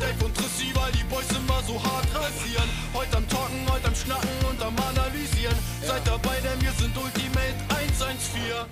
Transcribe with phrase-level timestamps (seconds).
[0.00, 2.68] Dave und Trissi, weil die Boys immer so hart rasieren.
[2.92, 5.56] Heute am Talken, heute am Schnacken und am Analysieren.
[5.82, 8.66] Seid dabei, denn wir sind Ultimate 114.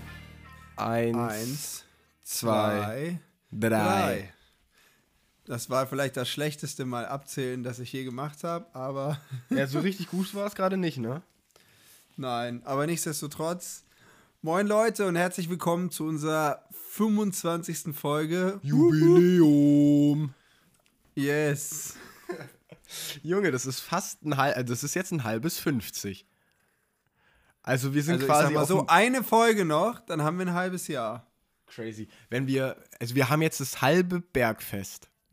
[0.76, 1.85] Eins, Eins,
[2.24, 3.19] zwei,
[3.51, 3.69] zwei, drei.
[3.69, 4.35] drei.
[5.47, 9.19] Das war vielleicht das schlechteste Mal abzählen, das ich je gemacht habe, aber
[9.51, 11.22] Ja, so richtig gut war es gerade nicht, ne?
[12.17, 12.63] nein.
[12.65, 13.85] Aber nichtsdestotrotz,
[14.43, 17.95] moin Leute und herzlich willkommen zu unserer 25.
[17.95, 18.59] Folge.
[18.62, 20.34] Jubiläum.
[21.15, 21.95] Yes.
[23.23, 26.27] Junge, das ist fast ein halb, also das ist jetzt ein halbes 50.
[27.63, 30.87] Also wir sind Also quasi mal so, eine Folge noch, dann haben wir ein halbes
[30.89, 31.27] Jahr.
[31.67, 32.09] crazy.
[32.29, 35.09] Wenn wir, also wir haben jetzt das halbe Bergfest.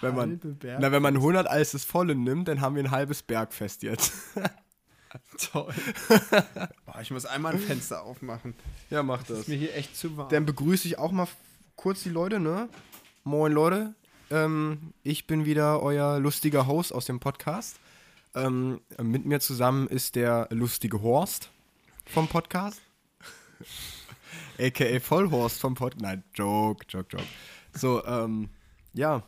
[0.00, 0.80] wenn man, halbe Bergfest?
[0.80, 4.12] na, wenn man 100 als das volle nimmt, dann haben wir ein halbes Bergfest jetzt.
[5.52, 5.74] Toll.
[6.86, 8.54] Boah, ich muss einmal ein Fenster aufmachen.
[8.88, 9.40] ja, mach das.
[9.40, 10.30] Ist mir hier echt zu warm.
[10.30, 11.28] Dann begrüße ich auch mal
[11.76, 12.70] kurz die Leute, ne?
[13.24, 13.94] Moin Leute,
[14.30, 17.78] ähm, ich bin wieder euer lustiger Host aus dem Podcast.
[18.34, 21.48] Ähm, mit mir zusammen ist der lustige Horst
[22.04, 22.80] vom Podcast.
[24.58, 26.02] AKA Vollhorst vom Podcast.
[26.02, 27.28] Nein, Joke, Joke, Joke.
[27.72, 28.48] So, ähm,
[28.92, 29.22] ja.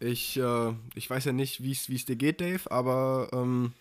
[0.00, 3.72] Ich, äh, ich weiß ja nicht, wie es dir geht, Dave, aber ähm,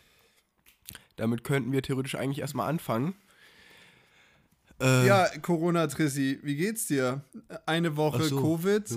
[1.17, 3.13] damit könnten wir theoretisch eigentlich erstmal anfangen.
[4.81, 7.21] Äh, ja, Corona, Trissi, wie geht's dir?
[7.65, 8.87] Eine Woche so, Covid.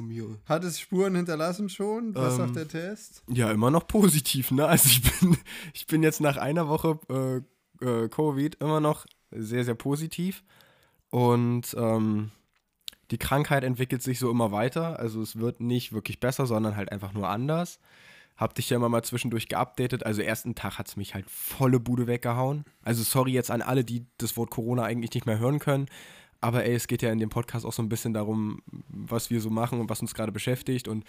[0.47, 2.15] Hat es Spuren hinterlassen schon?
[2.15, 3.23] Was Ähm, sagt der Test?
[3.29, 4.67] Ja, immer noch positiv, ne?
[4.67, 5.37] Also ich bin,
[5.75, 6.99] ich bin jetzt nach einer Woche
[7.81, 10.43] äh, äh, Covid immer noch sehr, sehr positiv.
[11.11, 12.31] Und ähm,
[13.11, 14.99] die Krankheit entwickelt sich so immer weiter.
[14.99, 17.79] Also es wird nicht wirklich besser, sondern halt einfach nur anders.
[18.37, 20.05] Hab dich ja immer mal zwischendurch geupdatet.
[20.05, 22.65] Also ersten Tag hat es mich halt volle Bude weggehauen.
[22.83, 25.87] Also sorry jetzt an alle, die das Wort Corona eigentlich nicht mehr hören können.
[26.41, 29.41] Aber ey, es geht ja in dem Podcast auch so ein bisschen darum, was wir
[29.41, 30.87] so machen und was uns gerade beschäftigt.
[30.87, 31.05] Und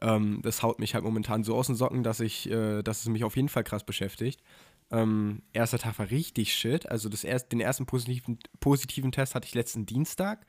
[0.00, 3.08] ähm, das haut mich halt momentan so aus den Socken, dass ich, äh, dass es
[3.08, 4.42] mich auf jeden Fall krass beschäftigt.
[4.90, 6.88] Ähm, erster Tag war richtig shit.
[6.90, 10.46] Also das erst, den ersten positiven, positiven Test hatte ich letzten Dienstag.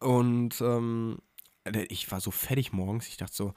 [0.00, 1.18] Und ähm,
[1.88, 3.08] ich war so fertig morgens.
[3.08, 3.54] Ich dachte so,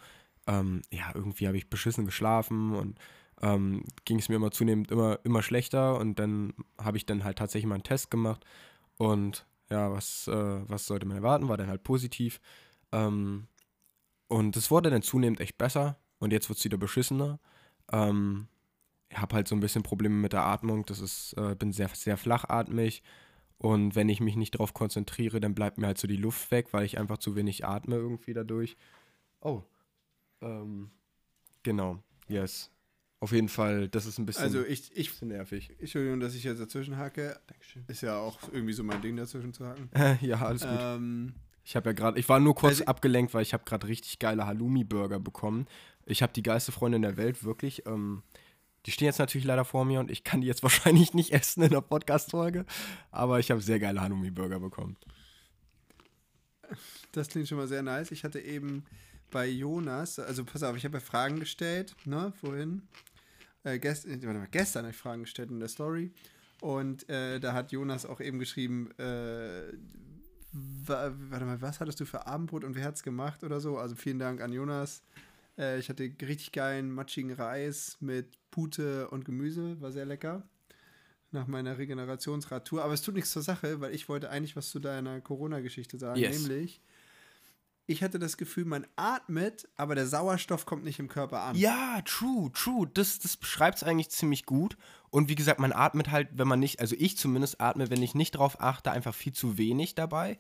[0.48, 3.00] ähm, ja, irgendwie habe ich beschissen geschlafen und
[3.42, 5.98] ähm, ging es mir immer zunehmend immer, immer schlechter.
[5.98, 8.46] Und dann habe ich dann halt tatsächlich mal einen Test gemacht.
[8.98, 11.50] Und ja, was, äh, was sollte man erwarten?
[11.50, 12.40] War dann halt positiv.
[12.92, 13.48] Ähm,
[14.28, 15.98] und es wurde dann zunehmend echt besser.
[16.20, 17.40] Und jetzt wird es wieder beschissener.
[17.92, 18.48] Ähm,
[19.09, 20.86] ich habe halt so ein bisschen Probleme mit der Atmung.
[20.86, 23.03] Das ist, äh, bin sehr, sehr flachatmig.
[23.58, 26.68] Und wenn ich mich nicht darauf konzentriere, dann bleibt mir halt so die Luft weg,
[26.72, 28.78] weil ich einfach zu wenig atme irgendwie dadurch.
[29.42, 29.64] Oh.
[30.44, 30.92] Ähm,
[31.64, 32.04] genau.
[32.28, 32.70] Yes.
[33.20, 35.72] Auf jeden Fall, das ist ein bisschen, Also ich, ich, bisschen nervig.
[35.80, 37.40] Entschuldigung, dass ich jetzt dazwischen hacke.
[37.48, 37.86] Dankeschön.
[37.88, 39.90] Ist ja auch irgendwie so mein Ding, dazwischen zu hacken.
[40.22, 40.72] ja, alles gut.
[40.78, 41.34] Ähm,
[41.64, 44.20] Ich habe ja gerade, ich war nur kurz Also- abgelenkt, weil ich habe gerade richtig
[44.20, 45.68] geile Halloumi-Burger bekommen.
[46.06, 47.86] Ich habe die geilste Freundin der Welt, wirklich.
[47.86, 48.24] Ähm,
[48.86, 51.64] die stehen jetzt natürlich leider vor mir und ich kann die jetzt wahrscheinlich nicht essen
[51.64, 52.66] in der Podcast-Folge,
[53.12, 54.98] aber ich habe sehr geile Halloumi-Burger bekommen.
[57.12, 58.12] das klingt schon mal sehr nice.
[58.12, 58.84] Ich hatte eben
[59.34, 62.84] bei Jonas, also pass auf, ich habe ja Fragen gestellt, ne, vorhin.
[63.64, 66.12] Äh, gest, mal, gestern habe ich Fragen gestellt in der Story.
[66.62, 69.74] Und äh, da hat Jonas auch eben geschrieben, äh,
[70.52, 73.78] wa, warte mal, was hattest du für Abendbrot und wer hat's gemacht oder so?
[73.78, 75.02] Also vielen Dank an Jonas.
[75.58, 80.48] Äh, ich hatte richtig geilen, matschigen Reis mit Pute und Gemüse, war sehr lecker.
[81.32, 82.84] Nach meiner Regenerationsradtour.
[82.84, 86.20] Aber es tut nichts zur Sache, weil ich wollte eigentlich was zu deiner Corona-Geschichte sagen.
[86.20, 86.48] Yes.
[86.48, 86.80] Nämlich,
[87.86, 91.56] ich hatte das Gefühl, man atmet, aber der Sauerstoff kommt nicht im Körper an.
[91.56, 92.90] Ja, true, true.
[92.94, 94.78] Das, das beschreibt es eigentlich ziemlich gut.
[95.10, 98.16] Und wie gesagt, man atmet halt, wenn man nicht, also ich zumindest atme, wenn ich
[98.16, 100.40] nicht drauf achte, einfach viel zu wenig dabei.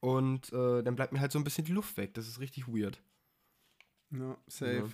[0.00, 2.14] Und äh, dann bleibt mir halt so ein bisschen die Luft weg.
[2.14, 3.02] Das ist richtig weird.
[4.10, 4.90] Ja, safe.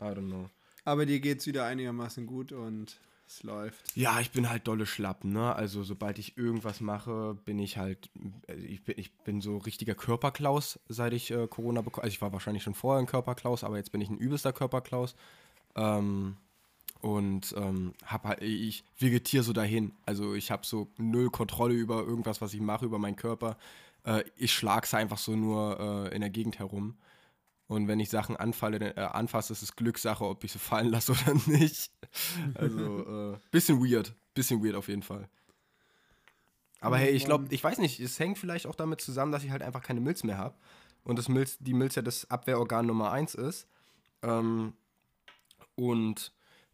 [0.00, 0.48] I don't know.
[0.84, 3.96] Aber dir geht's wieder einigermaßen gut und es läuft.
[3.96, 5.54] Ja, ich bin halt dolle Schlappen, ne?
[5.54, 8.10] Also sobald ich irgendwas mache, bin ich halt,
[8.48, 12.04] also ich bin, ich bin so richtiger Körperklaus, seit ich äh, Corona bekomme.
[12.04, 15.16] Also ich war wahrscheinlich schon vorher ein Körperklaus, aber jetzt bin ich ein übelster Körperklaus.
[15.74, 16.36] Ähm,
[17.00, 19.92] und ähm, hab halt, ich vegetiere so dahin.
[20.06, 23.56] Also ich habe so null Kontrolle über irgendwas, was ich mache, über meinen Körper.
[24.04, 25.78] Äh, ich schlag's einfach so nur
[26.10, 26.96] äh, in der Gegend herum.
[27.68, 31.12] Und wenn ich Sachen anfalle, äh, anfasse, ist es Glückssache, ob ich sie fallen lasse
[31.26, 31.90] oder nicht.
[32.54, 34.14] Also, äh, bisschen weird.
[34.34, 35.28] Bisschen weird auf jeden Fall.
[36.80, 39.50] Aber hey, ich glaube, ich weiß nicht, es hängt vielleicht auch damit zusammen, dass ich
[39.50, 40.56] halt einfach keine Milz mehr habe.
[41.02, 43.66] Und das Milz, die Milz ja das Abwehrorgan Nummer eins ist.
[44.22, 44.74] Ähm,
[45.74, 46.32] und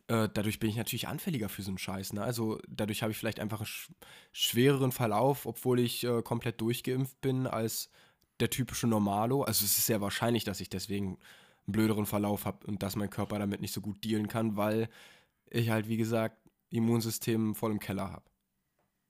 [0.08, 2.12] äh, dadurch bin ich natürlich anfälliger für so einen Scheiß.
[2.12, 2.22] Ne?
[2.22, 3.90] Also dadurch habe ich vielleicht einfach einen sch
[4.32, 7.90] schwereren Verlauf, obwohl ich äh, komplett durchgeimpft bin, als
[8.42, 9.42] der typische Normalo.
[9.42, 11.06] Also es ist sehr wahrscheinlich, dass ich deswegen
[11.66, 14.88] einen blöderen Verlauf habe und dass mein Körper damit nicht so gut dealen kann, weil
[15.48, 16.36] ich halt, wie gesagt,
[16.70, 18.24] Immunsystem voll im Keller habe.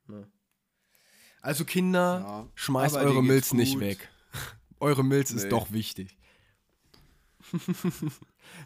[0.06, 0.28] Ne?
[1.40, 3.80] Also Kinder, Ja, schmeißt eure Milz nicht gut.
[3.80, 4.10] weg.
[4.80, 5.36] eure Milz Nee.
[5.38, 6.18] ist doch wichtig.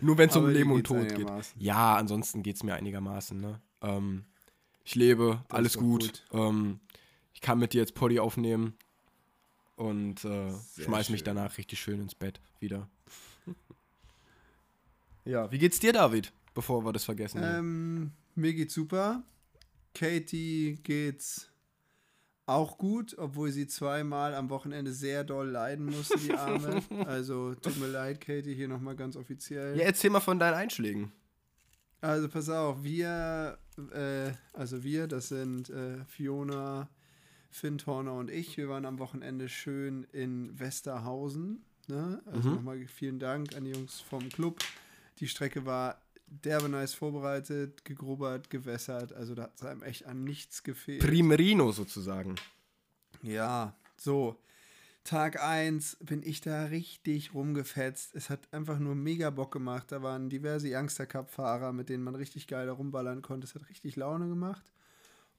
[0.00, 1.28] Nur wenn es um Leben und Tod geht.
[1.56, 3.40] Ja, ansonsten geht es mir einigermaßen.
[3.40, 3.60] Ne?
[3.82, 4.24] Ähm,
[4.84, 6.24] ich lebe, Das alles doch gut.
[6.32, 6.80] Ähm,
[7.32, 8.76] ich kann mit dir jetzt Poddy aufnehmen
[9.76, 10.50] und äh,
[10.82, 11.36] schmeiß mich schön.
[11.36, 12.88] danach richtig schön ins Bett wieder.
[15.24, 16.32] ja, wie geht's dir, David?
[16.54, 17.40] Bevor wir das vergessen.
[17.42, 19.22] Ähm, mir geht's super.
[19.94, 21.50] Katie geht's
[22.46, 26.80] auch gut, obwohl sie zweimal am Wochenende sehr doll leiden musste, die Arme.
[27.06, 29.76] also tut mir leid, Katie, hier nochmal ganz offiziell.
[29.76, 31.12] ja, erzähl mal von deinen Einschlägen.
[32.00, 33.58] Also pass auf, wir,
[33.92, 36.88] äh, also wir, das sind äh, Fiona,
[37.56, 38.56] Finn Torner und ich.
[38.56, 41.64] Wir waren am Wochenende schön in Westerhausen.
[41.88, 42.20] Ne?
[42.26, 42.54] Also Mhm.
[42.56, 44.58] nochmal vielen Dank an die Jungs vom Club.
[45.18, 49.12] Die Strecke war derbe nice vorbereitet, gegrubbert, gewässert.
[49.12, 51.00] Also da hat es einem echt an nichts gefehlt.
[51.02, 52.34] Primerino sozusagen.
[53.22, 54.36] Ja, so.
[55.04, 58.16] Tag 1 bin ich da richtig rumgefetzt.
[58.16, 59.92] Es hat einfach nur mega Bock gemacht.
[59.92, 63.46] Da waren diverse Youngster Cup-Fahrer, mit denen man richtig geil da rumballern konnte.
[63.46, 64.64] Es hat richtig Laune gemacht.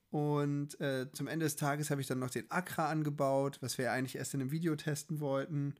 [0.10, 3.86] Und äh, zum Ende des Tages habe ich dann noch den Accra angebaut, was wir
[3.86, 5.76] ja eigentlich erst in einem Video testen wollten.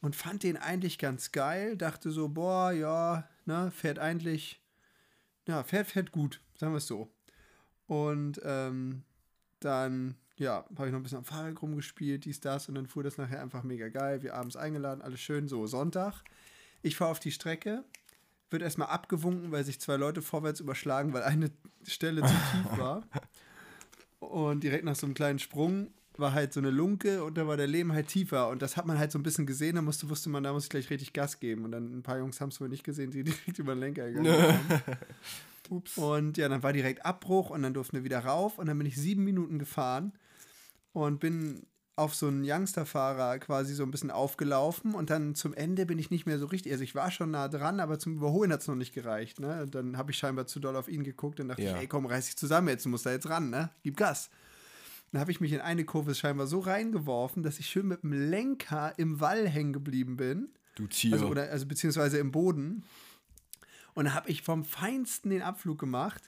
[0.00, 1.76] Und fand den eigentlich ganz geil.
[1.76, 4.60] Dachte so, boah, ja, ne, fährt eigentlich,
[5.46, 7.08] ja, fährt, fährt gut, sagen wir es so.
[7.86, 9.04] Und ähm,
[9.60, 12.68] dann, ja, habe ich noch ein bisschen am Fahrrad rumgespielt, dies, das.
[12.68, 14.22] Und dann fuhr das nachher einfach mega geil.
[14.22, 15.46] Wir abends eingeladen, alles schön.
[15.46, 16.24] So, Sonntag.
[16.82, 17.84] Ich fahre auf die Strecke.
[18.50, 21.52] Wird erstmal abgewunken, weil sich zwei Leute vorwärts überschlagen, weil eine
[21.86, 23.04] Stelle zu tief war.
[24.22, 27.56] Und direkt nach so einem kleinen Sprung war halt so eine Lunke und da war
[27.56, 28.48] der Lehm halt tiefer.
[28.48, 29.74] Und das hat man halt so ein bisschen gesehen.
[29.74, 31.64] Da musste, wusste man, da muss ich gleich richtig Gas geben.
[31.64, 34.10] Und dann ein paar Jungs haben es wohl nicht gesehen, die direkt über den Lenker
[34.10, 34.60] gegangen.
[35.70, 35.98] Ups.
[35.98, 38.86] Und ja, dann war direkt Abbruch und dann durften wir wieder rauf und dann bin
[38.86, 40.12] ich sieben Minuten gefahren
[40.92, 45.84] und bin auf so einen Youngster-Fahrer quasi so ein bisschen aufgelaufen und dann zum Ende
[45.84, 48.50] bin ich nicht mehr so richtig, also ich war schon nah dran, aber zum Überholen
[48.52, 49.62] hat es noch nicht gereicht, ne?
[49.62, 51.74] Und Dann habe ich scheinbar zu doll auf ihn geguckt und dachte Ja.
[51.74, 53.70] ich, ey komm, reiß dich zusammen jetzt, du musst da jetzt ran, ne?
[53.82, 54.30] Gib Gas.
[55.10, 58.12] Dann habe ich mich in eine Kurve scheinbar so reingeworfen, dass ich schön mit dem
[58.12, 60.48] Lenker im Wall hängen geblieben bin.
[60.76, 61.12] Du Tier.
[61.12, 62.84] Also, oder, also beziehungsweise im Boden.
[63.92, 66.22] Und da habe ich vom Feinsten den Abflug gemacht.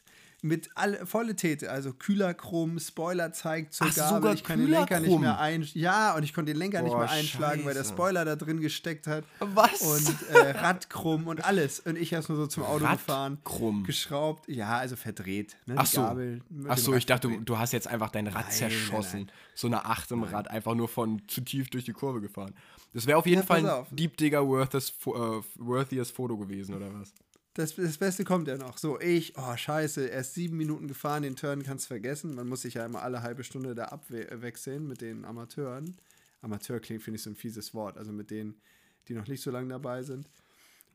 [0.47, 4.15] Mit alle, volle Tete, also Kühlerchrom, Spoiler zeigt zur Ach, Gabel.
[4.17, 6.93] sogar ich kann den Lenker nicht mehr ein, ja, und ich konnte den Lenker nicht
[6.93, 7.95] Boah, mehr einschlagen, weil der scheiße.
[7.95, 9.25] Spoiler da drin gesteckt hat.
[9.41, 9.81] Was?
[9.81, 11.81] Und äh, Radkrumm und alles.
[11.81, 13.85] Und ich erst nur so zum Auto gefahren, Radkrumm.
[13.85, 15.57] geschraubt, ja, also verdreht.
[15.65, 16.03] Ne, Ach so.
[16.03, 19.21] Gabel Ach so, Rad ich dachte, du, du hast jetzt einfach dein Rad Nein, zerschossen.
[19.21, 22.55] nein, So eine Acht im Rad, einfach nur von zu tief durch die Kurve gefahren.
[22.93, 23.87] Das wäre auf jeden Ja, Fall ein auf.
[23.91, 25.11] Deep Digger worthiest, äh,
[25.57, 27.15] worthiest Foto gewesen, oder was?
[27.55, 28.79] Das, das Beste kommt ja noch.
[28.79, 32.35] So, ich, oh scheiße, erst sieben Minuten gefahren, den Turn kannst vergessen.
[32.35, 35.97] Man muss sich ja immer alle halbe Stunde da abwechseln mit den Amateuren.
[36.43, 37.97] Amateur klingt, finde ich, so ein fieses Wort.
[37.97, 38.61] Also mit denen,
[39.09, 40.29] die noch nicht so lange dabei sind.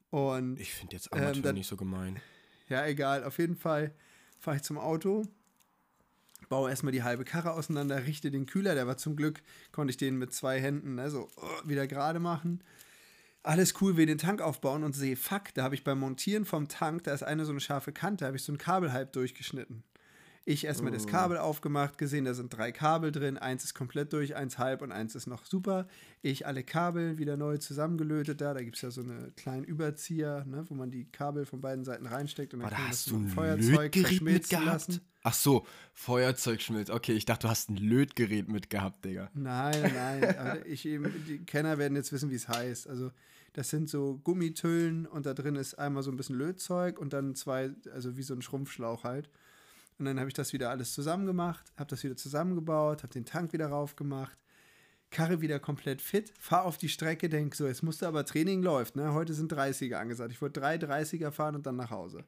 [0.09, 2.19] Und Ich finde jetzt Amateur Ähm, dann- nicht so gemein.
[2.67, 3.94] ja, egal, auf jeden Fall
[4.39, 5.23] fahre ich zum Auto,
[6.50, 9.41] baue erstmal die halbe Karre auseinander, richte den Kühler, der war zum Glück,
[9.71, 12.62] konnte ich den mit zwei Händen ne, so uh, wieder gerade machen.
[13.43, 16.67] Alles cool, will den Tank aufbauen und sehe, fuck, da habe ich beim Montieren vom
[16.67, 19.84] Tank, da ist eine so eine scharfe Kante, habe ich so ein Kabel halb durchgeschnitten.
[20.46, 24.36] Ich erstmal das Kabel aufgemacht, gesehen, da sind drei Kabel drin, eins ist komplett durch,
[24.36, 25.88] eins halb und eins ist noch super.
[26.22, 30.46] Ich alle Kabel wieder neu zusammengelötet da, da gibt es ja so eine kleinen Überzieher,
[30.46, 32.91] ne, wo man die Kabel von beiden Seiten reinsteckt und dann Aber da kann man
[32.91, 34.65] hast das ein Feuerzeug verschmilzen mitgehabt?
[34.65, 35.01] lassen.
[35.22, 36.89] Ach so, Feuerzeugschmilz.
[36.89, 39.29] Okay, ich dachte, du hast ein Lötgerät mitgehabt, Digga.
[39.34, 42.88] Nein, nein, aber ich eben, die Kenner werden jetzt wissen, wie es heißt.
[42.88, 43.12] Also
[43.53, 47.36] das sind so Gummitüllen und da drin ist einmal so ein bisschen Lötzeug und dann
[47.36, 49.29] zwei, also wie so ein Schrumpfschlauch halt.
[50.00, 53.25] Und dann habe ich das wieder alles zusammen gemacht, habe das wieder zusammengebaut, habe den
[53.25, 54.38] Tank wieder raufgemacht,
[55.12, 58.96] Karre wieder komplett fit, fahr auf die Strecke, denk so, jetzt musste aber Training läuft,
[58.96, 59.13] ne?
[59.13, 60.32] Heute sind 30er angesagt.
[60.32, 62.24] Ich wollte drei 30er fahren und dann nach Hause.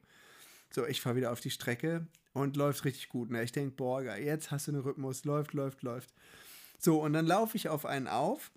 [0.70, 3.30] So, ich fahre wieder auf die Strecke und läuft richtig gut.
[3.30, 3.42] Ne?
[3.42, 6.12] Ich denke, boah, jetzt hast du einen Rhythmus, läuft, läuft, läuft.
[6.78, 8.50] So, und dann laufe ich auf einen auf,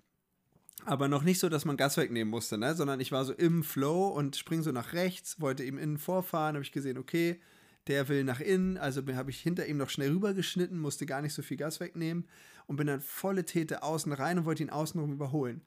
[0.84, 2.74] aber noch nicht so, dass man Gas wegnehmen musste, ne?
[2.74, 6.56] sondern ich war so im Flow und spring so nach rechts, wollte ihm innen vorfahren,
[6.56, 7.40] habe ich gesehen, okay,
[7.86, 11.34] der will nach innen, also habe ich hinter ihm noch schnell rübergeschnitten, musste gar nicht
[11.34, 12.26] so viel Gas wegnehmen
[12.66, 15.62] und bin dann volle Täte außen rein und wollte ihn außenrum überholen.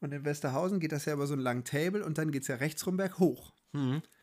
[0.00, 2.48] Und in Westerhausen geht das ja über so einen langen Table und dann geht es
[2.48, 3.52] ja rechtsrum berg hoch.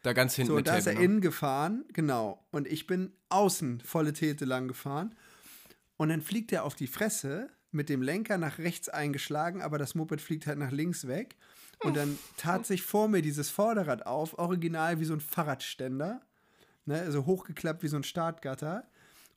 [0.03, 1.03] Da ganz hinten So, da ist er ne?
[1.03, 2.45] innen gefahren, genau.
[2.51, 5.15] Und ich bin außen volle Täte lang gefahren.
[5.95, 9.95] Und dann fliegt er auf die Fresse, mit dem Lenker nach rechts eingeschlagen, aber das
[9.95, 11.35] Moped fliegt halt nach links weg.
[11.83, 16.21] Und dann tat sich vor mir dieses Vorderrad auf, original wie so ein Fahrradständer.
[16.87, 18.87] Ne, also hochgeklappt wie so ein Startgatter.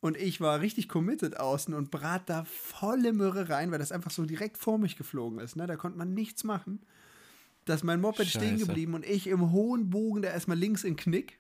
[0.01, 4.13] Und ich war richtig committed außen und brat da volle Möhre rein, weil das einfach
[4.13, 5.57] so direkt vor mich geflogen ist.
[5.57, 5.67] Ne?
[5.67, 6.81] Da konnte man nichts machen.
[7.67, 8.67] Da ist mein Moped stehen Scheiße.
[8.67, 11.39] geblieben und ich im hohen Bogen da erstmal links in Knick.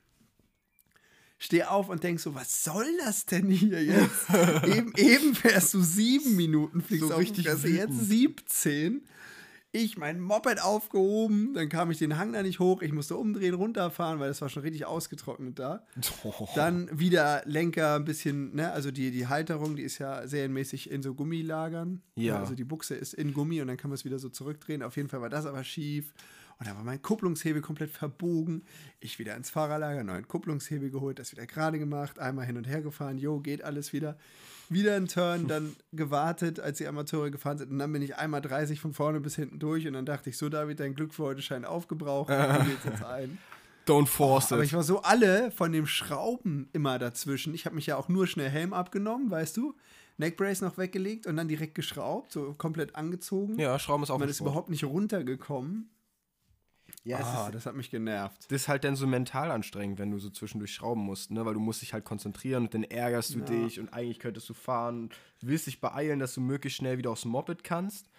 [1.38, 4.29] Stehe auf und denk so, was soll das denn hier jetzt?
[4.67, 8.50] eben, eben fährst du sieben Minuten, fliegst So auf richtig Fresse, jetzt wütend.
[8.50, 9.02] 17.
[9.72, 13.54] Ich mein Moped aufgehoben, dann kam ich den Hang da nicht hoch, ich musste umdrehen,
[13.54, 15.86] runterfahren, weil das war schon richtig ausgetrocknet da.
[16.56, 21.02] Dann wieder Lenker ein bisschen, ne, also die, die Halterung, die ist ja serienmäßig in
[21.02, 22.02] so Gummilagern.
[22.16, 22.40] Ja.
[22.40, 24.82] Also die Buchse ist in Gummi und dann kann man es wieder so zurückdrehen.
[24.82, 26.12] Auf jeden Fall war das aber schief.
[26.58, 28.64] Und dann war mein Kupplungshebel komplett verbogen.
[28.98, 32.82] Ich wieder ins Fahrerlager, neuen Kupplungshebel geholt, das wieder gerade gemacht, einmal hin und her
[32.82, 34.18] gefahren, jo, geht alles wieder.
[34.70, 37.72] Wieder ein Turn, dann gewartet, als die Amateure gefahren sind.
[37.72, 39.86] Und dann bin ich einmal 30 von vorne bis hinten durch.
[39.86, 42.30] Und dann dachte ich, so David, dein Glück für heute scheint aufgebraucht.
[42.60, 43.38] Du geht's jetzt ein.
[43.86, 44.68] Don't force Aber it.
[44.68, 47.52] ich war so alle von dem Schrauben immer dazwischen.
[47.54, 49.74] Ich habe mich ja auch nur schnell Helm abgenommen, weißt du?
[50.18, 53.58] Neckbrace noch weggelegt und dann direkt geschraubt, so komplett angezogen.
[53.58, 55.90] ja, Schrauben ist auch Man ist überhaupt nicht runtergekommen.
[57.02, 58.45] Ja, Ah, das hat mich genervt.
[58.50, 61.47] Das ist halt dann so mental anstrengend, wenn du so zwischendurch schrauben musst, ne?
[61.47, 63.45] Weil du musst dich halt konzentrieren und dann ärgerst du Ja.
[63.47, 65.09] dich und eigentlich könntest du fahren,
[65.40, 68.11] willst dich beeilen, dass du möglichst schnell wieder aufs Moped kannst.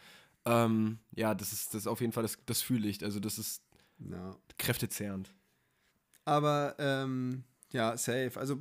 [0.46, 3.04] Ähm, ja, das ist, das ist auf jeden Fall, das, das fühle ich.
[3.04, 3.62] Also das ist
[4.00, 4.36] Ja.
[4.58, 5.32] kräftezehrend.
[6.26, 8.32] Aber ähm, ja, safe.
[8.36, 8.58] Also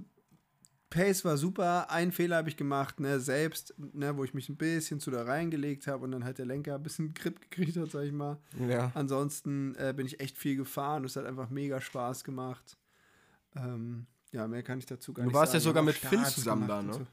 [0.91, 1.89] Pace war super.
[1.91, 5.23] Einen Fehler habe ich gemacht, ne, selbst, ne, wo ich mich ein bisschen zu da
[5.23, 8.39] reingelegt habe und dann halt der Lenker ein bisschen Grip gekriegt hat, sag ich mal.
[8.69, 8.91] Ja.
[8.95, 11.05] Ansonsten äh, bin ich echt viel gefahren.
[11.05, 12.77] Es hat einfach mega Spaß gemacht.
[13.55, 15.71] Ähm, ja, mehr kann ich dazu gar Du nicht warst ja sagen.
[15.71, 16.93] sogar mit Finn zusammen da, ne?
[16.93, 17.07] So.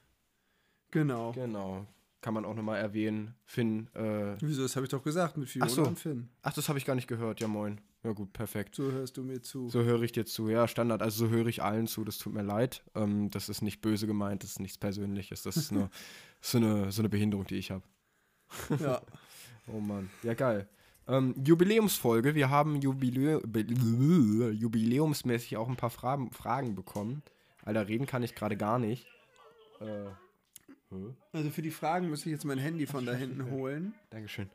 [0.92, 1.32] Genau.
[1.34, 1.86] Genau.
[2.22, 3.36] Kann man auch nochmal erwähnen.
[3.46, 5.84] Finn, äh, Wieso, das habe ich doch gesagt mit Fiona Ach so.
[5.84, 6.30] und Finn.
[6.42, 7.40] ach, das habe ich gar nicht gehört.
[7.40, 7.80] Ja, moin.
[8.08, 8.74] Ja, gut, perfekt.
[8.74, 9.68] So hörst du mir zu.
[9.68, 10.48] So höre ich dir zu.
[10.48, 11.02] Ja, Standard.
[11.02, 12.06] Also so höre ich allen zu.
[12.06, 12.82] Das tut mir leid.
[12.96, 14.44] Ähm, das ist nicht böse gemeint.
[14.44, 15.44] Das ist nichts Persönliches.
[15.44, 15.90] Das ist nur
[16.42, 17.84] so, eine, so eine Behinderung, die ich habe.
[18.80, 19.02] Ja.
[19.70, 20.10] Oh Mann.
[20.24, 20.70] Ja, geil.
[21.10, 22.36] Ähm, Jubiläumsfolge.
[22.36, 23.42] Wir haben Jubilä
[24.54, 27.22] jubiläumsmäßig auch ein paar Fragen, Fragen bekommen.
[27.66, 29.06] Alter, reden kann ich gerade gar nicht.
[29.82, 30.06] Äh?
[31.34, 33.94] Also für die Fragen müsste ich jetzt mein Handy von da hinten holen.
[34.10, 34.50] Dankeschön.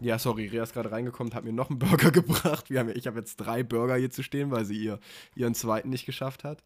[0.00, 2.68] Ja, sorry, Rea ist gerade reingekommen, hat mir noch einen Burger gebracht.
[2.70, 4.98] Wir haben, ich habe jetzt drei Burger hier zu stehen, weil sie ihr,
[5.34, 6.64] ihren zweiten nicht geschafft hat.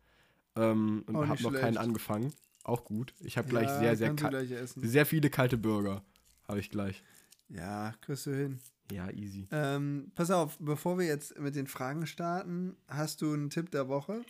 [0.57, 2.33] Ähm, und habe noch keinen angefangen.
[2.65, 3.15] Auch gut.
[3.21, 4.87] Ich habe gleich Ja, sehr, sehr, gleich essen.
[4.87, 6.03] sehr viele kalte Burger.
[6.49, 7.03] Habe ich gleich.
[7.49, 8.59] Ja, kriegst du hin.
[8.91, 9.47] Ja, easy.
[9.53, 13.89] Ähm, pass auf, bevor wir jetzt mit den Fragen starten, hast du einen Tipp der
[13.89, 14.23] Woche?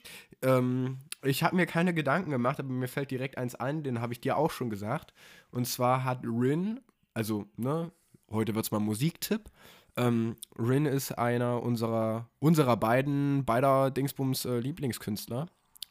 [0.43, 4.13] Ähm, ich habe mir keine Gedanken gemacht, aber mir fällt direkt eins ein, den habe
[4.13, 5.15] ich dir auch schon gesagt.
[5.51, 6.81] Und zwar hat Rin,
[7.15, 7.93] also, ne,
[8.31, 9.51] heute wird es mal Musiktipp.
[9.97, 15.49] Ähm, Rin ist einer unserer, unserer beiden, beider Dingsbums äh, Lieblingskünstler.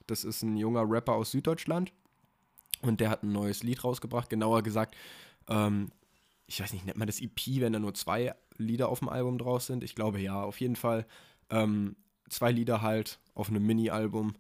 [0.08, 1.92] Das ist ein junger Rapper aus Süddeutschland.
[2.82, 4.96] Und der hat ein neues Lied rausgebracht, genauer gesagt,
[5.50, 5.92] ähm,
[6.46, 9.38] ich weiß nicht, nennt man das EP, wenn da nur zwei Lieder auf dem Album
[9.38, 9.84] drauf sind?
[9.84, 11.06] Ich glaube ja, auf jeden Fall.
[11.50, 11.96] Ähm,
[12.30, 14.34] zwei Lieder halt auf einem Mini-Album.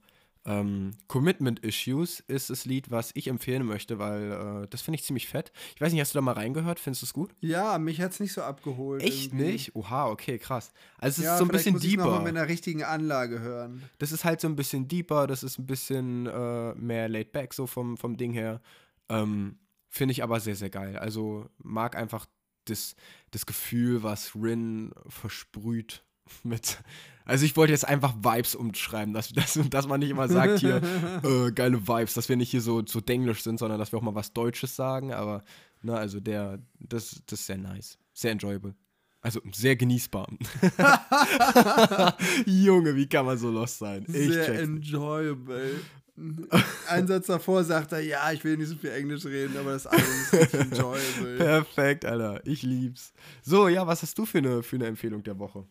[0.48, 5.04] Ähm, Commitment Issues ist das Lied, was ich empfehlen möchte, weil äh, das finde ich
[5.04, 5.52] ziemlich fett.
[5.76, 6.80] Ich weiß nicht, hast du da mal reingehört?
[6.80, 7.36] Findest du es gut?
[7.42, 9.04] Ja, mich hat es nicht so abgeholt.
[9.04, 9.46] Echt irgendwie.
[9.46, 9.76] nicht?
[9.76, 10.72] Oha, okay, krass.
[11.00, 12.24] Also es Ja, ist so ein bisschen muss ich's noch mal deeper.
[12.24, 13.84] mit einer richtigen Anlage hören.
[14.00, 17.54] Das ist halt so ein bisschen deeper, das ist ein bisschen äh, mehr laid back
[17.54, 18.62] so vom, vom Ding her.
[19.10, 20.98] Ähm, Finde ich aber sehr, sehr geil.
[20.98, 22.26] Also mag einfach
[22.66, 22.96] das,
[23.32, 26.04] das Gefühl, was Rin versprüht
[26.44, 26.78] mit.
[27.26, 30.82] Also ich wollte jetzt einfach Vibes umschreiben, dass, dass, dass man nicht immer sagt hier,
[31.24, 34.04] äh, geile Vibes, dass wir nicht hier so, so denglisch sind, sondern dass wir auch
[34.04, 35.12] mal was Deutsches sagen.
[35.12, 35.44] Aber,
[35.82, 37.98] na, also der, das, das ist sehr nice.
[38.14, 38.76] Sehr enjoyable.
[39.20, 40.30] Also sehr genießbar.
[42.46, 44.06] Junge, wie kann man so lost sein?
[44.08, 44.62] Ich Sehr check's.
[44.62, 45.82] enjoyable.
[46.88, 49.86] Ein Satz davor sagt er, ja, ich will nicht so viel Englisch reden, aber das
[49.86, 51.38] Album ist enjoyable.
[51.38, 52.42] Perfekt, Alter.
[52.46, 53.14] Ich lieb's.
[53.42, 55.66] So, ja, was hast du für eine, für eine Empfehlung der Woche?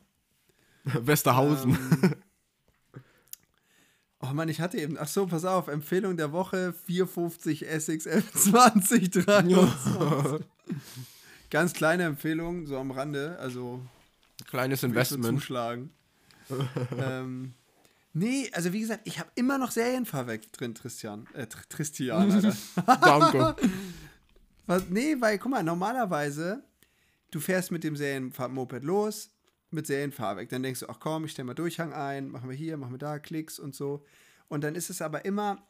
[1.06, 1.76] Westerhausen.
[2.02, 2.14] Ähm,
[4.20, 10.46] oh Mann, ich hatte eben, ach so, pass auf, Empfehlung der Woche 450 SXF 2023.
[11.50, 13.80] Ganz kleine Empfehlung, so am Rande, also
[14.46, 15.40] Kleines Investment.
[15.40, 15.90] zuschlagen.
[16.98, 17.54] ähm,
[18.12, 21.26] nee, also wie gesagt, ich habe immer noch Serienfahrwerk drin, Christian.
[21.34, 22.56] Äh, Christian, Alter.
[23.00, 23.56] Danke.
[24.66, 26.62] Was, nee, weil, guck mal, normalerweise,
[27.30, 29.30] du fährst mit dem Serienmoped los,
[29.70, 30.48] mit Serienfahrwerk.
[30.48, 32.98] Dann denkst du, ach komm, ich stelle mal Durchhang ein, machen wir hier, machen wir
[32.98, 34.04] da, Klicks und so.
[34.48, 35.66] Und dann ist es aber immer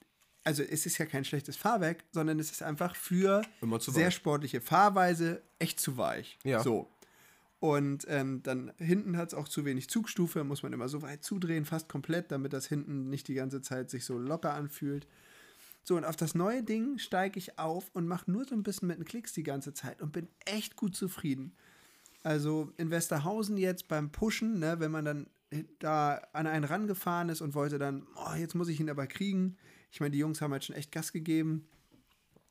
[0.47, 3.43] also es ist ja kein schlechtes Fahrwerk, sondern es ist einfach für
[3.81, 4.15] sehr weich.
[4.15, 6.39] sportliche Fahrweise echt zu weich.
[6.45, 6.63] Ja.
[6.63, 6.89] So.
[7.59, 11.25] Und ähm, dann hinten hat es auch zu wenig Zugstufe, muss man immer so weit
[11.25, 15.09] zudrehen, fast komplett, damit das hinten nicht die ganze Zeit sich so locker anfühlt.
[15.83, 18.87] So, und auf das neue Ding steige ich auf und mache nur so ein bisschen
[18.87, 21.57] mit den Klicks die ganze Zeit und bin echt gut zufrieden.
[22.27, 25.27] Also in Westerhausen jetzt beim Pushen, ne, wenn man dann
[25.79, 29.57] da an einen rangefahren ist und wollte dann, oh, jetzt muss ich ihn aber kriegen.
[29.93, 31.69] Ich meine, die Jungs haben halt schon echt Gas gegeben.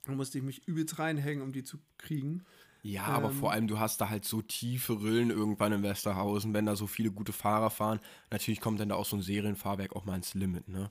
[0.05, 2.45] Da musste ich mich übelst reinhängen, um die zu kriegen.
[2.83, 3.35] Ja, aber Ähm.
[3.35, 6.87] vor allem, du hast da halt so tiefe Rillen irgendwann in Westerhausen, wenn da so
[6.87, 7.99] viele gute Fahrer fahren.
[8.31, 10.89] Natürlich kommt dann da auch so ein Serienfahrwerk auch mal ans Limit, ne?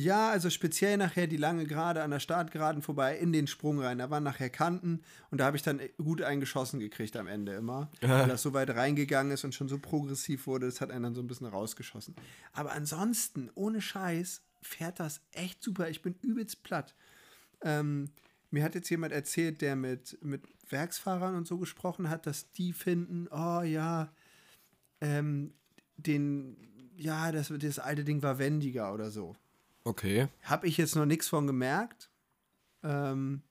[0.00, 3.98] Ja, also speziell nachher die lange Gerade an der Startgeraden vorbei in den Sprung rein.
[3.98, 5.02] Da waren nachher Kanten
[5.32, 7.90] und da habe ich dann gut eingeschossen gekriegt am Ende immer.
[8.00, 11.14] Weil das so weit reingegangen ist und schon so progressiv wurde, das hat einen dann
[11.16, 12.14] so ein bisschen rausgeschossen.
[12.52, 15.88] Aber ansonsten, ohne Scheiß, fährt das echt super.
[15.88, 16.94] Ich bin übelst platt.
[17.62, 18.12] Ähm,
[18.52, 22.72] mir hat jetzt jemand erzählt, der mit, mit Werksfahrern und so gesprochen hat, dass die
[22.72, 24.12] finden, oh ja,
[25.00, 25.54] ähm,
[25.96, 26.56] den,
[26.94, 29.34] ja, das, das alte Ding war wendiger oder so.
[29.88, 30.28] Okay.
[30.42, 32.10] Habe ich jetzt noch nichts von gemerkt.
[32.82, 33.42] Ähm,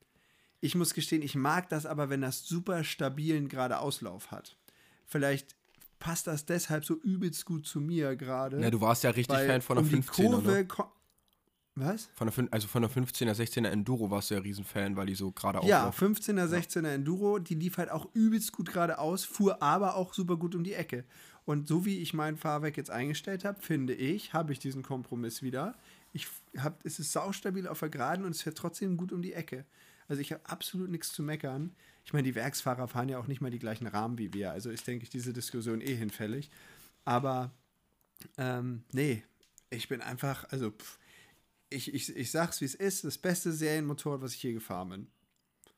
[0.59, 4.55] ich muss gestehen, ich mag das aber, wenn das super stabilen gerade Auslauf hat.
[5.05, 5.55] Vielleicht
[5.99, 8.61] passt das deshalb so übelst gut zu mir gerade.
[8.61, 10.67] Ja, du warst ja richtig Fan von der um die 15er, Kurve ne?
[11.79, 12.09] Was?
[12.15, 15.31] Von der, also von der 15er, 16er Enduro warst du ja Riesenfan, weil die so
[15.31, 16.15] gerade Ja, auflaufen.
[16.15, 20.55] 15er, 16er Enduro, die lief halt auch übelst gut geradeaus, fuhr aber auch super gut
[20.55, 21.03] um die Ecke.
[21.45, 25.43] Und so wie ich mein Fahrwerk jetzt eingestellt habe, finde ich, habe ich diesen Kompromiss
[25.43, 25.75] wieder.
[26.13, 29.33] Ich hab, es ist saustabil auf der Geraden und es fährt trotzdem gut um die
[29.33, 29.65] Ecke.
[30.07, 31.75] Also ich habe absolut nichts zu meckern.
[32.05, 34.51] Ich meine, die Werksfahrer fahren ja auch nicht mal die gleichen Rahmen wie wir.
[34.51, 36.49] Also ist, denke ich, diese Diskussion eh hinfällig.
[37.03, 37.51] Aber
[38.37, 39.23] ähm, nee,
[39.69, 40.97] ich bin einfach, also pff,
[41.69, 45.07] ich, ich, ich sag's wie es ist, das beste Serienmotorrad, was ich je gefahren bin.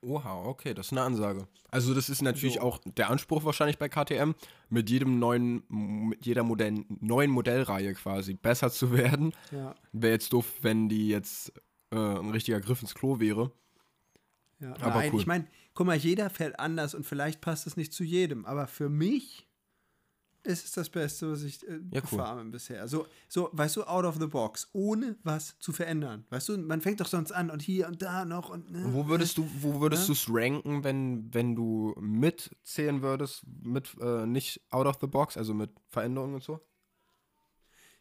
[0.02, 1.48] Oha, okay, das ist eine Ansage.
[1.72, 2.62] Also das ist natürlich So.
[2.62, 4.32] auch der Anspruch wahrscheinlich bei KTM,
[4.70, 9.34] mit jedem neuen, mit jeder Modell, neuen Modellreihe quasi besser zu werden.
[9.52, 9.76] Ja.
[9.92, 11.52] Wäre jetzt doof, wenn die jetzt
[11.92, 13.52] äh, ein richtiger Griff ins Klo wäre.
[14.62, 15.20] Ja, Aber Nein, cool.
[15.20, 18.68] ich meine, guck mal, jeder fährt anders und vielleicht passt es nicht zu jedem, aber
[18.68, 19.48] für mich
[20.44, 22.46] ist es das Beste, was ich äh, Ja, cool.
[22.52, 22.88] bisher.
[22.88, 26.26] So, so, weißt du, out of the box, ohne was zu verändern.
[26.30, 29.08] Weißt du, man fängt doch sonst an und hier und da noch und ne, Wo
[29.08, 30.08] würdest du, wo würdest Ja.
[30.08, 35.36] du es ranken, wenn, wenn du mitzählen würdest, mit äh, nicht out of the box,
[35.38, 36.60] also mit Veränderungen und so?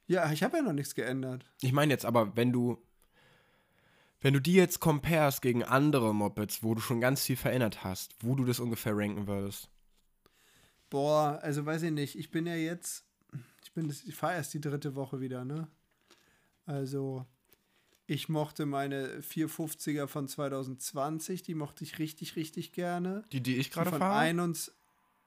[0.07, 1.45] Ja, ich habe ja noch nichts geändert.
[1.61, 2.79] Ich meine jetzt aber, wenn du,
[4.21, 8.15] wenn du die jetzt compares gegen andere Mopeds, wo du schon ganz viel verändert hast,
[8.21, 9.69] wo du das ungefähr ranken würdest.
[10.91, 12.19] Boah, also weiß ich nicht.
[12.19, 13.05] Ich bin ja jetzt,
[13.63, 15.69] ich bin, ich fahre erst die dritte Woche wieder, ne?
[16.67, 17.27] Also,
[18.07, 23.23] ich mochte meine 450er von 2020, die mochte ich richtig, richtig gerne.
[23.33, 24.19] Die, die ich gerade fahre?
[24.19, 24.75] 21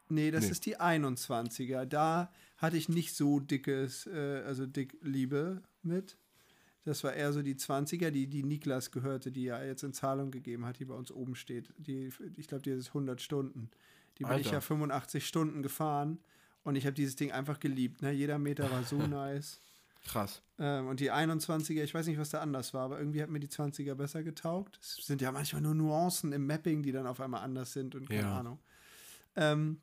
[0.10, 0.52] Nee, das Nee.
[0.52, 1.86] ist die 21er.
[1.86, 6.18] Da hatte ich nicht so dickes, äh, also dick Liebe mit.
[6.84, 10.32] Das war eher so die 20er, die, die Niklas gehörte, die ja jetzt in Zahlung
[10.32, 11.74] gegeben hat, die bei uns oben steht.
[11.78, 13.70] Die, ich glaube, die ist 100 Stunden.
[14.22, 14.58] Die bin ich Alter.
[14.58, 16.20] ja 85 Stunden gefahren
[16.64, 18.02] und ich habe dieses Ding einfach geliebt.
[18.02, 18.12] Ne?
[18.12, 19.60] Jeder Meter war so nice.
[20.06, 20.42] Krass.
[20.58, 23.40] Ähm, und die 21er, ich weiß nicht, was da anders war, aber irgendwie hat mir
[23.40, 24.80] die 20er besser getaugt.
[24.82, 28.10] Es sind ja manchmal nur Nuancen im Mapping, die dann auf einmal anders sind und
[28.10, 28.40] keine Ja.
[28.40, 28.60] Ahnung.
[29.36, 29.80] Ähm,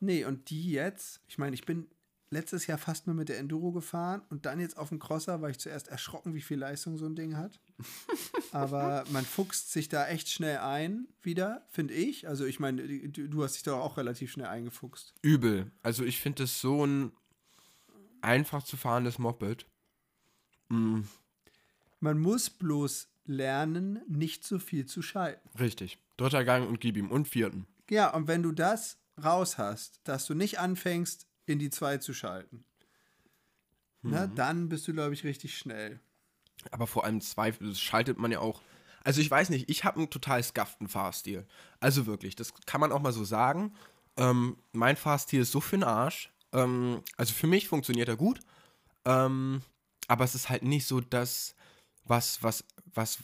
[0.00, 1.88] nee, und die jetzt, ich meine, ich bin
[2.30, 5.48] letztes Jahr fast nur mit der Enduro gefahren und dann jetzt auf dem Crosser war
[5.50, 7.58] ich zuerst erschrocken, wie viel Leistung so ein Ding hat.
[8.52, 12.28] Aber man fuchst sich da echt schnell ein wieder, finde ich.
[12.28, 15.14] Also ich meine, du, du hast dich doch auch relativ schnell eingefuchst.
[15.22, 15.70] Übel.
[15.82, 17.12] Also ich finde es so ein
[18.20, 19.66] einfach zu fahrendes Moped.
[20.68, 21.00] Mm,
[22.00, 25.48] Man muss bloß lernen, nicht so viel zu schalten.
[25.58, 25.98] richtig.
[26.16, 27.10] Dritter Gang und gib ihm.
[27.12, 27.66] Und vierten.
[27.88, 32.14] Ja, und wenn du das raus hast, dass du nicht anfängst, in die 2 zu
[32.14, 32.64] schalten,
[34.02, 36.00] ne, dann bist du, glaube ich, richtig schnell.
[36.70, 38.62] Aber vor allem zwei, das schaltet man ja auch.
[39.04, 41.46] Also ich weiß nicht, ich habe einen total scufften Fahrstil.
[41.80, 43.72] Also wirklich, das kann man auch mal so sagen.
[44.16, 46.32] Ähm, mein Fahrstil ist so für den Arsch.
[46.52, 48.40] Ähm, also für mich funktioniert er gut.
[49.04, 49.62] Ähm,
[50.08, 51.54] aber es ist halt nicht so das,
[52.04, 53.18] was, was, was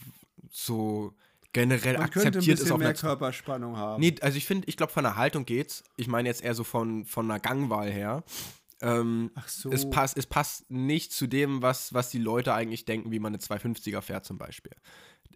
[0.51, 1.15] so
[1.55, 4.01] generell Man könnte ein akzeptiert ist bisschen auf mehr Körperspannung haben.
[4.01, 5.83] Nee, also ich finde, ich glaube, von der Haltung geht's.
[5.97, 8.23] Ich meine jetzt eher so von, von einer Gangwahl her.
[8.83, 9.71] Ähm, Ach so.
[9.71, 13.33] es, passt, es passt nicht zu dem, was, was die Leute eigentlich denken, wie man
[13.33, 14.73] eine 250er fährt zum Beispiel.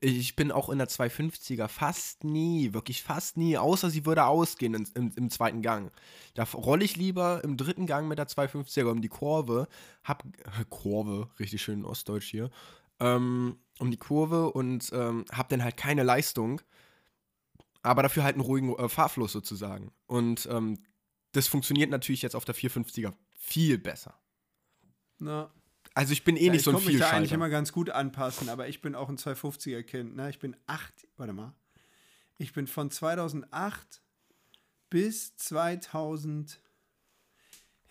[0.01, 4.75] Ich bin auch in der 250er fast nie, wirklich fast nie, außer sie würde ausgehen
[4.75, 5.91] in, im, im zweiten Gang.
[6.35, 9.67] Da rolle ich lieber im dritten Gang mit der 250er um die Kurve,
[10.05, 10.25] hab,
[10.71, 12.51] Kurve, richtig schön in Ostdeutsch hier,
[13.01, 16.61] ähm, um die Kurve und ähm, habe dann halt keine Leistung,
[17.83, 19.93] aber dafür halt einen ruhigen äh, Fahrfluss sozusagen.
[20.07, 20.79] Und ähm,
[21.33, 24.19] das funktioniert natürlich jetzt auf der 450er viel besser.
[25.19, 25.51] Na,
[25.95, 27.35] Also ich bin eh ja, nicht ich so ein konnte mich da eigentlich Vielschalter.
[27.35, 30.17] immer ganz gut anpassen, aber ich bin auch ein 250er Kind.
[30.17, 30.31] Ne?
[30.31, 31.55] Ich bin acht, warte mal.
[32.39, 34.01] Ich bin von 2008
[34.91, 36.61] bis 2000,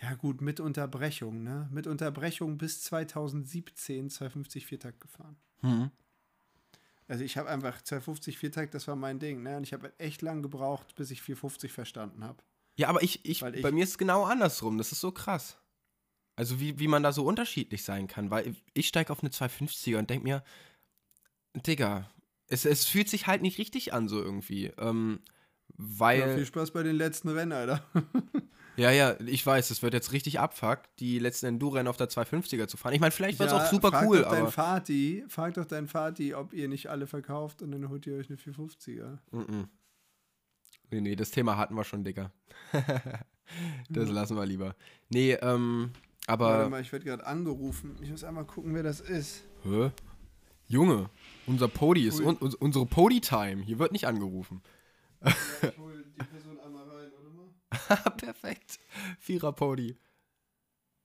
[0.01, 1.67] ja gut, mit Unterbrechung, ne?
[1.71, 5.38] Mit Unterbrechung bis 2017 250 Viertakt gefahren.
[5.62, 5.91] Mhm.
[7.07, 9.57] Also ich habe einfach 250 Viertakt, das war mein Ding, ne?
[9.57, 12.43] Und ich habe echt lang gebraucht, bis ich 450 verstanden habe.
[12.75, 14.77] Ja, aber ich, ich, ich- bei mir ist es genau andersrum.
[14.77, 15.57] Das ist so krass.
[16.36, 19.97] Also wie, wie man da so unterschiedlich sein kann, weil ich steige auf eine 250er
[19.97, 20.43] und denke mir,
[21.55, 22.10] Digga,
[22.47, 24.67] es, es fühlt sich halt nicht richtig an so irgendwie.
[24.77, 25.21] Ähm,
[25.75, 27.84] weil, Ja, viel Spaß bei den letzten Rennen, Alter.
[28.77, 32.67] ja, ja, ich weiß, es wird jetzt richtig abfuck, die letzten Enduro-Rennen auf der 250er
[32.67, 32.93] zu fahren.
[32.93, 34.51] Ich meine, vielleicht wird es Ja, auch super frag cool, doch dein aber...
[34.51, 38.30] Vati, frag doch dein Vati, ob ihr nicht alle verkauft und dann holt ihr euch
[38.30, 39.17] eine 450er.
[39.32, 39.67] Mhm.
[40.89, 42.32] Nee, nee, das Thema hatten wir schon, Digga.
[43.89, 44.75] das lassen wir lieber.
[45.10, 45.91] Nee, ähm,
[46.27, 46.69] Warte aber...
[46.69, 47.95] mal, ich werde gerade angerufen.
[48.01, 49.43] Ich muss einmal gucken, wer das ist.
[49.63, 49.91] Hä?
[50.69, 51.10] Junge,
[51.45, 53.63] unser Podi ist un, uns- unsere Podi-Time.
[53.63, 54.62] Hier wird nicht angerufen.
[55.23, 58.12] Ich hole die Person einmal rein, oder mal?
[58.17, 58.80] Perfekt.
[59.19, 59.97] Vierer-Podi.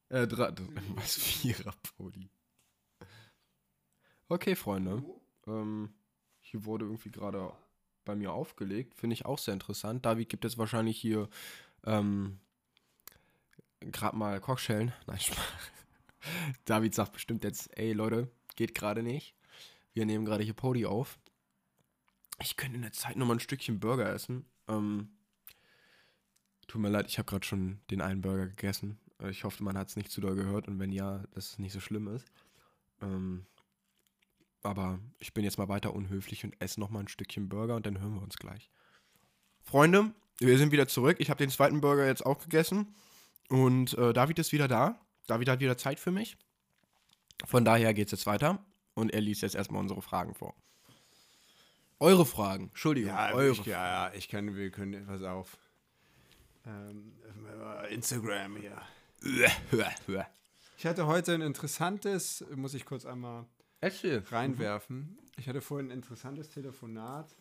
[0.09, 1.17] Äh, drei, dr- was?
[1.17, 2.29] Vierer-Podi.
[4.29, 5.03] Okay, Freunde.
[5.47, 5.93] Ähm,
[6.41, 7.53] hier wurde irgendwie gerade
[8.05, 8.95] bei mir aufgelegt.
[8.95, 10.05] Finde ich auch sehr interessant.
[10.05, 11.29] David gibt jetzt wahrscheinlich hier
[11.85, 12.41] ähm,
[13.81, 14.93] gerade mal Kochschellen.
[15.07, 15.39] Nein, Spaß.
[16.65, 19.35] David sagt bestimmt jetzt, ey Leute, geht gerade nicht.
[19.93, 21.19] Wir nehmen gerade hier Podi auf.
[22.43, 24.45] Ich könnte in der Zeit noch mal ein Stückchen Burger essen.
[24.69, 25.11] Ähm,
[26.67, 28.99] tut mir leid, ich habe gerade schon den einen Burger gegessen.
[29.21, 31.59] Äh, Ich hoffe, man hat es nicht zu doll gehört und wenn ja, dass es
[31.59, 32.27] nicht so schlimm ist.
[33.01, 33.47] Ähm,
[34.63, 37.87] aber ich bin jetzt mal weiter unhöflich und esse noch mal ein Stückchen Burger und
[37.87, 38.71] dann hören wir uns gleich.
[39.61, 41.17] Freunde, wir sind wieder zurück.
[41.21, 42.95] Ich habe den zweiten Burger jetzt auch gegessen
[43.49, 45.01] und äh, David ist wieder da.
[45.27, 46.37] David hat wieder Zeit für mich.
[47.45, 50.55] Von daher geht es jetzt weiter und er liest jetzt erstmal unsere Fragen vor.
[52.03, 55.57] Eure Fragen, Entschuldigung, Ja, eure ich, ja, ja, ich kann, wir können, pass auf.
[56.67, 57.13] Ähm,
[57.91, 58.77] Instagram hier.
[60.77, 63.47] Ich hatte heute ein interessantes, muss ich kurz einmal
[63.81, 64.25] Erzähl.
[64.33, 65.17] reinwerfen.
[65.37, 67.37] Ich hatte vorhin ein interessantes Telefonat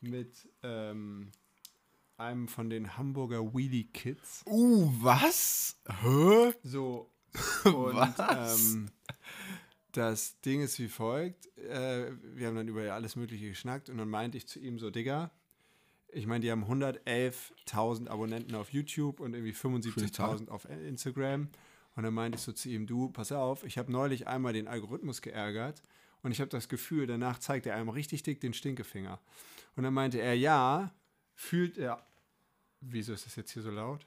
[0.00, 1.30] mit ähm,
[2.16, 4.42] einem von den Hamburger Wheelie Kids.
[4.46, 5.76] Uh, was?
[5.86, 6.54] Hä?
[6.62, 7.12] So.
[7.64, 8.64] Und Was?
[8.64, 8.90] Ähm,
[9.92, 11.46] das Ding ist wie folgt.
[11.56, 14.90] Äh, wir haben dann über alles Mögliche geschnackt und dann meinte ich zu ihm so,
[14.90, 15.30] Digga,
[16.10, 21.48] ich meine, die haben 111.000 Abonnenten auf YouTube und irgendwie 75.000 auf Instagram.
[21.96, 24.68] Und dann meinte ich so zu ihm, du, pass auf, ich habe neulich einmal den
[24.68, 25.82] Algorithmus geärgert
[26.22, 29.20] und ich habe das Gefühl, danach zeigt er einem richtig dick den Stinkefinger.
[29.76, 30.94] Und dann meinte er, ja,
[31.34, 32.06] fühlt er.
[32.80, 34.06] Wieso ist das jetzt hier so laut?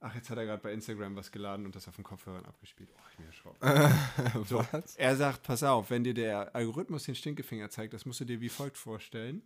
[0.00, 2.88] Ach, jetzt hat er gerade bei Instagram was geladen und das auf dem Kopfhörern abgespielt.
[2.94, 3.58] Oh, ich bin erschrocken.
[4.46, 4.94] So, Was?
[4.96, 8.40] er sagt, pass auf, wenn dir der Algorithmus den Stinkefinger zeigt, das musst du dir
[8.40, 9.42] wie folgt vorstellen.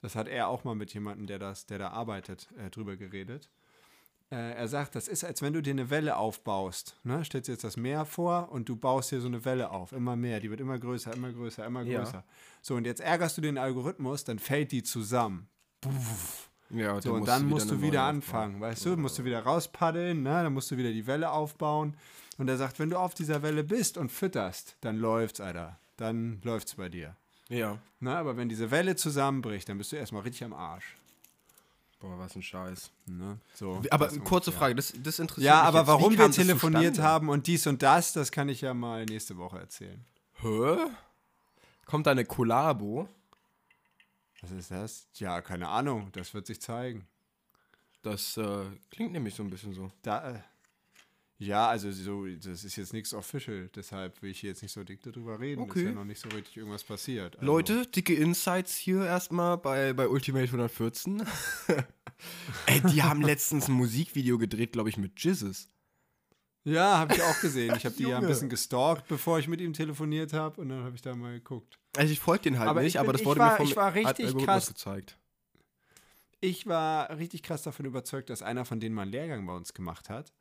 [0.00, 3.48] Das hat er auch mal mit jemandem, der, das, der da arbeitet, äh, drüber geredet.
[4.32, 6.96] Äh, er sagt, das ist, als wenn du dir eine Welle aufbaust.
[7.04, 7.24] Ne?
[7.24, 9.92] Stellst dir jetzt das Meer vor und du baust dir so eine Welle auf.
[9.92, 10.40] Immer mehr.
[10.40, 12.00] Die wird immer größer, immer größer, immer Ja.
[12.02, 12.24] größer.
[12.60, 15.48] So, und jetzt ärgerst du den Algorithmus, dann fällt die zusammen.
[16.72, 18.96] Ja, So, und dann musst du wieder anfangen, weißt du?
[18.96, 20.42] Musst du wieder rauspaddeln, ne?
[20.42, 21.94] dann musst du wieder die Welle aufbauen.
[22.38, 25.78] Und er sagt, wenn du auf dieser Welle bist und fütterst, dann läuft's, Alter.
[25.98, 27.14] Dann läuft's bei dir.
[27.50, 27.78] Ja.
[28.00, 30.96] Na, aber wenn diese Welle zusammenbricht, dann bist du erstmal richtig am Arsch.
[32.00, 32.90] Boah, was ein Scheiß.
[33.06, 33.38] Ne?
[33.54, 34.52] So, Aber kurze ungefähr.
[34.54, 35.86] Frage, das, das interessiert Ja, mich aber jetzt.
[35.88, 37.02] Warum wir telefoniert zustande?
[37.02, 40.02] haben und dies und das, das kann ich ja mal nächste Woche erzählen.
[40.40, 40.76] Hä?
[41.86, 43.08] Kommt da eine Kollabo?
[44.42, 45.08] Was ist das?
[45.14, 47.06] Ja, keine Ahnung, das wird sich zeigen.
[48.02, 49.90] Das äh, klingt nämlich so ein bisschen so.
[50.02, 50.40] Da, äh,
[51.38, 54.84] ja, also so, das ist jetzt nichts official, deshalb will ich hier jetzt nicht so
[54.84, 55.62] dick darüber reden.
[55.62, 55.80] Okay.
[55.80, 57.36] Ist ja noch nicht so richtig irgendwas passiert.
[57.36, 61.26] Also, Leute, dicke Insights hier erstmal bei, bei Ultimate 114.
[62.66, 65.68] Ey, die haben letztens ein Musikvideo gedreht, glaube ich, mit Jizzes.
[66.64, 67.74] Ja, habe ich auch gesehen.
[67.76, 70.84] Ich habe die ja ein bisschen gestalkt, bevor ich mit ihm telefoniert habe und dann
[70.84, 71.78] habe ich da mal geguckt.
[71.96, 73.66] Also ich folge den halt Aber nicht, ich bin- aber das wurde war- mir vom
[73.66, 75.18] ich war richtig Algorithmus krass- gezeigt.
[76.40, 79.74] Ich war richtig krass davon überzeugt, dass einer von denen mal einen Lehrgang bei uns
[79.74, 80.32] gemacht hat.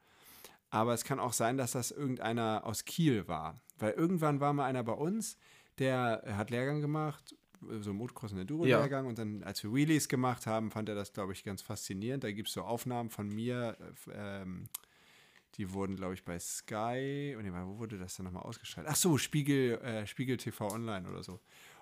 [0.71, 3.62] Aber es kann auch sein, dass das irgendeiner aus Kiel war.
[3.77, 5.38] Weil irgendwann war mal einer bei uns,
[5.79, 7.36] der hat Lehrgang gemacht,
[7.81, 9.05] so Motocross- und Enduro-Lehrgang.
[9.05, 12.23] Und dann, als wir Wheelies gemacht haben, fand er das, glaube ich, ganz faszinierend.
[12.23, 14.69] Da gibt es so Aufnahmen von mir, äh, ähm,
[15.55, 17.35] Die wurden, glaube ich, bei Sky.
[17.37, 18.87] Und wo wurde das dann nochmal ausgestrahlt?
[18.89, 21.39] Ach so, Spiegel, äh, Spiegel TV Online oder so.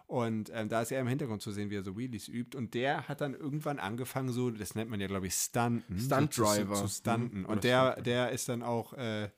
[0.08, 2.58] Und ähm, da ist er im Hintergrund zu sehen, wie er so Wheelies übt.
[2.58, 6.00] Und der hat dann irgendwann angefangen, so, das nennt man ja, glaube ich, Stunten.
[6.00, 6.74] Stunt so, Driver.
[6.74, 7.40] Zu, zu stunten.
[7.42, 7.46] Mhm.
[7.46, 9.30] Und der, der ist dann auch, äh, äh,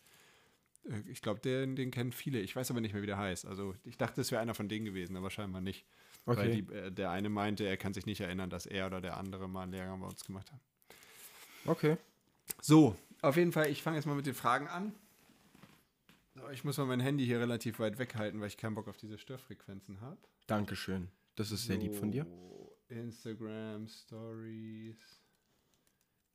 [1.09, 2.39] ich glaube, den, den kennen viele.
[2.39, 3.45] Ich weiß aber nicht mehr, wie der heißt.
[3.45, 5.85] Also ich dachte, es wäre einer von denen gewesen, aber scheinbar nicht.
[6.23, 6.61] Weil Okay.
[6.61, 9.49] die, äh, der eine meinte, er kann sich nicht erinnern, dass er oder der andere
[9.49, 10.59] mal einen Lehrgang bei uns gemacht hat.
[11.65, 11.97] Okay.
[12.61, 14.93] So, auf jeden Fall, ich fange jetzt mal mit den Fragen an.
[16.35, 18.97] So, Ich muss mal mein Handy hier relativ weit weghalten, weil ich keinen Bock auf
[18.97, 20.17] diese Störfrequenzen habe.
[20.47, 21.09] Dankeschön.
[21.35, 22.25] Das ist sehr lieb von dir.
[22.89, 24.97] Instagram Stories.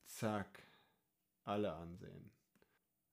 [0.07, 0.63] Zack.
[1.45, 2.31] Alle ansehen.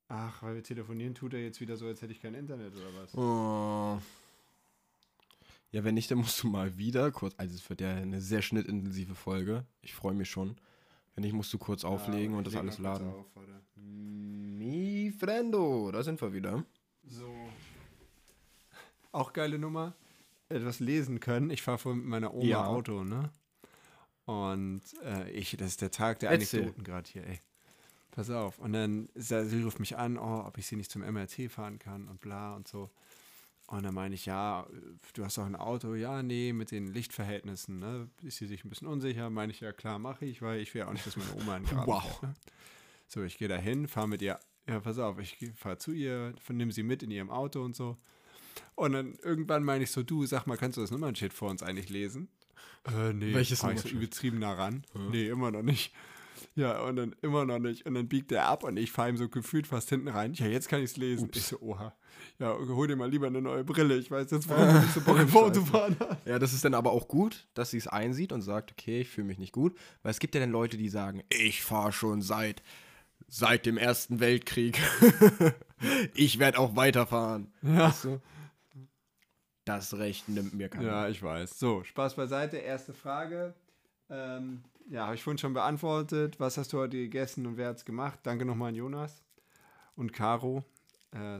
[0.07, 2.93] Ach, weil wir telefonieren, tut er jetzt wieder so, als hätte ich kein Internet oder
[2.95, 3.15] was?
[3.15, 4.01] Oh.
[5.71, 7.33] Ja, wenn nicht, dann musst du mal wieder kurz.
[7.37, 9.65] Also, es wird ja eine sehr schnittintensive Folge.
[9.81, 10.55] Ich freue mich schon.
[11.15, 13.07] Wenn nicht, musst du kurz auflegen Ja, und das alles laden.
[13.09, 13.25] auf.
[13.75, 16.63] Mi Frendo, da sind wir wieder.
[17.07, 17.29] So.
[19.11, 19.93] Auch geile Nummer.
[20.49, 21.49] Etwas lesen können.
[21.49, 22.65] Ich fahre vorhin mit meiner Oma Ja.
[22.65, 23.31] Auto, ne?
[24.25, 26.61] Und äh, ich, das ist der Tag der Erzähl.
[26.61, 27.39] Anekdoten gerade hier, ey.
[28.11, 28.59] Pass auf.
[28.59, 32.07] Und dann, sie ruft mich an, oh, ob ich sie nicht zum MRT fahren kann
[32.07, 32.89] und bla und so.
[33.67, 34.67] Und dann meine ich, ja,
[35.13, 35.95] du hast doch ein Auto.
[35.95, 38.09] Ja, nee, mit den Lichtverhältnissen, ne?
[38.21, 39.29] Ist sie sich ein bisschen unsicher?
[39.29, 41.55] Meine ich, ja, klar, mache ich, weil ich will ja auch nicht, dass meine Oma
[41.55, 42.03] einen Graben Wow.
[42.03, 42.33] fährt, ne?
[43.07, 44.39] So, ich gehe da hin, fahre mit ihr.
[44.67, 47.97] Ja, pass auf, ich fahre zu ihr, nehme sie mit in ihrem Auto und so.
[48.75, 51.63] Und dann irgendwann meine ich so, du, sag mal, kannst du das Nummernschild vor uns
[51.63, 52.29] eigentlich lesen?
[52.85, 53.33] Äh, nee.
[53.33, 54.85] Welches fahr ich so übertrieben nah ran?
[55.11, 55.93] Nee, immer noch nicht.
[56.55, 57.85] Ja, und dann immer noch nicht.
[57.85, 60.33] Und dann biegt er ab und ich fahre ihm so gefühlt fast hinten rein.
[60.33, 61.29] Ja, jetzt kann ich es lesen.
[61.33, 61.95] Ich so, oha.
[62.39, 63.97] Ja, hol dir mal lieber eine neue Brille.
[63.97, 66.25] Ich weiß jetzt, warum du nicht so Bock auf Autofahren hast.
[66.25, 69.09] Ja, das ist dann aber auch gut, dass sie es einsieht und sagt, okay, ich
[69.09, 69.77] fühle mich nicht gut.
[70.01, 72.63] Weil es gibt ja dann Leute, die sagen, ich fahre schon seit,
[73.27, 74.79] seit dem Ersten Weltkrieg.
[76.15, 77.53] ich werde auch weiterfahren.
[77.61, 77.89] Ja.
[77.89, 78.21] Weißt du?
[79.65, 80.87] Das Recht nimmt mir keiner.
[80.87, 81.57] Ja, ich weiß.
[81.57, 82.57] So, Spaß beiseite.
[82.57, 83.53] Erste Frage.
[84.09, 86.39] Ähm, ja, habe ich vorhin schon beantwortet.
[86.39, 88.19] Was hast du heute gegessen und wer hat's gemacht?
[88.23, 89.23] Danke nochmal an Jonas
[89.95, 90.63] und Caro.
[91.11, 91.39] Äh,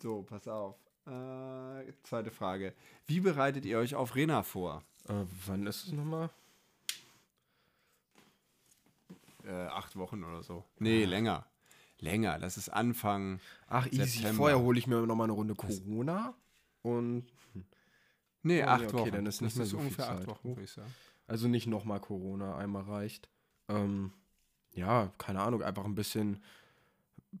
[0.00, 0.76] so, pass auf.
[1.06, 2.74] Äh, zweite Frage.
[3.06, 4.82] Wie bereitet ihr euch auf Rena vor?
[5.08, 6.30] Äh, wann ist es nochmal?
[9.44, 10.64] Äh, acht Wochen oder so.
[10.78, 11.46] Nee, länger.
[12.00, 12.38] Länger.
[12.38, 13.40] Das ist Anfang.
[13.68, 14.04] Ach, easy.
[14.04, 14.34] September.
[14.36, 16.34] Vorher hole ich mir nochmal eine Runde Corona.
[16.82, 17.26] Und
[18.42, 19.10] Nee, Oh, acht okay, Wochen.
[19.12, 20.26] dann ist nicht das mehr ist so viel ungefähr acht Zeit.
[20.28, 20.94] Wochen, würde ich sagen.
[21.26, 23.28] also nicht nochmal Corona, einmal reicht.
[23.68, 24.12] Ähm,
[24.74, 26.42] ja, keine Ahnung, einfach ein bisschen,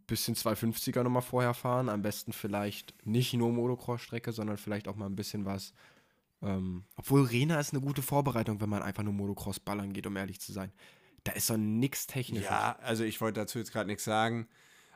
[0.06, 1.88] bisschen 250er nochmal vorher fahren.
[1.88, 5.72] Am besten vielleicht nicht nur Motocross-Strecke, sondern vielleicht auch mal ein bisschen was.
[6.42, 10.16] Ähm, obwohl Rena ist eine gute Vorbereitung, wenn man einfach nur Motocross ballern geht, um
[10.16, 10.72] ehrlich zu sein.
[11.24, 12.48] Da ist doch nichts Technisches.
[12.48, 14.46] Ja, also ich wollte dazu jetzt gerade nichts sagen.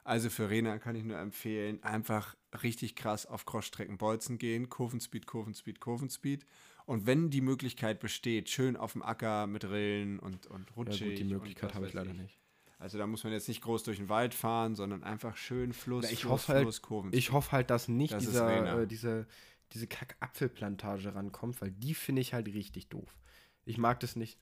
[0.04, 5.26] Also für Rena kann ich nur empfehlen, einfach richtig krass auf Crossstrecken bolzen gehen, Kurvenspeed,
[5.26, 6.44] Kurvenspeed, Kurvenspeed.
[6.86, 11.08] Und wenn die Möglichkeit besteht, schön auf dem Acker mit Rillen und, und Ja, rutschig.
[11.10, 12.38] gut, die Möglichkeit habe ich leider nicht.
[12.82, 16.04] Also da muss man jetzt nicht groß durch den Wald fahren, sondern einfach schön Fluss,
[16.04, 17.18] Na, ich Fluss, hoffe halt- Fluss, Kurvenspeed.
[17.18, 19.26] Ich hoffe halt, dass nicht Das dieser, äh, diese,
[19.72, 23.16] diese Kack-Apfelplantage rankommt, weil die finde ich halt richtig doof.
[23.64, 24.36] Ich mag das nicht.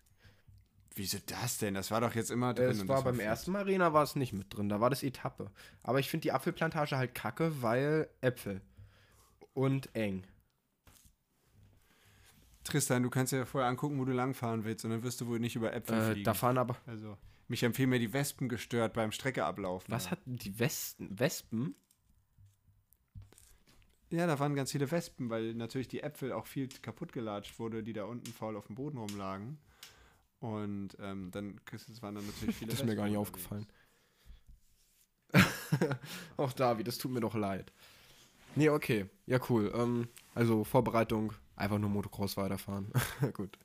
[0.95, 1.75] Wieso das denn?
[1.75, 2.71] Das war doch jetzt immer drin.
[2.71, 3.25] Es war das beim fett.
[3.27, 5.51] ersten Arena war es nicht mit drin, da war das Etappe.
[5.83, 8.61] Aber ich finde die Apfelplantage halt kacke, weil Äpfel.
[9.53, 10.25] Und eng.
[12.65, 15.39] Tristan, du kannst ja vorher angucken, wo du langfahren willst und dann wirst du wohl
[15.41, 16.25] nicht über Äpfel Äh, fliegen.
[16.25, 16.77] da fahren aber.
[16.87, 17.17] also,
[17.49, 19.91] mich empfehlen mir die Wespen gestört beim Streckeablaufen.
[19.93, 21.75] Was hatten die Westen, Wespen?
[24.11, 27.83] Ja, da waren ganz viele Wespen, weil natürlich die Äpfel auch viel kaputt gelatscht wurde,
[27.83, 29.59] die da unten faul auf dem Boden rumlagen.
[30.41, 33.67] Und ähm, dann es waren dann natürlich viele Das ist mir gar nicht aufgefallen.
[36.37, 37.73] Auch David, das tut mir doch leid.
[38.57, 39.07] Nee, okay.
[39.27, 39.71] Ja, cool.
[39.75, 42.91] Ähm, also Vorbereitung, einfach nur Motocross weiterfahren.
[43.35, 43.59] Gut.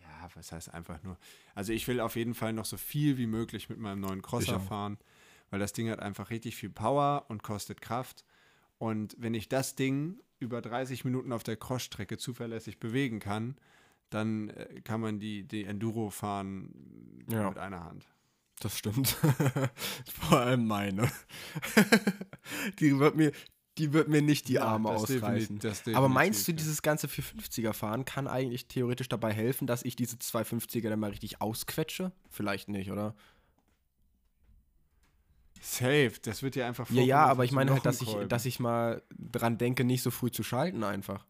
[0.00, 1.18] Ja, was heißt einfach nur.
[1.54, 4.60] Also ich will auf jeden Fall noch so viel wie möglich mit meinem neuen Crosser
[4.60, 4.98] fahren,
[5.50, 8.24] weil das Ding hat einfach richtig viel Power und kostet Kraft.
[8.78, 13.56] Und wenn ich das Ding über 30 Minuten auf der Crossstrecke zuverlässig bewegen kann,
[14.10, 17.48] dann äh, kann man die, die Enduro fahren Ja.
[17.48, 18.06] mit einer Hand.
[18.60, 19.08] Das stimmt.
[20.28, 21.10] Vor allem meine.
[22.80, 23.32] die wird mir,
[23.78, 25.60] die wird mir nicht die Ja, Arme ausreißen.
[25.94, 30.16] Aber meinst du, dieses ganze 450er fahren kann eigentlich theoretisch dabei helfen, dass ich diese
[30.16, 32.12] 250er dann mal richtig ausquetsche?
[32.30, 33.14] Vielleicht nicht, oder?
[35.60, 38.58] Safe, das wird ja einfach Ja, ja, aber ich meine halt, dass ich, dass ich
[38.58, 41.24] mal dran denke, nicht so früh zu schalten einfach.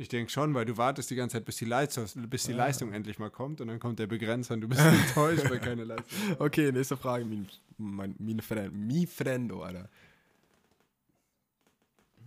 [0.00, 2.92] Ich denke schon, weil du wartest die ganze Zeit, bis die, Leistung, bis die Leistung
[2.92, 6.36] endlich mal kommt und dann kommt der Begrenzer und du bist enttäuscht, weil keine Leistung.
[6.38, 7.24] Okay, nächste Frage.
[7.24, 9.88] Mein, mein, mein Friend, mi Friendo, Alter.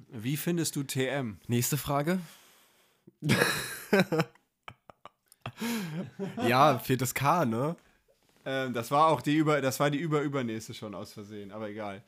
[0.10, 1.38] Wie findest du TM?
[1.48, 2.20] Nächste Frage.
[6.46, 7.78] ja, viertes K, ne?
[8.44, 12.04] Ähm, das war auch die über, das war die über-übernächste schon aus Versehen, aber egal.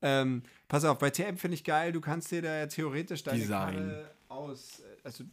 [0.00, 3.40] Ähm, pass auf, bei TM finde ich geil, du kannst dir da ja theoretisch deine
[3.40, 3.74] Design.
[3.74, 4.82] Karre aus.
[5.08, 5.24] Also,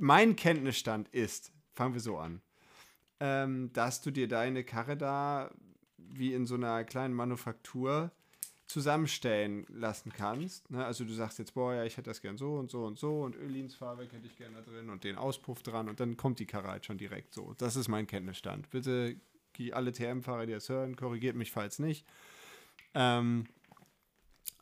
[0.00, 2.42] mein Kenntnisstand ist, fangen wir so an,
[3.20, 5.52] ähm, dass du dir deine Karre da
[5.96, 8.10] wie in so einer kleinen Manufaktur
[8.66, 10.68] zusammenstellen lassen kannst.
[10.72, 10.84] Ne?
[10.84, 13.22] Also du sagst jetzt, boah, ja, ich hätte das gern so und so und so
[13.22, 16.40] und Ölins Fahrwerk hätte ich gerne da drin und den Auspuff dran und dann kommt
[16.40, 17.54] die Karre halt schon direkt so.
[17.58, 18.68] Das ist mein Kenntnisstand.
[18.70, 19.20] Bitte
[19.70, 22.04] alle TM-Fahrer, die das hören, korrigiert mich, falls nicht.
[22.92, 23.46] Ähm,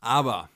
[0.01, 0.49] aber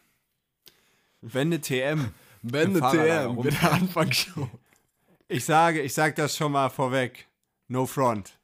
[1.21, 4.49] wenn eine TM, Fahrradlager TM, mit der Anfangsshow.
[5.27, 7.27] ich sage, ich sage das schon mal vorweg,
[7.67, 8.39] no front,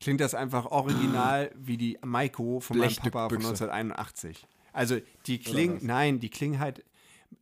[0.00, 3.64] klingt das einfach original wie die Maiko von meinem Papa von Blechstückbüchse.
[3.70, 4.46] 1981.
[4.72, 6.84] Also die klingen, nein, die klingen halt,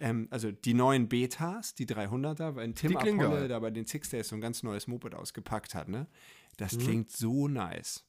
[0.00, 3.48] ähm, also die neuen Betas, die 300er, weil Tim geil.
[3.48, 6.06] da bei den Six Days so ein ganz neues Moped ausgepackt hat, ne?
[6.56, 6.78] Das Mhm.
[6.78, 8.04] klingt so nice.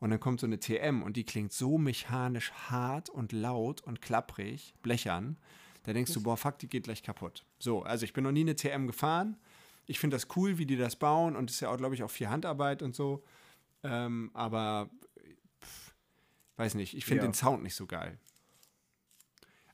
[0.00, 4.02] Und dann kommt so eine TM und die klingt so mechanisch hart und laut und
[4.02, 5.36] klapprig, blechern.
[5.84, 7.44] Da denkst du, boah, fuck, die geht gleich kaputt.
[7.58, 9.36] So, also ich bin noch nie eine TM gefahren.
[9.86, 12.10] Ich finde das cool, wie die das bauen und ist ja auch, glaube ich, auch
[12.10, 13.24] viel Handarbeit und so.
[13.82, 14.88] Ähm, aber
[15.60, 15.94] pff,
[16.56, 17.28] weiß nicht, ich finde Ja.
[17.30, 18.18] den Sound nicht so geil.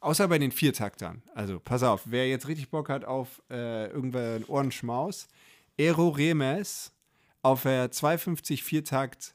[0.01, 1.23] Außer bei den Viertaktern.
[1.35, 5.27] Also, pass auf, wer jetzt richtig Bock hat auf äh, irgendeinen Ohrenschmaus,
[5.79, 6.93] Aero Remes
[7.43, 9.35] auf der 250 Viertakt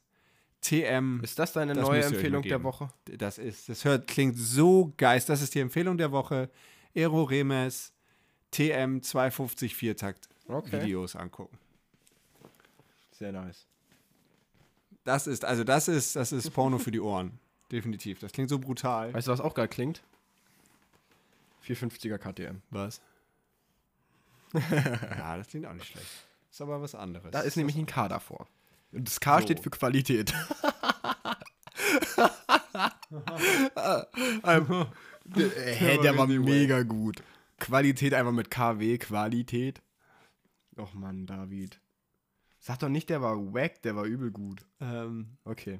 [0.63, 1.19] TM.
[1.23, 2.63] Ist das deine Das neue Empfehlung der.
[2.63, 2.89] Woche?
[3.05, 5.29] Das ist, das hört, klingt so geist.
[5.29, 6.49] Das ist die Empfehlung der Woche.
[6.95, 7.93] Aero Remes
[8.51, 10.81] TM 250 Viertakt Okay.
[10.81, 11.57] Videos angucken.
[13.11, 13.65] Sehr nice.
[15.03, 17.39] Das ist, also das ist, das ist Porno für die Ohren.
[17.71, 18.19] Definitiv.
[18.19, 19.13] Das klingt so brutal.
[19.13, 20.01] Weißt du, was auch geil klingt?
[21.65, 22.61] 450er KTM.
[22.69, 23.01] Was?
[24.53, 26.07] ja, das klingt auch nicht schlecht.
[26.51, 27.31] Ist aber was anderes.
[27.31, 28.47] Da ist nämlich ein K davor.
[28.93, 29.43] Und das K So.
[29.43, 30.33] steht für Qualität.
[34.45, 34.85] ähm,
[35.25, 37.23] d- äh, hä, der war mega gut.
[37.59, 39.81] Qualität einfach mit KW, Qualität.
[40.77, 41.79] Och Mann, David.
[42.59, 44.65] Sag doch nicht, der war wack, der war übel gut.
[44.79, 45.79] ähm, Okay.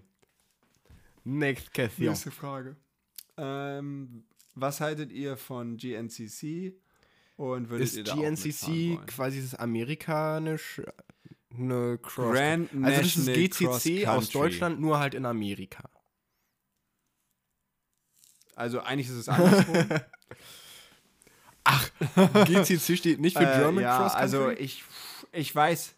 [1.23, 2.07] Next question.
[2.09, 2.75] nächste Frage.
[3.37, 6.73] Ähm, was haltet ihr von GNCC?
[7.37, 10.81] Und würdet Ist ihr da GNCC quasi das amerikanisch
[11.57, 12.33] eine Cross?
[12.35, 14.29] Grand also das ist GCC aus.
[14.29, 15.89] Deutschland, nur halt in Amerika.
[18.55, 19.89] Also eigentlich ist es andersrum.
[22.45, 24.21] GCC steht nicht für Äh, German ja, Cross Country.
[24.21, 24.83] also ich,
[25.31, 25.95] ich weiß,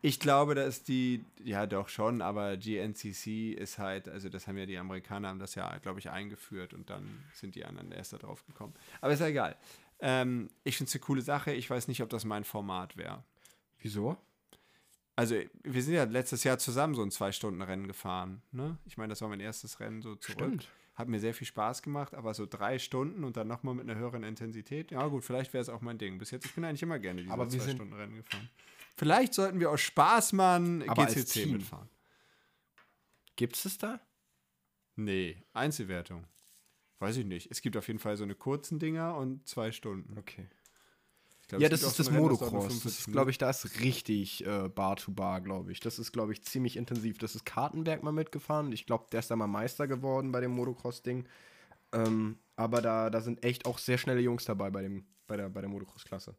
[0.00, 4.66] ich glaube, dass die, ja doch schon, aber GNCC ist halt, also das haben ja
[4.66, 8.18] die Amerikaner, haben das ja, glaube ich, eingeführt und dann sind die anderen erst da
[8.18, 8.74] drauf gekommen.
[9.00, 9.56] Aber ist ja egal.
[10.00, 13.24] Ähm, ich finde es eine coole Sache, ich weiß nicht, ob das mein Format wäre.
[13.80, 14.16] Wieso?
[15.18, 18.40] Also wir sind ja letztes Jahr zusammen so ein Zwei-Stunden-Rennen gefahren.
[18.52, 18.78] Ne?
[18.86, 20.38] Ich meine, das war mein erstes Rennen so zurück.
[20.38, 20.68] Stimmt.
[20.94, 23.98] Hat mir sehr viel Spaß gemacht, aber so drei Stunden und dann nochmal mit einer
[23.98, 24.92] höheren Intensität.
[24.92, 26.18] Ja gut, vielleicht wäre es auch mein Ding.
[26.18, 28.48] Bis jetzt, ich bin eigentlich immer gerne diese Zwei-Stunden-Rennen gefahren.
[28.96, 31.88] Vielleicht sollten wir aus Spaß mal ein Aber als GCC mitfahren.
[33.34, 33.98] Gibt's es da?
[34.94, 36.28] Nee, Einzelwertung.
[37.00, 37.50] Weiß ich nicht.
[37.50, 40.16] Es gibt auf jeden Fall so eine kurzen Dinger und zwei Stunden.
[40.16, 40.46] Okay.
[41.48, 42.50] Glaub, Ja, das ist das Motocross.
[42.50, 45.80] Das 45 ist, glaube ich, da ist richtig äh, Bar to Bar, glaube ich.
[45.80, 47.16] Das ist, glaube ich, ziemlich intensiv.
[47.18, 48.70] Das ist Kartenberg mal mitgefahren.
[48.72, 51.26] Ich glaube, der ist da mal Meister geworden bei dem Motocross-Ding.
[51.92, 55.48] Ähm, aber da, da sind echt auch sehr schnelle Jungs dabei bei, dem, bei der,
[55.48, 56.36] bei der Motocross-Klasse.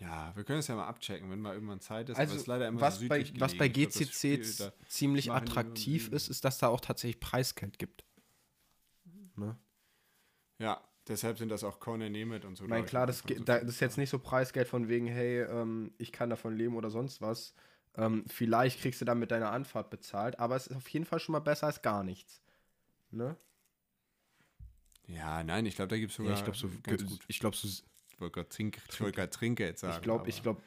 [0.00, 2.16] Ja, wir können es ja mal abchecken, wenn mal irgendwann Zeit ist.
[2.16, 6.08] Also, aber es ist leider immer was, so bei, was bei glaub, GCC ziemlich attraktiv
[6.08, 8.04] ist, ist, dass da auch tatsächlich Preisgeld gibt.
[9.36, 9.56] Ne?
[10.58, 12.66] Ja, deshalb sind das auch Corner Nemeth und so.
[12.66, 16.12] Leute, klar, das, so das ist jetzt nicht so Preisgeld von wegen, hey, ähm, ich
[16.12, 17.54] kann davon leben oder sonst was.
[17.96, 21.32] Ähm, vielleicht kriegst du damit deine Anfahrt bezahlt, aber es ist auf jeden Fall schon
[21.32, 22.40] mal besser als gar nichts.
[23.10, 23.36] Ne?
[25.06, 27.24] Ja, nein, ich glaube, da gibt es sogar ich glaube so, ganz gut.
[27.26, 28.78] ich glaube so, Ich wollte gerade Trink,
[29.30, 29.94] Trinkgeld sagen.
[29.96, 30.62] ich glaube, ich glaube,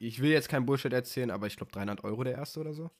[0.00, 2.90] ich will jetzt kein Bullshit erzählen, aber ich glaube 300 Euro der erste oder so.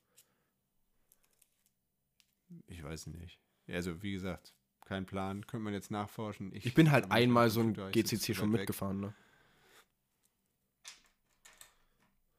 [2.67, 3.39] Ich weiß nicht.
[3.67, 4.53] Also, wie gesagt,
[4.87, 5.45] kein Plan.
[5.45, 6.51] Könnte man jetzt nachforschen.
[6.53, 9.13] Ich bin halt einmal so ein ich GCC schon mitgefahren, ne?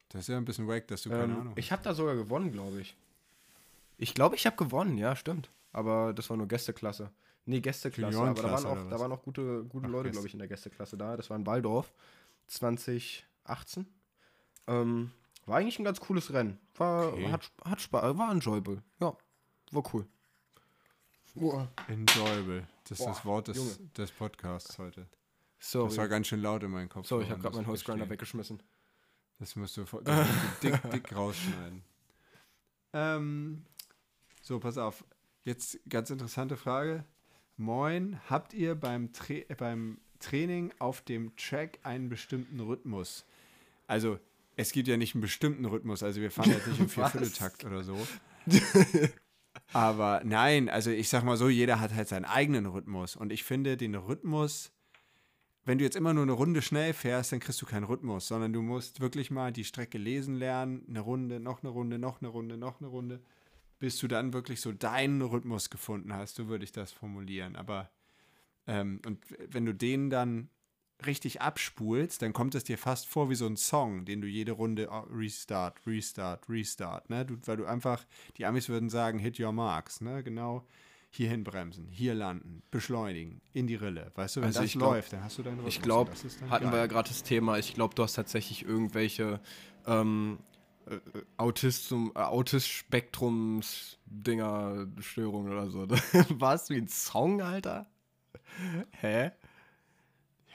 [0.09, 2.17] Das ist ja ein bisschen wack, dass du keine Ähm, Ahnung ich habe da sogar
[2.17, 2.97] gewonnen, glaube ich.
[3.99, 5.51] Ich glaube, ich habe gewonnen, ja, stimmt.
[5.73, 7.11] Aber das war nur Gästeklasse.
[7.45, 10.33] Nee, Gästeklasse, aber da waren auch, da waren auch gute, gute Ach, Leute, glaube ich,
[10.33, 11.17] in der Gästeklasse da.
[11.17, 11.93] Das war in Waldorf
[12.47, 13.87] 2018.
[14.67, 15.11] Ähm,
[15.47, 16.59] war eigentlich ein ganz cooles Rennen.
[16.77, 17.31] War, okay.
[17.33, 18.83] hat, hat Spaß, war enjoyable.
[19.01, 19.17] Ja,
[19.73, 20.07] war cool.
[21.39, 21.69] Boah.
[21.89, 22.67] Enjoyable.
[22.85, 25.07] Das ist Boah, das Wort des, des Podcasts heute.
[25.61, 25.89] Sorry.
[25.89, 27.07] Das war ganz schön laut in meinem Kopf.
[27.07, 28.63] So, ich habe gerade meinen Holzgrinder weggeschmissen.
[29.39, 31.83] Das musst du, das musst du dick, dick rausschneiden.
[32.93, 33.65] Ähm,
[34.43, 35.05] so, pass auf.
[35.45, 37.05] Jetzt ganz interessante Frage.
[37.57, 43.25] Moin, habt ihr beim, Tra beim Training auf dem Track einen bestimmten Rhythmus?
[43.87, 44.19] Also,
[44.57, 47.85] es gibt ja nicht einen bestimmten Rhythmus, also wir fahren jetzt nicht im Viervierteltakt oder
[47.85, 47.97] so.
[49.73, 53.17] Aber nein, also ich sag mal so, jeder hat halt seinen eigenen Rhythmus.
[53.17, 54.73] Und ich finde den Rhythmus
[55.69, 58.55] wenn du jetzt immer nur eine Runde schnell fährst, dann kriegst du keinen Rhythmus, sondern
[58.55, 62.31] du musst wirklich mal die Strecke lesen lernen, eine Runde, noch eine Runde, noch eine
[62.31, 63.21] Runde, noch eine Runde,
[63.79, 67.55] bis du dann wirklich so deinen Rhythmus gefunden hast, so würde ich das formulieren.
[67.55, 67.91] Aber
[68.67, 70.49] ähm, und wenn du den dann
[71.07, 74.53] richtig abspulst, dann kommt es dir fast vor wie so ein Song, den du jede
[74.53, 77.25] Runde oh, restart, restart, restart, ne?
[77.25, 78.05] Du, weil du einfach,
[78.37, 80.23] die Amis würden sagen, hit your marks, ne?
[80.23, 80.67] Genau
[81.11, 84.13] hierhin bremsen, hier landen, beschleunigen, in die Rille.
[84.15, 85.75] Weißt du, wenn also das läuft, dann hast du deinen Rhythmus.
[85.75, 86.13] Ich glaube,
[86.51, 86.73] hatten geil.
[86.73, 89.41] wir ja gerade das Thema, ich glaube, du hast tatsächlich irgendwelche
[89.87, 90.39] ähm,
[90.87, 90.99] äh,
[91.37, 95.87] Autistum, äh, Autist-Spektrums-Dinger, Störungen oder so.
[96.39, 97.87] Warst du wie ein Song, Alter?
[98.93, 99.31] Hä?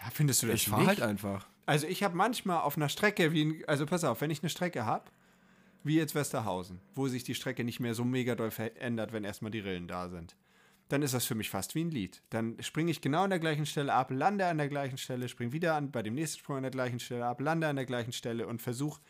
[0.04, 1.48] Ja, findest du das Ich fahr halt einfach.
[1.66, 4.50] Also ich habe manchmal auf einer Strecke, wie ein, also pass auf, wenn ich eine
[4.50, 5.06] Strecke habe,
[5.84, 9.52] wie jetzt Westerhausen, wo sich die Strecke nicht mehr so mega doll verändert, wenn erstmal
[9.52, 10.36] die Rillen da sind
[10.94, 12.22] dann ist das für mich fast wie ein Lied.
[12.30, 15.52] Dann springe ich genau an der gleichen Stelle ab, lande an der gleichen Stelle, springe
[15.52, 18.12] wieder an, bei dem nächsten Sprung an der gleichen Stelle ab, lande an der gleichen
[18.12, 19.02] Stelle und versuche,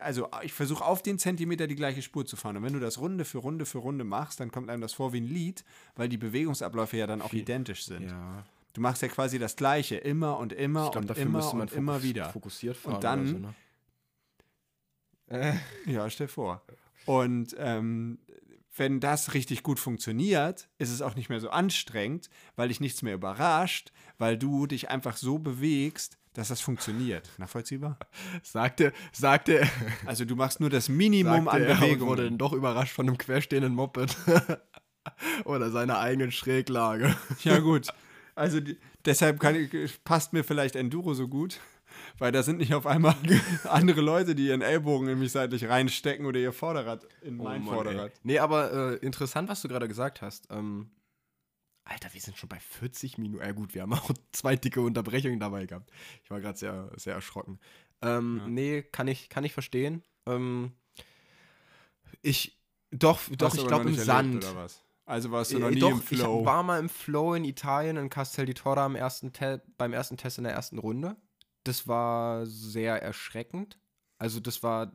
[0.00, 2.56] also ich versuche auf den Zentimeter die gleiche Spur zu fahren.
[2.56, 5.12] Und wenn du das Runde für Runde für Runde machst, dann kommt einem das vor
[5.12, 8.10] wie ein Lied, weil die Bewegungsabläufe ja dann auch identisch sind.
[8.10, 8.44] Ja.
[8.74, 12.30] Du machst ja quasi das Gleiche immer und immer glaub, und immer und immer wieder.
[12.30, 13.26] Fokussiert fahren und dann.
[13.26, 13.54] So, ne?
[15.28, 15.54] äh.
[15.90, 16.62] Ja, stell vor.
[17.06, 18.18] Und ähm,
[18.76, 23.02] wenn das richtig gut funktioniert, ist es auch nicht mehr so anstrengend, weil dich nichts
[23.02, 27.28] mehr überrascht, weil du dich einfach so bewegst, dass das funktioniert.
[27.38, 27.98] Nachvollziehbar?
[28.42, 29.68] Sagte, sagte.
[30.06, 32.08] Also du machst nur das Minimum an Bewegung.
[32.08, 34.16] wurde dann doch überrascht von einem querstehenden Moped.
[35.44, 37.16] Oder seiner eigenen Schräglage.
[37.42, 37.88] Ja, gut.
[38.38, 41.60] Also die, deshalb ich, passt mir vielleicht Enduro so gut
[42.18, 43.14] weil da sind nicht auf einmal
[43.64, 47.64] andere Leute, die ihren Ellbogen in mich seitlich reinstecken oder ihr Vorderrad in oh mein
[47.64, 48.10] Mann, Vorderrad.
[48.10, 48.20] Ey.
[48.22, 50.48] Nee, aber äh, interessant, was du gerade gesagt hast.
[50.50, 50.90] Ähm,
[51.84, 53.44] Alter, wir sind schon bei 40 Minuten.
[53.44, 55.90] Ja gut, wir haben auch zwei dicke Unterbrechungen dabei gehabt.
[56.24, 57.58] Ich war gerade sehr, sehr erschrocken.
[58.02, 58.48] Ähm, ja.
[58.48, 60.02] Nee, kann ich, kann ich verstehen.
[60.26, 60.72] Ähm,
[62.22, 62.58] ich,
[62.90, 64.46] doch, doch, ich glaube im Sand.
[65.08, 66.40] Also warst du äh, noch nie Doch, im Flow?
[66.40, 69.32] Ich war mal im Flow in Italien, in Castel di Torra am ersten
[69.76, 71.16] beim ersten Test in der ersten Runde
[71.68, 73.78] das war sehr erschreckend.
[74.18, 74.92] Also das war,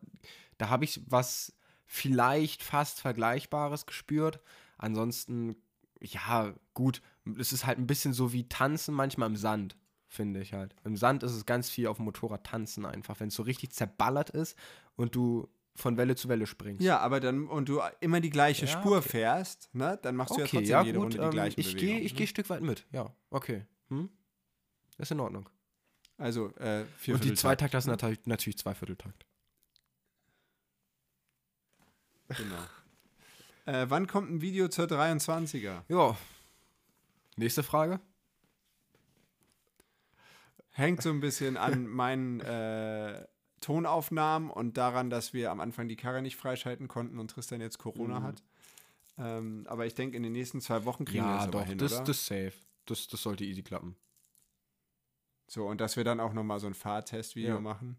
[0.57, 1.55] da habe ich was
[1.85, 4.41] vielleicht fast Vergleichbares gespürt.
[4.77, 5.55] Ansonsten,
[6.01, 7.01] ja, gut,
[7.37, 10.75] es ist halt ein bisschen so wie Tanzen manchmal im Sand, finde ich halt.
[10.83, 13.71] Im Sand ist es ganz viel auf dem Motorrad tanzen einfach, wenn es so richtig
[13.71, 14.57] zerballert ist
[14.95, 16.83] und du von Welle zu Welle springst.
[16.83, 19.09] Ja, aber dann, und du immer die gleiche ja, Spur okay.
[19.09, 21.73] fährst, ne, dann machst du ja trotzdem ja, jede gut, Runde die ähm, gleiche ich
[21.73, 21.97] Bewegung.
[21.97, 22.17] Geh, ich ne?
[22.17, 23.65] gehe ein Stück weit mit, ja, okay.
[23.89, 24.09] Hm?
[24.97, 25.49] Ist in Ordnung.
[26.17, 29.25] Also äh, vier Und die Zweitakter sind natürlich, natürlich Zweivierteltakt.
[32.29, 32.55] Genau.
[33.65, 35.81] äh, wann kommt ein Video zur 23er?
[35.87, 36.17] Ja.
[37.35, 37.99] Nächste Frage.
[40.71, 43.25] Hängt so ein bisschen an meinen äh,
[43.63, 47.79] Tonaufnahmen und daran, dass wir am Anfang die Karre nicht freischalten konnten und Tristan jetzt
[47.79, 48.23] Corona mhm.
[48.23, 48.43] hat.
[49.17, 51.69] Ähm, aber ich denke, in den nächsten zwei Wochen kriegen ja, wir das doch, aber
[51.69, 52.03] hin, das, oder?
[52.03, 52.53] das safe.
[52.85, 53.95] Das, das sollte easy klappen.
[55.47, 57.61] So, und dass wir dann auch nochmal so ein Fahrtestvideo ja.
[57.61, 57.97] machen.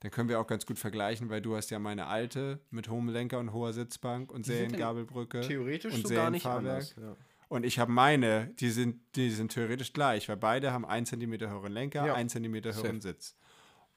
[0.00, 3.08] Dann können wir auch ganz gut vergleichen, weil du hast ja meine alte mit hohem
[3.08, 5.40] Lenker und hoher Sitzbank und Seriengabelbrücke.
[5.40, 6.94] Theoretisch und so gar nicht anders.
[7.00, 7.16] Ja.
[7.48, 11.40] Und ich habe meine, die sind, die sind theoretisch gleich, weil beide haben 1 cm
[11.40, 12.14] höheren Lenker, ja.
[12.14, 13.36] 1 cm höheren Sitz.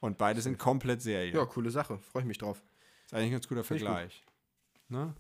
[0.01, 1.33] Und beide sind komplett Serie.
[1.33, 1.97] Ja, coole Sache.
[1.99, 2.61] Freue ich mich drauf.
[3.05, 4.23] Ist eigentlich ein ganz guter Vergleich.
[4.89, 5.13] Ne?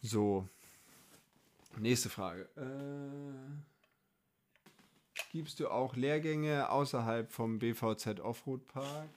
[0.00, 0.48] So.
[1.76, 2.48] Nächste Frage.
[2.56, 3.70] Äh
[5.32, 9.08] gibst du auch Lehrgänge außerhalb vom BVZ Offroad Park?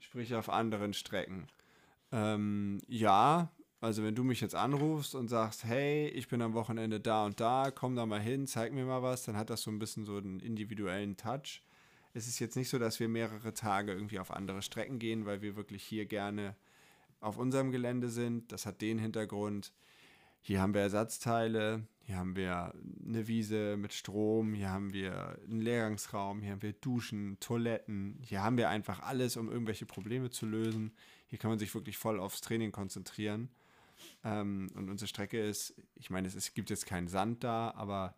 [0.00, 1.46] Sprich auf anderen Strecken.
[2.12, 3.50] Ähm, ja,
[3.80, 7.40] also wenn du mich jetzt anrufst und sagst, hey, ich bin am Wochenende da und
[7.40, 10.04] da, komm da mal hin, zeig mir mal was, dann hat das so ein bisschen
[10.04, 11.62] so einen individuellen Touch.
[12.16, 15.42] Es ist jetzt nicht so, dass wir mehrere Tage irgendwie auf andere Strecken gehen, weil
[15.42, 16.56] wir wirklich hier gerne
[17.20, 18.52] auf unserem Gelände sind.
[18.52, 19.72] Das hat den Hintergrund,
[20.40, 22.74] hier haben wir Ersatzteile, Hier haben wir
[23.06, 28.42] eine Wiese mit Strom, hier haben wir einen Lehrgangsraum, hier haben wir Duschen, Toiletten, hier
[28.42, 30.92] haben wir einfach alles, um irgendwelche Probleme zu lösen.
[31.28, 33.48] Hier kann man sich wirklich voll aufs Training konzentrieren.
[34.22, 38.14] Ähm, und unsere Strecke ist, ich meine, es, es gibt jetzt keinen Sand da, aber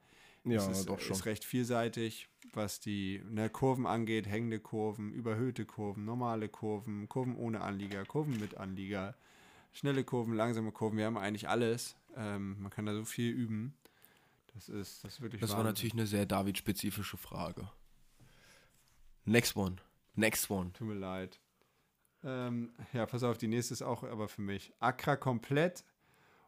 [0.53, 1.17] Ja, es ist, doch schon.
[1.17, 7.37] ist recht vielseitig, was die ne, Kurven angeht, hängende Kurven, überhöhte Kurven, normale Kurven, Kurven
[7.37, 9.17] ohne Anlieger, Kurven mit Anlieger,
[9.73, 10.99] schnelle Kurven, langsame Kurven.
[10.99, 11.97] Wir haben eigentlich alles.
[12.17, 13.75] Ähm, man kann da so viel üben.
[14.55, 15.71] Das ist, das ist wirklich Das war Wahnsinn.
[15.71, 17.71] natürlich eine sehr David-spezifische Frage.
[19.25, 19.77] Next one.
[20.15, 20.73] Next one.
[20.73, 21.39] Tut mir leid.
[22.25, 24.73] Ähm, ja, pass auf, die nächste ist auch aber für mich.
[24.81, 25.85] Accra komplett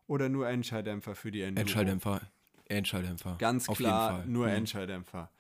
[0.06, 1.60] oder nur Endschalldämpfer für die Enduro?
[1.60, 2.22] Endschalldämpfer.
[2.68, 3.36] Endschalldämpfer.
[3.38, 4.52] Ganz klar nur Mhm.
[4.52, 5.30] Endschalldämpfer.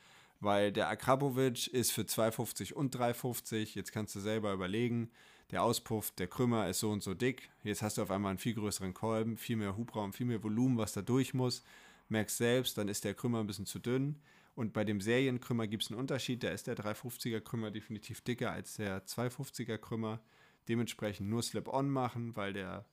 [0.40, 3.74] Weil der Akrapovic ist für 250 und 350.
[3.74, 5.10] Jetzt kannst du selber überlegen.
[5.50, 7.50] Der Auspuff, der Krümmer ist so und so dick.
[7.64, 10.76] Jetzt hast du auf einmal einen viel größeren Kolben, viel mehr Hubraum, viel mehr Volumen,
[10.76, 11.62] was da durch muss.
[12.08, 14.20] Merkst selbst, dann ist der Krümmer ein bisschen zu dünn.
[14.54, 16.42] Und bei dem Serienkrümmer gibt es einen Unterschied.
[16.42, 20.20] Da ist der 350er Krümmer definitiv dicker als der 250er Krümmer.
[20.68, 22.84] Dementsprechend nur Slip-On machen, weil der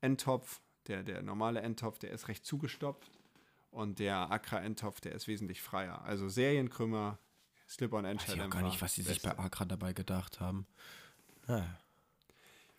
[0.00, 3.10] Endtopf, der, der normale Endtopf, der ist recht zugestopft.
[3.70, 6.02] Und der Accra-Endtopf, der ist wesentlich freier.
[6.04, 7.18] Also Serienkrümmer,
[7.68, 8.58] Slip-On Weiß ich auch Endschalldämpfer.
[8.60, 9.38] gar nicht, was sie sich bei.
[9.38, 10.66] Akra dabei gedacht haben.
[11.46, 11.62] Ah.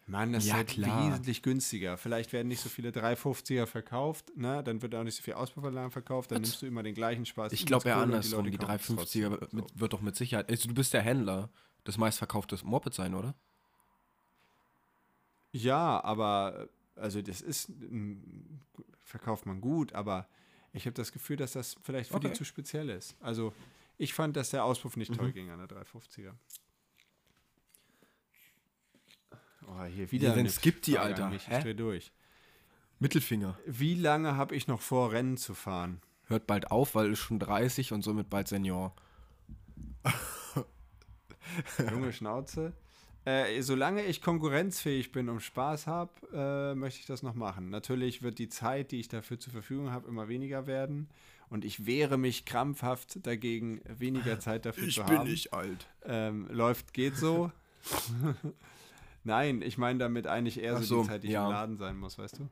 [0.07, 1.07] Mann, das Ja, ist halt klar.
[1.11, 1.97] wesentlich günstiger.
[1.97, 4.63] Vielleicht werden nicht so viele 350er verkauft, ne?
[4.63, 6.47] dann wird auch nicht so viel Auspuffanlagen verkauft, dann Was?
[6.49, 7.51] nimmst du immer den gleichen Spaß.
[7.51, 8.45] Ich glaube und andersrum.
[8.49, 9.37] Die, es 350er trotzdem.
[9.51, 10.49] mit, wird doch mit Sicherheit.
[10.49, 11.49] Also, du bist der Händler.
[11.83, 13.33] Das meistverkaufte Moped sein, oder?
[15.51, 18.15] Ja, aber also das ist mm,
[19.03, 20.27] verkauft man gut, aber
[20.77, 22.35] ich habe das Gefühl, dass das vielleicht für die Okay.
[22.35, 23.15] zu speziell ist.
[23.19, 23.53] Also
[23.97, 25.33] ich fand, dass der Auspuff nicht toll Mhm.
[25.33, 26.33] ging an der 350er.
[29.67, 30.25] Oh, hier wieder.
[30.25, 31.31] Ja, dann eine skip die, Frage Alter.
[31.35, 32.11] Ich dreh durch.
[32.99, 33.59] Mittelfinger.
[33.65, 36.01] Wie lange habe ich noch vor, Rennen zu fahren?
[36.27, 38.95] Hört bald auf, weil ist schon 30 und somit bald Senior.
[41.89, 42.73] Junge Schnauze.
[43.27, 47.69] Äh, solange ich konkurrenzfähig bin und Spaß habe, äh, möchte ich das noch machen.
[47.69, 51.09] Natürlich wird die Zeit, die ich dafür zur Verfügung habe, immer weniger werden.
[51.49, 55.35] Und ich wehre mich krampfhaft dagegen, weniger Zeit dafür zu haben.
[55.51, 55.89] alt.
[56.05, 57.51] Ähm, läuft, geht so.
[59.25, 61.47] Nein, ich meine damit eigentlich eher so, so, die Zeit, die ich ja.
[61.47, 62.49] im Laden sein muss, weißt du?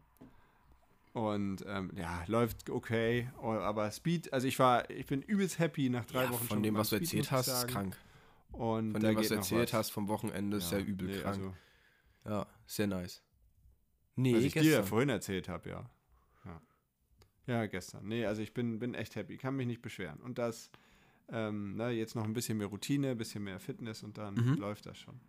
[1.18, 5.90] Und ähm, ja, läuft okay, oh, aber Speed, also ich war, ich bin übelst happy
[5.90, 7.68] nach drei Ja, Wochen von schon dem, was du Speed, erzählt muss ich hast, ist
[7.70, 7.98] krank.
[8.56, 9.80] Und Von dem, was du erzählt was.
[9.80, 11.36] hast vom Wochenende, ist ja übel nee, krank.
[11.38, 11.54] Also,
[12.26, 13.22] ja, sehr nice.
[14.16, 14.86] Nee, was ich dir gestern.
[14.86, 15.90] vorhin erzählt habe, ja.
[16.46, 16.62] ja.
[17.48, 18.08] Ja, gestern.
[18.08, 20.20] Nee, also ich bin, bin echt happy, kann mich nicht beschweren.
[20.22, 20.72] Und das,
[21.30, 24.56] ähm, na, jetzt noch ein bisschen mehr Routine, ein bisschen mehr Fitness und dann Mhm.
[24.56, 25.20] läuft das schon.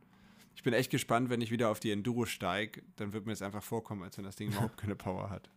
[0.54, 3.42] Ich bin echt gespannt, wenn ich wieder auf die Enduro steige, dann wird mir es
[3.42, 5.50] einfach vorkommen, als wenn das Ding überhaupt keine Power hat.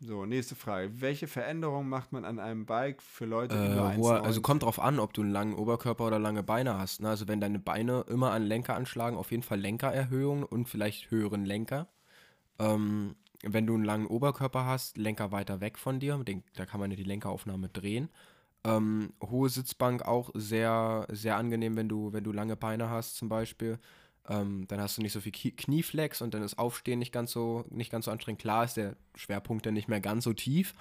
[0.00, 1.00] So, nächste Frage.
[1.00, 4.26] Welche Veränderung macht man an einem Bike für Leute Äh, über hoher, 1,90?
[4.26, 7.00] also kommt drauf an, ob du einen langen Oberkörper oder lange Beine hast.
[7.00, 7.08] Ne?
[7.08, 11.44] Also wenn deine Beine immer an Lenker anschlagen, auf jeden Fall Lenkererhöhung und vielleicht höheren
[11.44, 11.88] Lenker.
[12.58, 16.80] Ähm, wenn du einen langen Oberkörper hast, Lenker weiter weg von dir, den, da kann
[16.80, 18.10] man ja die Lenkeraufnahme drehen.
[18.64, 23.28] Ähm, hohe Sitzbank auch sehr, sehr angenehm, wenn du, wenn du lange Beine hast zum
[23.28, 23.78] Beispiel.
[24.28, 27.64] Ähm, dann hast du nicht so viel Knieflex und dann ist Aufstehen nicht ganz so,
[27.68, 28.40] nicht ganz so anstrengend.
[28.40, 30.74] Klar ist der Schwerpunkt dann nicht mehr ganz so tief.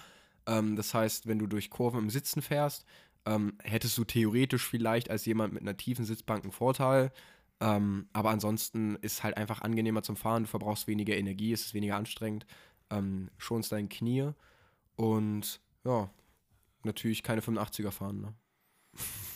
[0.46, 2.86] Ähm, das heißt, wenn du durch Kurven im Sitzen fährst,
[3.26, 7.12] ähm, hättest du theoretisch vielleicht als jemand mit einer tiefen Sitzbank einen Vorteil.
[7.60, 10.44] Ähm, aber ansonsten ist halt einfach angenehmer zum Fahren.
[10.44, 12.46] Du verbrauchst weniger Energie, es ist weniger anstrengend,
[12.90, 14.32] ähm, schonst deine Knie
[14.96, 16.10] und ja,
[16.84, 18.22] natürlich keine 85er fahren.
[18.22, 18.34] Ne?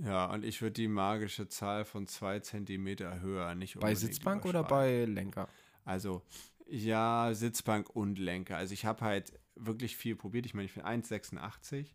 [0.00, 4.64] Ja, und ich würde die magische Zahl von zwei Zentimeter höher nicht Bei Sitzbank oder
[4.64, 5.48] bei Lenker?
[5.84, 6.22] Also,
[6.66, 8.56] ja, Sitzbank und Lenker.
[8.56, 10.46] Also ich habe halt wirklich viel probiert.
[10.46, 11.86] Ich meine, ich bin 1,86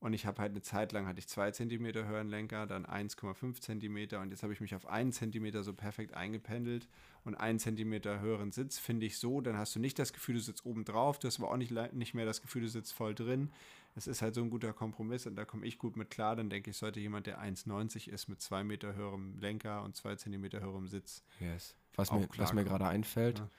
[0.00, 3.60] und ich habe halt eine Zeit lang hatte ich 2 cm höheren Lenker, dann 1,5
[3.60, 6.88] cm und jetzt habe ich mich auf 1 cm so perfekt eingependelt
[7.24, 10.40] und 1 cm höheren Sitz finde ich so, dann hast du nicht das Gefühl, du
[10.40, 13.14] sitzt oben drauf, du hast aber auch nicht, nicht mehr das Gefühl, du sitzt voll
[13.14, 13.50] drin.
[13.96, 16.36] Es ist halt so ein guter Kompromiss und da komme ich gut mit klar.
[16.36, 20.16] Dann denke ich, sollte jemand, der 1,90 ist, mit 2 Meter höherem Lenker und 2
[20.16, 21.74] cm höherem Sitz Yes.
[21.94, 23.50] Was mir, was mir gerade einfällt, Ja.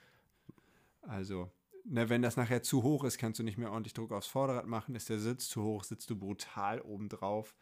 [1.02, 1.50] Also,
[1.84, 4.66] ne, wenn das nachher zu hoch ist, kannst du nicht mehr ordentlich Druck aufs Vorderrad
[4.66, 4.94] machen.
[4.94, 7.56] Ist der Sitz zu hoch, sitzt du brutal oben drauf.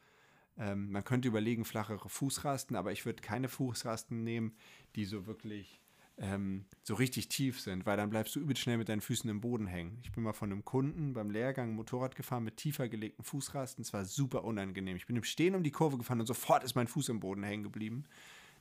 [0.59, 4.57] Ähm, man könnte überlegen, flachere Fußrasten, aber ich würde keine Fußrasten nehmen,
[4.97, 5.81] die so wirklich
[6.19, 9.41] ähm, so richtig tief sind, weil dann bleibst du übel schnell mit deinen Füßen im
[9.41, 9.99] Boden hängen.
[10.03, 13.83] Ich bin mal von einem Kunden beim Lehrgang Motorrad gefahren mit tiefer gelegten Fußrasten.
[13.83, 14.97] Es war super unangenehm.
[14.97, 17.43] Ich bin im Stehen um die Kurve gefahren und sofort ist mein Fuß im Boden
[17.43, 18.05] hängen geblieben.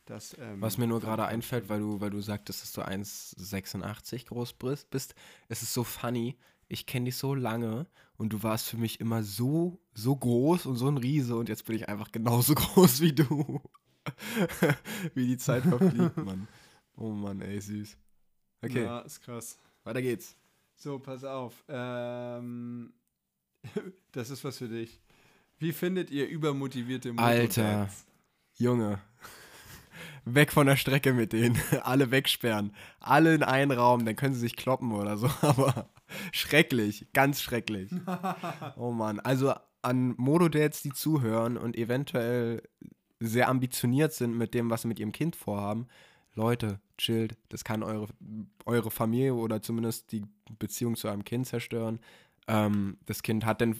[0.06, 4.28] Das, ähm, Was mir nur gerade einfällt, weil du, weil du sagtest, dass du 1,86
[4.28, 5.16] groß bist, bist,
[5.47, 6.38] es ist so funny.
[6.68, 7.88] Ich kenne dich so lange
[8.18, 11.66] und du warst für mich immer so, so groß und so ein Riese und jetzt
[11.66, 13.62] bin ich einfach genauso groß wie du.
[15.16, 16.47] wie die Zeit verfliegt, Mann.
[16.97, 17.97] Oh Mann, ey, süß.
[18.63, 19.57] Okay, Ja, ist krass.
[19.83, 20.35] weiter geht's.
[20.75, 21.63] So, pass auf.
[21.69, 22.93] Ähm,
[24.11, 24.99] das ist was für dich.
[25.57, 27.63] Wie findet ihr übermotivierte Alter.
[27.63, 28.05] Motodads?
[28.57, 28.99] Junge.
[30.25, 31.57] Weg von der Strecke mit denen.
[31.83, 32.73] Alle wegsperren.
[32.99, 35.29] Alle in einen Raum, dann können sie sich kloppen oder so.
[35.41, 35.89] Aber
[36.31, 37.07] schrecklich.
[37.13, 37.91] Ganz schrecklich.
[38.75, 39.19] Oh Mann.
[39.19, 42.63] Also an Mododads, die zuhören und eventuell
[43.19, 45.87] sehr ambitioniert sind mit dem, was sie mit ihrem Kind vorhaben.
[46.36, 47.38] Leute, chillt.
[47.49, 48.07] Das kann eure,
[48.65, 50.23] eure Familie oder zumindest die
[50.59, 51.99] Beziehung zu eurem Kind zerstören.
[52.47, 53.79] Ähm, das Kind hat dann.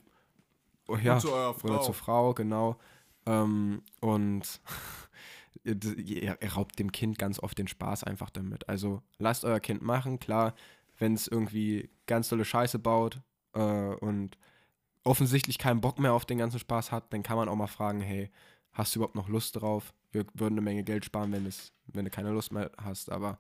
[0.88, 2.78] Oh, ja, zu eurer Oder zur Frau, genau.
[3.26, 4.62] Ähm, und
[5.64, 8.70] ihr, ihr raubt dem Kind ganz oft den Spaß einfach damit.
[8.70, 10.54] Also lasst euer Kind machen, klar,
[10.98, 13.20] wenn es irgendwie ganz tolle Scheiße baut
[13.54, 14.38] äh, und
[15.04, 18.02] offensichtlich keinen Bock mehr auf den ganzen Spaß hat, dann kann man auch mal fragen,
[18.02, 18.30] hey,
[18.76, 19.94] hast du überhaupt noch Lust drauf?
[20.12, 23.40] Wir würden eine Menge Geld sparen, wenn, es, wenn du keine Lust mehr hast, aber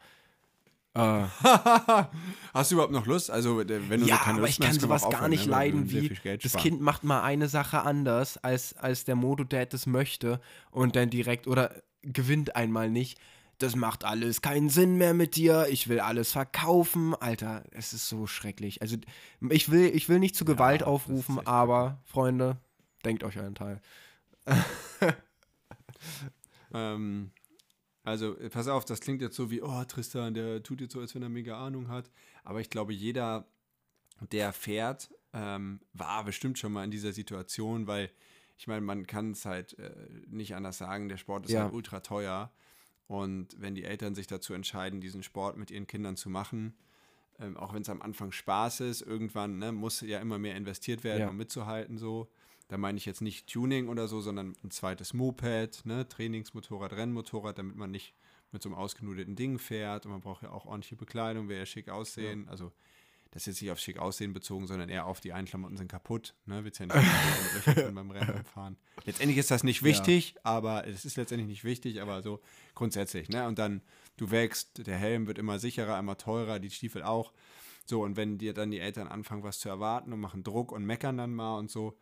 [0.95, 1.25] äh,
[2.53, 3.29] Hast du überhaupt noch Lust?
[3.29, 5.27] Also, wenn du ja, so keine aber Lust ich mehr kann hast, sowas auch gar
[5.27, 6.63] nicht ne, leiden, wie das sparen.
[6.63, 10.39] Kind macht mal eine Sache anders, als, als der Mododad das möchte
[10.71, 13.19] und dann direkt oder gewinnt einmal nicht.
[13.57, 15.67] Das macht alles keinen Sinn mehr mit dir.
[15.69, 17.13] Ich will alles verkaufen.
[17.15, 18.81] Alter, es ist so schrecklich.
[18.81, 18.97] Also
[19.49, 22.57] ich will, ich will nicht zu Gewalt ist aufrufen, aber Freunde,
[23.05, 23.81] denkt euch euren Teil.
[26.73, 27.31] Ähm,
[28.03, 30.99] also, äh, pass auf, das klingt jetzt so wie, oh, Tristan, der tut jetzt so,
[30.99, 32.11] als wenn er mega Ahnung hat.
[32.43, 33.47] Aber ich glaube, jeder,
[34.31, 38.11] der fährt, ähm, war bestimmt schon mal in dieser Situation, weil
[38.57, 39.91] ich meine, man kann es halt äh,
[40.27, 41.63] nicht anders sagen, der Sport ist Ja.
[41.63, 42.51] halt ultra teuer.
[43.07, 46.73] Und wenn die Eltern sich dazu entscheiden, diesen Sport mit ihren Kindern zu machen,
[47.39, 51.03] ähm, auch wenn es am Anfang Spaß ist, irgendwann ne, muss ja immer mehr investiert
[51.03, 51.29] werden, Ja.
[51.29, 51.97] um mitzuhalten.
[51.97, 52.29] So.
[52.67, 57.57] Da meine ich jetzt nicht Tuning oder so, sondern ein zweites Moped, ne, Trainingsmotorrad, Rennmotorrad,
[57.57, 58.15] damit man nicht
[58.51, 60.05] mit so einem ausgenudelten Ding fährt.
[60.05, 62.47] Und man braucht ja auch ordentliche Bekleidung, will ja schick aussehen.
[62.49, 62.71] Also
[63.35, 66.35] das ist jetzt nicht auf schick aussehen bezogen, sondern eher auf die Einklamotten sind kaputt.
[66.45, 66.63] Ne?
[66.63, 66.95] Willst ja nicht
[67.93, 68.77] beim Rennen fahren.
[69.03, 72.39] Letztendlich ist das nicht wichtig, aber es ist letztendlich nicht wichtig, aber so
[72.75, 73.27] grundsätzlich.
[73.27, 73.45] Ne?
[73.45, 73.81] Und dann,
[74.15, 77.33] du wächst, der Helm wird immer sicherer, immer teurer, die Stiefel auch.
[77.85, 80.85] So, und wenn dir dann die Eltern anfangen, was zu erwarten und machen Druck und
[80.85, 81.97] meckern dann mal und so,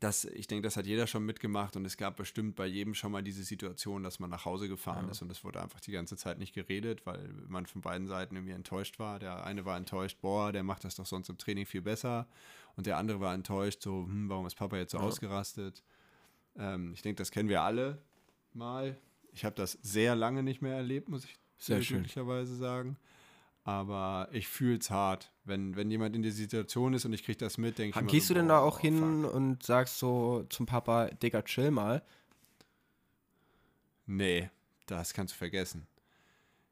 [0.00, 3.12] das, ich denke, das hat jeder schon mitgemacht und es gab bestimmt bei jedem schon
[3.12, 6.16] mal diese Situation, dass man nach Hause gefahren ist und es wurde einfach die ganze
[6.16, 9.18] Zeit nicht geredet, weil man von beiden Seiten irgendwie enttäuscht war.
[9.18, 12.26] Der eine war enttäuscht, boah, der macht das doch sonst im Training viel besser
[12.76, 15.82] und der andere war enttäuscht, so, hm, warum ist Papa jetzt so ausgerastet?
[16.56, 18.02] Ähm, ich denke, das kennen wir alle
[18.52, 18.96] mal.
[19.32, 22.96] Ich habe das sehr lange nicht mehr erlebt, muss ich Sehr glücklicherweise sagen.
[23.68, 27.36] Aber ich fühle es hart, wenn, wenn jemand in der Situation ist und ich kriege
[27.38, 29.34] das mit, denke ich Gehst so, du denn da auch hin fuck.
[29.34, 32.00] und sagst so zum Papa, Digga, chill mal?
[34.06, 34.50] Nee,
[34.86, 35.88] das kannst du vergessen.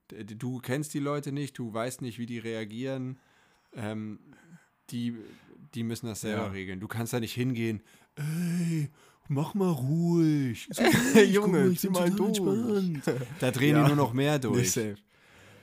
[0.09, 3.19] Du kennst die Leute nicht, du weißt nicht, wie die reagieren.
[3.75, 4.21] Ähm,
[4.91, 5.17] die,
[5.75, 6.51] die müssen das selber Ja.
[6.51, 6.79] regeln.
[6.79, 7.83] Du kannst da nicht hingehen,
[8.15, 8.89] ey,
[9.27, 10.69] mach mal ruhig.
[10.71, 12.39] Ist okay, Junge, zieh mal durch.
[13.41, 13.83] Da drehen Ja.
[13.83, 14.79] die nur noch mehr durch.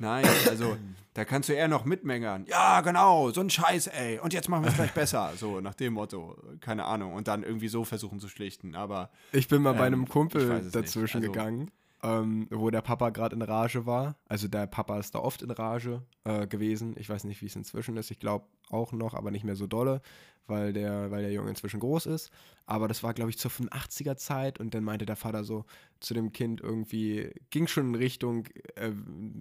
[0.02, 0.78] Nein, also
[1.14, 2.46] da kannst du eher noch mitmängern.
[2.48, 4.20] Ja, genau, so ein Scheiß, ey.
[4.20, 5.32] Und jetzt machen wir es gleich besser.
[5.36, 7.14] So nach dem Motto, keine Ahnung.
[7.14, 8.76] Und dann irgendwie so versuchen zu schlichten.
[8.76, 11.72] Aber Ich bin mal bei Ähm, einem ich Kumpel dazwischen Also- gegangen,
[12.04, 14.16] ähm, wo der Papa gerade in Rage war.
[14.28, 16.96] Also der Papa ist da oft in Rage äh, gewesen.
[16.98, 18.12] Ich weiß nicht, wie es inzwischen ist.
[18.12, 20.02] Ich glaube auch noch, aber nicht mehr so dolle,
[20.48, 22.32] weil der, weil der Junge inzwischen groß ist.
[22.66, 25.66] Aber das war, glaube ich, zur 85er Zeit und dann meinte der Vater so
[26.00, 28.46] zu dem Kind irgendwie, ging schon in Richtung,
[28.76, 28.92] äh,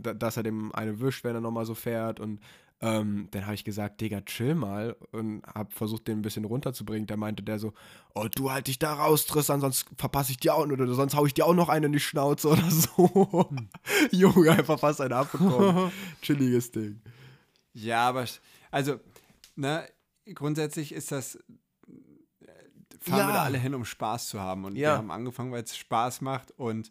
[0.02, 2.40] da- dass er dem eine wischt, wenn er nochmal so fährt und
[2.82, 7.06] ähm, dann habe ich gesagt, Digga, chill mal und habe versucht, den ein bisschen runterzubringen.
[7.06, 7.74] Da meinte der so,
[8.14, 11.26] oh, du halt dich da raus, Tristan, sonst verpasse ich dir auch oder sonst hau
[11.26, 13.48] ich dir auch noch eine in die Schnauze oder so.
[14.10, 15.92] Junge, einfach fast eine abbekommen.
[16.22, 17.02] Chilliges Ding.
[17.74, 18.24] Ja, aber
[18.70, 18.98] also,
[19.56, 19.86] ne,
[20.34, 21.40] grundsätzlich ist das, äh,
[23.00, 23.26] fahren Ja.
[23.28, 24.64] wir da alle hin, um Spaß zu haben.
[24.64, 24.92] Und Ja.
[24.94, 26.90] wir haben angefangen, weil es Spaß macht und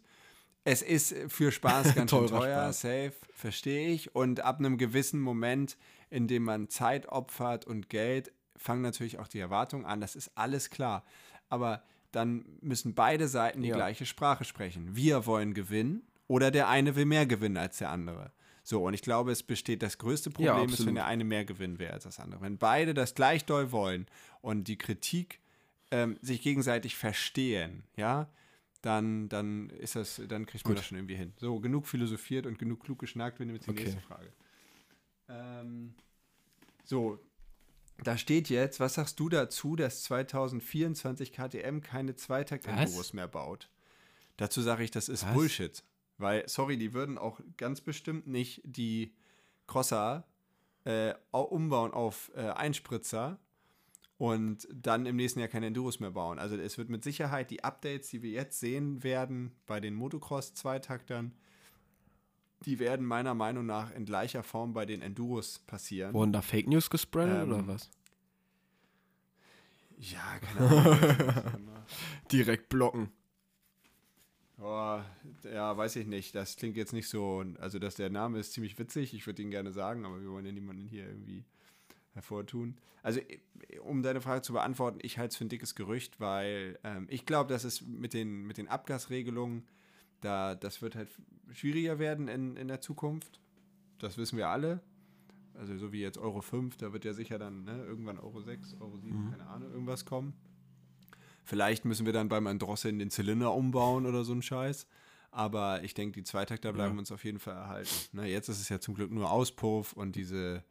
[0.64, 2.80] es ist für Spaß ganz schön teuer, Spaß.
[2.82, 4.14] safe, verstehe ich.
[4.14, 5.76] Und ab einem gewissen Moment,
[6.10, 10.00] in dem man Zeit opfert und Geld, fangen natürlich auch die Erwartungen an.
[10.00, 11.04] Das ist alles klar.
[11.48, 11.82] Aber
[12.12, 13.76] dann müssen beide Seiten die Ja.
[13.76, 14.94] gleiche Sprache sprechen.
[14.96, 18.32] Wir wollen gewinnen oder der eine will mehr gewinnen als der andere.
[18.62, 20.88] So, und ich glaube, es besteht das größte Problem, ist, absolut.
[20.88, 22.42] wenn der eine mehr gewinnen will als das andere.
[22.42, 24.06] Wenn beide das gleich doll wollen
[24.42, 25.40] und die Kritik
[25.90, 28.28] ähm, sich gegenseitig verstehen, ja,
[28.82, 30.78] dann, dann ist das, dann kriegt man Gut.
[30.78, 31.32] das schon irgendwie hin.
[31.38, 33.82] So, genug philosophiert und genug klug geschnackt, wir nehmen jetzt die Okay.
[33.84, 34.32] nächste Frage.
[35.28, 35.94] Ähm,
[36.84, 37.18] so,
[38.02, 43.68] da steht jetzt, was sagst du dazu, dass 2024 KTM keine Zweitakt-Enduros mehr baut?
[44.38, 45.34] Dazu sage ich, das ist Was?
[45.34, 45.84] Bullshit.
[46.16, 49.14] Weil, sorry, die würden auch ganz bestimmt nicht die
[49.66, 50.26] Crosser
[50.84, 53.38] äh, au- umbauen auf äh, Einspritzer
[54.20, 56.38] und dann im nächsten Jahr keine Enduros mehr bauen.
[56.38, 61.32] Also es wird mit Sicherheit die Updates, die wir jetzt sehen werden bei den Motocross-Zweitaktern,
[62.66, 66.12] die werden meiner Meinung nach in gleicher Form bei den Enduros passieren.
[66.12, 67.90] Wurden da Fake News gespreadet Ähm, oder was?
[69.96, 71.68] Ja, keine Ahnung.
[72.30, 73.08] Direkt blocken.
[74.58, 75.00] Oh,
[75.50, 76.34] ja, weiß ich nicht.
[76.34, 77.42] Das klingt jetzt nicht so.
[77.58, 79.14] Also, dass der Name ist ziemlich witzig.
[79.14, 81.46] Ich würde ihn gerne sagen, aber wir wollen ja niemanden hier irgendwie
[82.12, 82.76] hervortun.
[83.02, 83.20] Also,
[83.82, 87.24] um deine Frage zu beantworten, ich halte es für ein dickes Gerücht, weil ähm, ich
[87.24, 89.66] glaube, dass es mit den, mit den Abgasregelungen,
[90.20, 91.08] da, das wird halt
[91.52, 93.40] schwieriger werden in, in der Zukunft.
[93.98, 94.80] Das wissen wir alle.
[95.54, 98.76] Also, so wie jetzt Euro 5, da wird ja sicher dann ne, irgendwann Euro 6,
[98.80, 100.34] Euro 7, keine Ahnung, irgendwas kommen.
[101.44, 104.86] Vielleicht müssen wir dann beim Androssen den Zylinder umbauen oder so ein Scheiß.
[105.32, 107.90] Aber ich denke, die Zweitakter bleiben uns auf jeden Fall erhalten.
[108.12, 110.64] Na, jetzt ist es ja zum Glück nur Auspuff und diese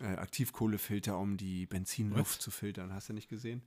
[0.00, 2.92] äh, Aktivkohlefilter, um die Benzinluft zu filtern.
[2.92, 3.62] Hast du nicht gesehen?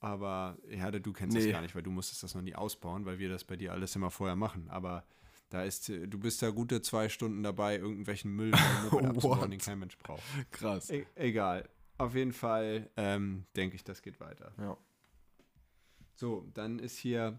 [0.00, 1.52] Aber ja, du kennst das Nee.
[1.52, 3.96] gar nicht, weil du musstest das noch nie ausbauen, weil wir das bei dir alles
[3.96, 4.68] immer vorher machen.
[4.68, 5.06] Aber
[5.48, 8.52] da ist, äh, du bist da gute zwei Stunden dabei, irgendwelchen Müll
[8.90, 9.52] abzubauen, What?
[9.52, 10.22] den kein Mensch braucht.
[10.50, 10.90] Krass.
[10.90, 11.68] E egal.
[11.96, 14.52] Auf jeden Fall ähm, denke ich, das geht weiter.
[14.58, 14.76] Ja.
[16.16, 17.38] So, dann ist hier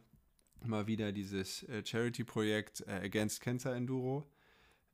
[0.63, 4.26] mal wieder dieses äh, Charity-Projekt äh, Against Cancer Enduro.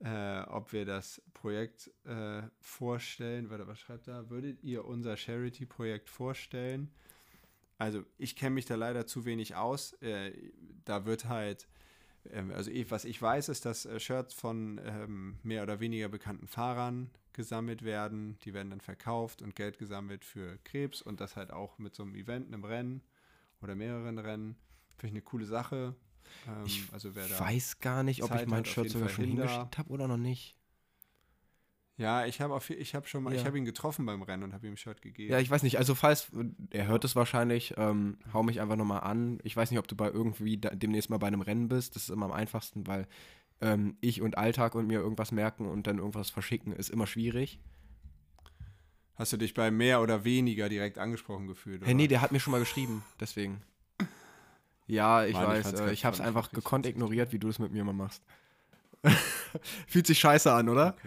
[0.04, 4.30] Äh, ob wir das Projekt äh, vorstellen, warte, was schreibt da?
[4.32, 6.92] Würdet ihr unser Charity-Projekt vorstellen?
[7.78, 9.94] Also, ich kenne mich da leider zu wenig aus.
[10.02, 10.34] Äh,
[10.86, 11.68] da wird halt,
[12.32, 16.10] ähm, also ich, was ich weiß, ist, dass äh, Shirts von ähm, mehr oder weniger
[16.10, 18.40] bekannten Fahrern gesammelt werden.
[18.44, 22.04] Die werden dann verkauft und Geld gesammelt für Krebs und das halt auch mit so
[22.04, 23.02] einem Event, einem Rennen
[23.62, 24.56] oder mehreren Rennen.
[24.98, 25.96] Finde ich eine coole Sache.
[26.48, 27.40] Ähm, Ich also wer da.
[27.40, 30.56] Weiß gar nicht, ob Zeit ich mein Shirt sogar schon hingeschickt habe oder noch nicht.
[31.98, 33.46] Ja, ich habe ich habe schon mal, ich Ja.
[33.46, 35.32] habe ihn getroffen beim Rennen und habe ihm ein Shirt gegeben.
[35.32, 35.78] Ja, ich weiß nicht.
[35.78, 36.32] Also, falls
[36.72, 39.40] er hört es wahrscheinlich, ähm, hau mich einfach nochmal an.
[39.44, 41.96] Ich weiß nicht, ob du bei irgendwie da, demnächst mal bei einem Rennen bist.
[41.96, 43.08] Das ist immer am einfachsten, weil
[43.60, 47.60] ähm, ich und Alltag und mir irgendwas merken und dann irgendwas verschicken ist immer schwierig.
[49.16, 51.86] Hast du dich bei mehr oder weniger direkt angesprochen gefühlt?
[51.86, 53.62] Hey, nee, der hat mir schon mal geschrieben, deswegen.
[54.92, 57.40] Ja, ich Mann, ich weiß, fand's äh, ich hab's fand ich einfach gekonnt ignoriert, wie
[57.40, 58.22] du es mit mir immer machst.
[59.88, 60.98] Fühlt sich scheiße an, oder?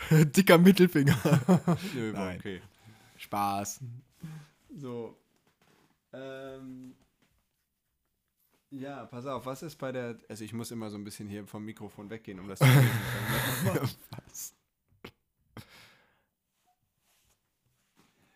[0.00, 0.24] Okay.
[0.32, 1.14] Dicker Mittelfinger.
[1.94, 2.38] Nö, Nein.
[2.38, 2.62] okay.
[3.18, 3.80] Spaß.
[4.78, 5.14] So.
[6.14, 6.94] Ähm.
[8.70, 10.18] Ja, pass auf, was ist bei der.
[10.30, 12.90] Also, ich muss immer so ein bisschen hier vom Mikrofon weggehen, um das zu lesen.
[14.26, 14.54] Was?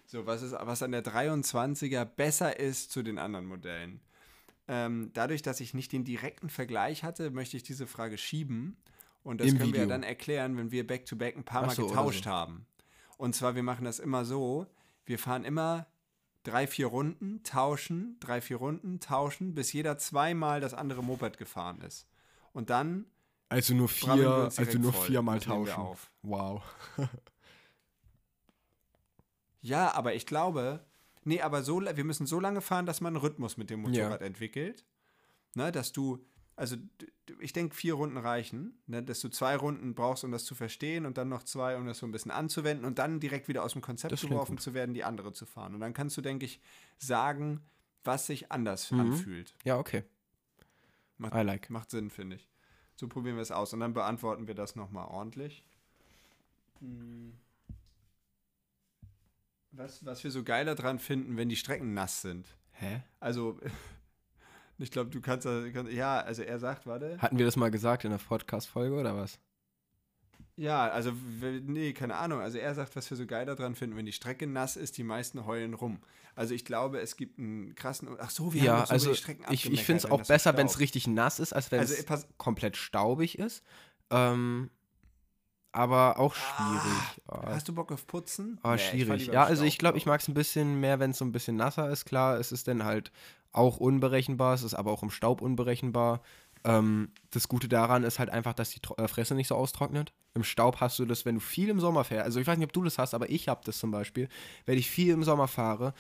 [0.05, 4.01] So, was, ist, was an der 23er besser ist zu den anderen Modellen?
[4.69, 8.77] Ähm, dadurch, dass ich nicht den direkten Vergleich hatte, möchte ich diese Frage schieben.
[9.23, 9.95] Und das Im können wir ja Video.
[9.95, 12.31] dann erklären, wenn wir Back-to-Back ein paar Ach Mal so, getauscht so.
[12.31, 12.67] haben.
[13.17, 14.67] Und zwar, wir machen das immer so:
[15.05, 15.87] Wir fahren immer
[16.45, 21.81] drei, vier Runden, tauschen, drei, vier Runden, tauschen, bis jeder zweimal das andere Moped gefahren
[21.81, 22.07] ist.
[22.53, 23.07] Und dann
[23.49, 25.75] Also nur vier, also nur viermal tauschen.
[25.75, 26.11] auf.
[26.23, 26.63] Wow.
[29.61, 30.85] Ja, aber ich glaube,
[31.29, 33.89] nee, aber so, wir müssen so lange fahren, dass man einen Rhythmus mit dem Ja.
[33.89, 34.85] Motorrad entwickelt.
[35.55, 36.25] Ne, dass du,
[36.57, 36.77] also
[37.41, 41.07] ich denke, vier Runden reichen, ne, dass du zwei Runden brauchst, um das zu verstehen
[41.07, 43.73] und dann noch zwei, um das so ein bisschen anzuwenden und dann direkt wieder aus
[43.73, 45.75] dem Konzept geworfen zu werden, die andere zu fahren.
[45.75, 46.61] Und dann kannst du, denke ich,
[46.99, 47.61] sagen,
[48.05, 49.01] was sich anders Mhm.
[49.01, 49.55] anfühlt.
[49.65, 50.05] Ja, okay.
[51.17, 51.71] Macht, I like.
[51.71, 52.49] macht Sinn, finde ich.
[52.95, 55.65] So probieren wir es aus und dann beantworten wir das nochmal ordentlich.
[56.81, 57.33] Hm.
[59.73, 62.57] Was, was wir so geil daran finden, wenn die Strecken nass sind.
[62.73, 63.03] Hä?
[63.21, 63.59] Also,
[64.79, 65.93] ich glaube, du kannst, kannst.
[65.93, 67.19] Ja, also er sagt, warte.
[67.19, 69.39] Hatten wir das mal gesagt in der Podcast-Folge oder was?
[70.57, 72.41] Ja, also, nee, keine Ahnung.
[72.41, 75.05] Also er sagt, was wir so geil daran finden, wenn die Strecke nass ist, die
[75.05, 76.01] meisten heulen rum.
[76.35, 78.09] Also ich glaube, es gibt einen krassen.
[78.19, 80.27] Ach so, wir haben ja, uns über also die Strecken ich, ich finde es auch
[80.27, 83.63] besser, wenn es richtig nass ist, als wenn Also es pass, komplett staubig ist.
[84.11, 84.71] Ähm,
[85.73, 86.83] aber auch schwierig.
[87.29, 88.59] Ah, hast du Bock auf Putzen?
[88.63, 89.27] Aber Nee, schwierig.
[89.27, 91.57] Ja, also ich glaube, ich mag es ein bisschen mehr, wenn es so ein bisschen
[91.57, 92.05] nasser ist.
[92.05, 93.13] Klar, es ist dann halt
[93.53, 96.23] auch unberechenbar, es ist aber auch im Staub unberechenbar.
[96.65, 100.13] Ähm, das Gute daran ist halt einfach, dass die Tro- äh, Fresse nicht so austrocknet.
[100.35, 102.25] Im Staub hast du das, wenn du viel im Sommer fährst.
[102.27, 104.29] Also ich weiß nicht, ob du das hast, aber ich habe das zum Beispiel.
[104.67, 105.95] Wenn ich viel im Sommer fahre,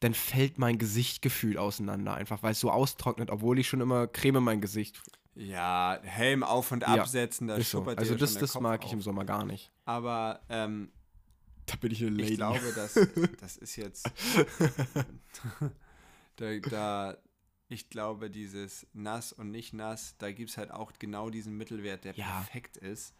[0.00, 4.42] dann fällt mein Gesichtgefühl auseinander, einfach weil es so austrocknet, obwohl ich schon immer Creme
[4.42, 5.02] mein Gesicht.
[5.38, 7.78] Ja, Helm auf und Ja, absetzen, da Ist so.
[7.78, 8.92] schuppert dir Also ja das, schon der das Kopf mag ich auf.
[8.94, 9.70] im Sommer gar nicht.
[9.84, 10.90] Aber ähm,
[11.66, 12.32] Da bin ich eine Lady.
[12.32, 12.94] ich glaube, dass
[13.40, 14.10] das ist jetzt
[16.36, 17.16] da, da
[17.68, 22.04] ich glaube, dieses nass und nicht nass, da gibt es halt auch genau diesen Mittelwert,
[22.04, 22.24] der Ja.
[22.24, 23.14] perfekt ist.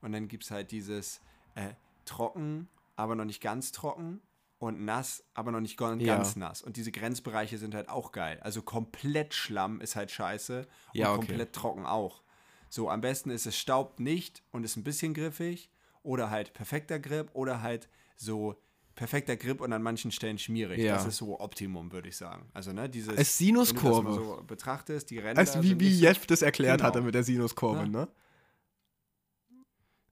[0.00, 1.20] Und dann gibt es halt dieses
[1.54, 1.70] äh,
[2.04, 4.20] trocken, aber noch nicht ganz trocken
[4.62, 6.14] und nass, aber noch nicht gon- Ja.
[6.16, 6.62] ganz nass.
[6.62, 8.38] Und diese Grenzbereiche sind halt auch geil.
[8.42, 11.26] Also komplett Schlamm ist halt scheiße und Ja, okay.
[11.26, 12.22] komplett trocken auch.
[12.68, 15.68] So, am besten ist es staubt nicht und ist ein bisschen griffig
[16.04, 18.54] oder halt perfekter Grip oder halt so
[18.94, 20.78] perfekter Grip und an manchen Stellen schmierig.
[20.78, 20.94] Ja.
[20.94, 22.48] Das ist so Optimum, würde ich sagen.
[22.54, 24.02] Also, ne, dieses Als wenn du das Sinuskurve.
[24.10, 26.88] mal so betrachtest, die Ränder Als wie, wie so- Jeff das erklärt Genau.
[26.88, 27.88] hatte mit der Sinuskurve, Ja.
[27.88, 28.08] ne?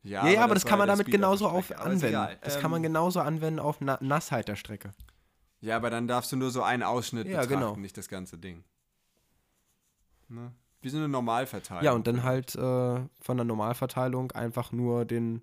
[0.03, 2.38] Ja, Ja, ja, aber das, kann man damit genauso auf aber anwenden.
[2.42, 4.92] Das Ähm, kann man genauso anwenden auf Na Nassheit der Strecke.
[5.61, 7.76] Ja, aber dann darfst du nur so einen Ausschnitt Ja, betrachten, genau.
[7.76, 8.64] nicht das ganze Ding.
[10.28, 10.53] Ne?
[10.80, 11.84] Wie so eine Normalverteilung.
[11.84, 15.42] Ja, und dann halt äh, von der Normalverteilung einfach nur den,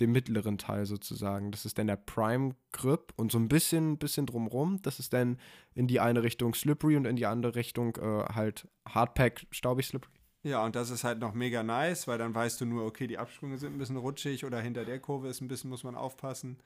[0.00, 1.50] den mittleren Teil sozusagen.
[1.52, 4.80] Das ist dann der Prime Grip und so ein bisschen, bisschen drumrum.
[4.80, 5.38] Das ist dann
[5.74, 10.14] in die eine Richtung Slippery und in die andere Richtung äh, halt Hardpack, staubig Slippery.
[10.42, 13.18] Ja, und das ist halt noch mega nice, weil dann weißt du nur, okay, die
[13.18, 16.58] Absprünge sind ein bisschen rutschig oder hinter der Kurve ist ein bisschen, muss man aufpassen.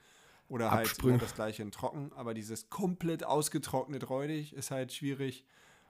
[0.49, 1.15] Oder halt Absprünge.
[1.15, 5.45] ne, das gleiche in trocken, aber dieses komplett ausgetrocknet räudig ist halt schwierig.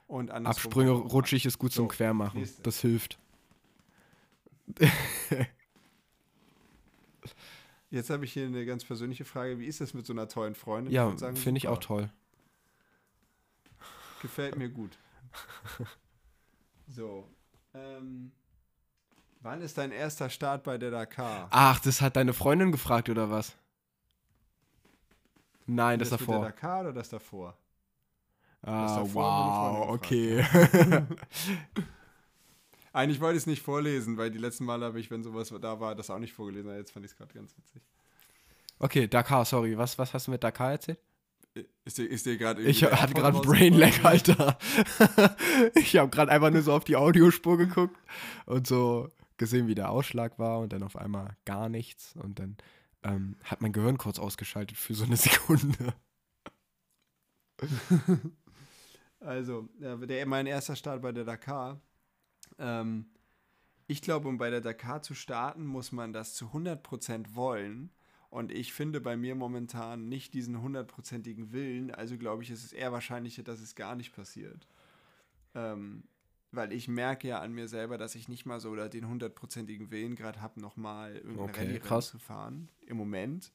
[0.07, 2.39] Und Absprünge rutschig ist gut zum So, Quermachen.
[2.39, 2.61] nächste.
[2.63, 3.19] Das hilft.
[7.89, 9.59] Jetzt habe ich hier eine ganz persönliche Frage.
[9.59, 10.91] Wie ist das mit so einer tollen Freundin?
[10.93, 12.09] Ja, finde ich auch toll.
[14.21, 14.97] Gefällt mir gut.
[16.87, 17.27] so.
[17.77, 18.31] Ähm,
[19.41, 21.47] wann ist dein erster Start bei der Dakar?
[21.51, 23.55] Ach, das hat deine Freundin gefragt oder was?
[25.65, 26.41] Nein, das, der davor.
[26.41, 27.57] Dakar oder das davor?
[28.61, 30.43] Ah, davor wow, okay.
[32.93, 35.79] Eigentlich wollte ich es nicht vorlesen, weil die letzten Male habe ich, wenn sowas da
[35.79, 36.75] war, das auch nicht vorgelesen.
[36.75, 37.81] Jetzt fand ich es gerade ganz witzig.
[38.79, 39.77] okay, Dakar, sorry.
[39.77, 40.99] Was, was hast du mit Dakar erzählt?
[41.85, 44.39] Ist dir, ist dir gerade Ich hatte gerade Brainlag, rausgefallen?
[44.39, 44.57] Alter.
[45.75, 47.97] ich habe gerade einfach nur so auf die Audiospur geguckt
[48.45, 52.57] und so gesehen, wie der Ausschlag war und dann auf einmal gar nichts und dann
[53.03, 55.93] ähm, hat mein Gehirn kurz ausgeschaltet für so eine Sekunde.
[59.19, 61.81] Also, der, mein erster Start bei der Dakar.
[62.59, 63.09] Ähm,
[63.87, 67.89] ich glaube, um bei der Dakar zu starten, muss man das zu 100% wollen.
[68.29, 71.91] Und ich finde bei mir momentan nicht diesen hundertprozentigen Willen.
[71.91, 74.67] Also glaube ich, ist es eher wahrscheinlicher, dass es gar nicht passiert.
[75.55, 76.03] Ähm,
[76.51, 80.15] weil ich merke ja an mir selber, dass ich nicht mal so den hundertprozentigen Willen
[80.15, 82.09] gerade habe, nochmal irgendein Okay, Rallye-Rennen krass.
[82.09, 82.69] zu fahren.
[82.85, 83.51] Im Moment.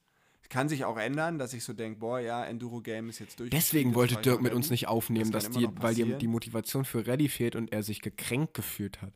[0.49, 3.49] Kann sich auch ändern, dass ich so denke, boah, ja, Enduro-Game ist jetzt durch.
[3.51, 4.73] Deswegen wollte Dirk mit uns Rallye.
[4.75, 6.19] nicht aufnehmen, Das dass die, weil ihm passieren.
[6.19, 9.15] die Motivation für Ready fehlt und er sich gekränkt gefühlt hat.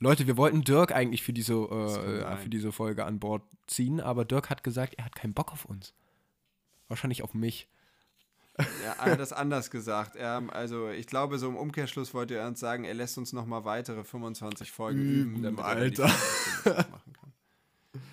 [0.00, 4.24] Leute, wir wollten Dirk eigentlich für diese, äh, für diese Folge an Bord ziehen, aber
[4.24, 5.92] Dirk hat gesagt, er hat keinen Bock auf uns.
[6.86, 7.68] Wahrscheinlich auf mich.
[8.58, 10.16] Ja, er hat das anders gesagt.
[10.16, 13.46] Er, also ich glaube, so im Umkehrschluss wollte er uns sagen, er lässt uns noch
[13.46, 16.08] mal weitere 25 Folgen üben, Üben, damit er die Alter.
[16.08, 16.90] 50.
[16.90, 17.32] machen kann.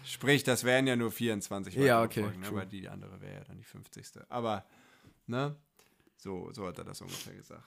[0.03, 2.57] Sprich, das wären ja nur 24 weitere Ja, okay, Folgen, ne, true.
[2.59, 4.05] weil die andere wäre ja dann die 50.
[4.29, 4.65] Aber,
[5.25, 5.55] ne,
[6.17, 7.63] so, so hat er das ungefähr gesagt.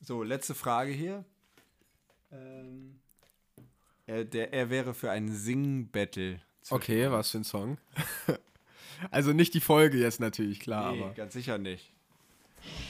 [0.00, 1.24] So, letzte Frage hier.
[2.30, 3.00] Ähm,
[4.12, 6.40] er, der, er wäre für ein Sing-Battle.
[6.70, 7.78] Okay, was für ein Song?
[9.10, 11.92] also nicht die Folge jetzt natürlich, klar, Nee, aber ganz sicher nicht.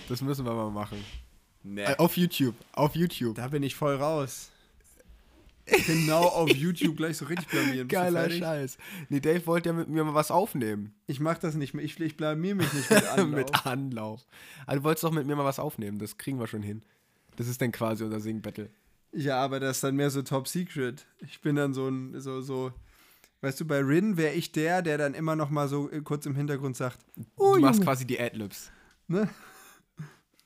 [0.08, 1.02] das müssen wir mal machen.
[1.62, 1.82] Nee.
[1.84, 3.36] Äh, auf YouTube, auf YouTube.
[3.36, 4.50] Da bin ich voll raus.
[5.86, 7.86] genau auf YouTube gleich so richtig blamieren.
[7.86, 8.28] Geiler?
[8.28, 8.76] Scheiß.
[9.08, 10.92] Nee, Dave wollte ja mit mir mal was aufnehmen.
[11.06, 11.84] Ich mach das nicht mehr.
[11.84, 13.28] Ich, ich blamier mich nicht mit Anlauf.
[13.36, 14.26] mit Anlauf.
[14.66, 16.82] Also du wolltest doch mit mir mal was aufnehmen, das kriegen wir schon hin.
[17.36, 18.68] Das ist dann quasi unser Sing-Battle.
[19.12, 21.06] Ja, aber das ist dann mehr so Top Secret.
[21.20, 22.72] Ich bin dann so ein, so, so.
[23.40, 26.26] Weißt du, bei Rin wäre ich der, der dann immer noch mal so äh, kurz
[26.26, 26.98] im Hintergrund sagt,
[27.36, 27.84] oh, du machst Junge.
[27.86, 28.70] quasi die Adlibs.
[29.08, 29.28] ne?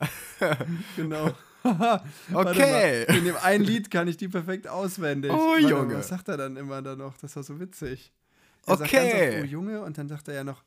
[0.96, 1.32] genau.
[2.32, 3.04] Okay.
[3.08, 5.32] In dem einen Lied kann ich die perfekt auswendig.
[5.32, 5.94] Oh, Warte Junge.
[5.96, 7.16] Was sagt er dann immer da noch?
[7.18, 8.12] Das war so witzig.
[8.66, 9.10] Er sagt Okay.
[9.10, 10.62] ganz oft, oh Junge, und dann sagt er ja noch,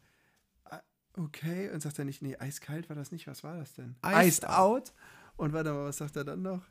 [0.65, 0.81] ah,
[1.17, 3.95] okay, und sagt er nicht, nee, eiskalt war das nicht, was war das denn?
[4.03, 4.91] Iced Iced out.
[5.37, 6.63] Und warte mal, was sagt er dann noch?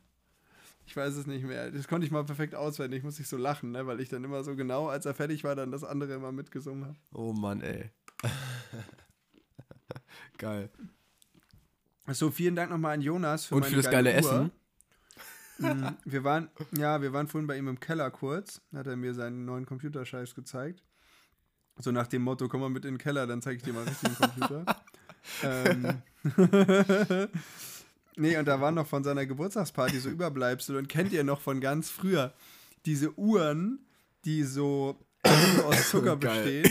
[0.89, 1.69] Ich weiß es nicht mehr.
[1.69, 2.97] Das konnte ich mal perfekt auswendig.
[2.97, 3.85] Ich muss nicht so lachen, ne?
[3.85, 6.83] weil ich dann immer so genau, als er fertig war, dann das andere immer mitgesungen
[6.83, 6.97] habe.
[7.13, 7.91] Oh Mann, ey.
[10.39, 10.71] Geil.
[12.07, 14.15] So, vielen Dank nochmal an Jonas für Und für das geile Uhr.
[14.15, 14.51] Essen.
[15.61, 18.61] Mm, wir waren, ja, wir waren vorhin bei ihm im Keller kurz.
[18.73, 20.81] Hat er mir seinen neuen Computerscheiß gezeigt.
[21.75, 23.83] So nach dem Motto, komm mal mit in den Keller, dann zeige ich dir mal
[23.83, 24.81] richtig den Computer.
[25.43, 26.01] ähm,
[28.19, 30.75] nee, und da waren noch von seiner Geburtstagsparty so Überbleibsel.
[30.75, 32.33] Und kennt ihr noch von ganz früher
[32.85, 33.85] diese Uhren,
[34.25, 34.97] die so
[35.65, 36.69] aus Zucker bestehen?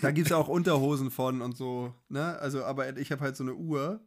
[0.00, 2.38] Da gibt es auch Unterhosen von und so, ne?
[2.38, 4.00] Also, aber ich habe halt so eine Uhr.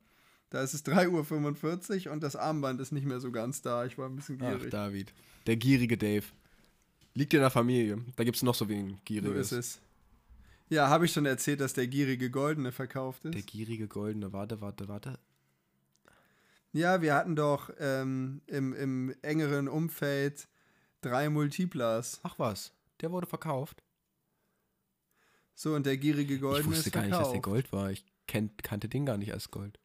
[0.49, 3.85] Da ist es 3.45 Uhr und das Armband ist nicht mehr so ganz da.
[3.85, 4.71] Ich war ein bisschen Ach, gierig.
[4.71, 5.13] David.
[5.45, 6.25] Der gierige Dave.
[7.13, 7.99] Liegt in der Familie.
[8.15, 9.51] Da gibt es noch so wen so Gieriges.
[9.51, 9.81] ist es.
[10.69, 13.33] Ja, habe ich schon erzählt, dass der gierige Goldene verkauft ist?
[13.33, 14.31] Der gierige Goldene.
[14.33, 15.19] Warte, warte, warte.
[16.71, 20.47] Ja, wir hatten doch ähm, im, im engeren Umfeld
[21.01, 22.19] drei Multiplas.
[22.21, 22.71] Ach was.
[23.01, 23.83] Der wurde verkauft.
[25.55, 27.43] So, und der gierige ich Goldene wusste ist gar nicht, dass der verkauft.
[27.43, 27.91] Gold war.
[27.91, 29.79] Ich kennt, kannte den gar nicht als Gold.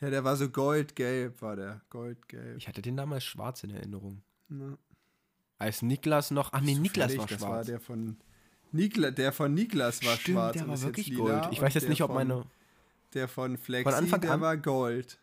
[0.00, 1.82] Ja, der war so goldgelb, war der.
[1.90, 2.56] Goldgelb.
[2.56, 4.22] Ich hatte den damals schwarz in Erinnerung.
[4.48, 4.78] Ne?
[5.58, 6.52] Als Niklas noch.
[6.52, 7.66] Ach nee, Niklas war das war schwarz.
[7.66, 8.16] der von
[8.76, 10.52] Nikla, der von Niklas war Stimmt, schwarz.
[10.54, 11.48] der und war ist wirklich Gold.
[11.50, 12.44] Ich weiß jetzt nicht, ob von, meine.
[13.14, 14.40] Der von Flexi, Von Anfang der an?
[14.40, 15.18] war Gold.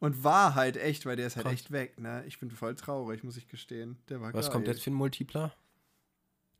[0.00, 1.54] Und war halt echt, weil der ist halt Krass.
[1.54, 2.22] echt weg, ne?
[2.26, 3.96] Ich bin voll traurig, muss ich gestehen.
[4.08, 4.52] Der war Was geil.
[4.52, 5.54] kommt jetzt für ein Multipler?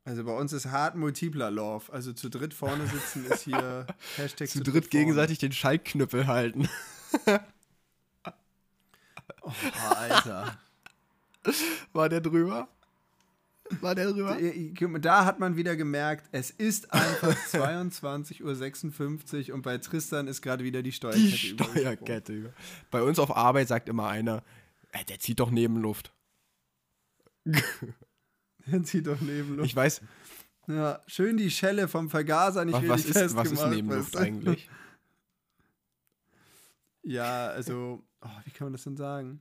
[0.05, 1.91] Also bei uns ist hart multipler Love.
[1.91, 3.85] Also zu dritt vorne sitzen ist hier
[4.15, 4.87] Hashtag Zu dritt vorne.
[4.89, 6.69] gegenseitig den Schaltknüppel halten.
[9.41, 9.51] Oh,
[9.95, 10.57] Alter.
[11.93, 12.67] War der drüber?
[13.81, 14.37] War der drüber?
[14.99, 20.63] Da hat man wieder gemerkt, es ist einfach 22.56 Uhr und bei Tristan ist gerade
[20.63, 21.37] wieder die Steuerkette Die.
[21.37, 22.33] Steuerkette.
[22.33, 22.53] über-
[22.91, 24.43] Bei uns auf Arbeit sagt immer einer,
[24.91, 26.13] "Ey, der zieht doch Nebenluft.
[28.69, 29.65] Er zieht doch Nebenluft.
[29.69, 30.01] Ich weiß,
[30.67, 34.69] ja, schön die Schelle vom Vergaser nicht was, was, ist, was ist Nebenluft weißt eigentlich?
[37.03, 39.39] Ja, also, oh, wie kann man das denn sagen?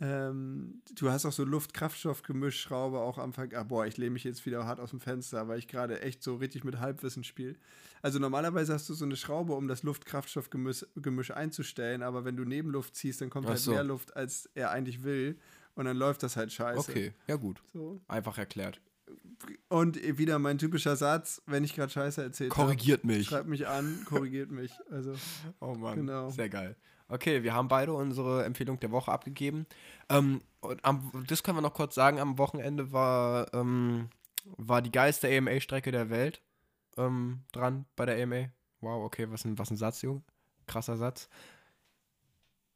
[0.00, 4.46] Ähm, du hast auch so Luft-Kraftstoff-Gemischschraube auch am Ver ah, Boah, ich lehne mich jetzt
[4.46, 7.56] wieder hart aus dem Fenster, weil ich gerade echt so richtig mit Halbwissen spiele.
[8.00, 12.44] Also normalerweise hast du so eine Schraube, um das Luft-Kraftstoff-Gemisch Gemisch einzustellen, aber wenn du
[12.44, 13.72] Nebenluft ziehst, dann kommt Ach halt so.
[13.72, 15.36] mehr Luft, als er eigentlich will.
[15.74, 16.90] Und dann läuft das halt scheiße.
[16.90, 17.62] Okay, ja gut.
[17.72, 18.00] So.
[18.08, 18.80] Einfach erklärt.
[19.68, 22.62] Und wieder mein typischer Satz, wenn ich gerade Scheiße erzählt habe.
[22.62, 23.28] Korrigiert mich.
[23.28, 24.72] Schreibt mich an, korrigiert mich.
[24.90, 25.14] Also,
[25.60, 26.30] Oh Mann, Genau.
[26.30, 26.76] sehr geil.
[27.08, 29.66] Okay, wir haben beide unsere Empfehlung der Woche abgegeben.
[30.08, 34.10] Ähm, und am, das können wir noch kurz sagen, am Wochenende war, ähm,
[34.56, 36.42] war die geilste AMA-Strecke der Welt
[36.98, 38.50] ähm, dran bei der AMA.
[38.80, 40.22] Wow, okay, was ein, was ein Satz, Junge.
[40.66, 41.28] Krasser Satz.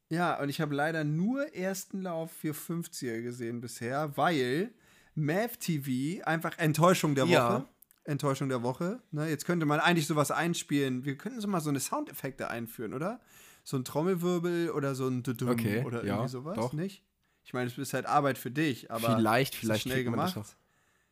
[0.09, 4.73] Ja, und ich habe leider nur ersten Lauf für 50er gesehen bisher, weil
[5.15, 7.33] Mav TV einfach Enttäuschung der Woche.
[7.33, 7.69] Ja.
[8.05, 9.01] Enttäuschung der Woche.
[9.11, 11.05] Ne, jetzt könnte man eigentlich sowas einspielen.
[11.05, 13.21] Wir könnten so mal so eine Soundeffekte einführen, oder?
[13.63, 16.73] So ein Trommelwirbel oder so ein Dudum Okay, oder ja, irgendwie sowas, doch.
[16.73, 17.03] nicht?
[17.45, 20.39] Ich meine, es ist halt Arbeit für dich, aber vielleicht, vielleicht schnell gemacht.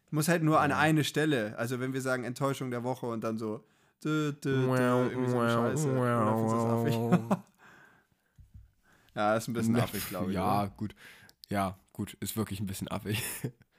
[0.10, 1.58] Muss halt nur an eine Stelle.
[1.58, 3.64] Also wenn wir sagen Enttäuschung der Woche und dann so
[4.04, 5.90] dü, dü, dü, irgendwie so eine Scheiße.
[5.90, 7.42] Oder findest du
[9.16, 10.36] ja, ist ein bisschen affig, glaube ich.
[10.36, 10.70] Ja, oder?
[10.72, 10.96] gut.
[11.50, 13.24] Ja, gut, ist wirklich ein bisschen affig.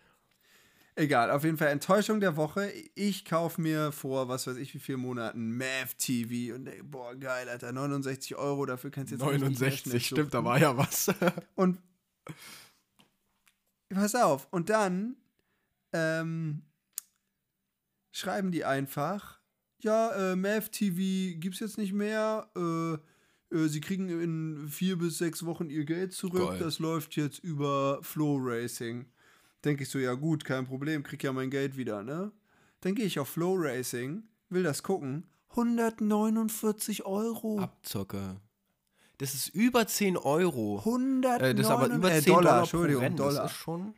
[0.94, 2.70] Egal, auf jeden Fall Enttäuschung der Woche.
[2.94, 7.14] Ich kaufe mir vor, was weiß ich, wie viele Monaten Mav TV und denke, boah,
[7.14, 10.58] geil, Alter, 69 Euro, dafür kannst du jetzt richtig mehr 69, schnell stimmt, da war
[10.58, 11.10] ja was.
[11.54, 11.78] Und
[13.88, 15.16] pass auf, und dann
[15.92, 16.62] ähm,
[18.10, 19.40] schreiben die einfach,
[19.80, 25.18] ja, äh, Mav TV gibt's jetzt nicht mehr, äh, äh, sie kriegen in vier bis
[25.18, 26.58] sechs Wochen ihr Geld zurück, Geil.
[26.58, 29.11] das läuft jetzt über Flow Racing.
[29.64, 32.32] Denke ich so, ja gut, kein Problem, krieg ja mein Geld wieder, ne?
[32.80, 37.60] Dann gehe ich auf Flow Racing, will das gucken, 149 Euro.
[37.60, 38.40] Abzocke.
[39.18, 40.78] Das ist über 10 Euro.
[40.78, 43.16] 100 Äh, das ist aber über 10 äh, Dollar, Dollar, Entschuldigung, Rennen.
[43.16, 43.42] Dollar.
[43.44, 43.94] Das ist schon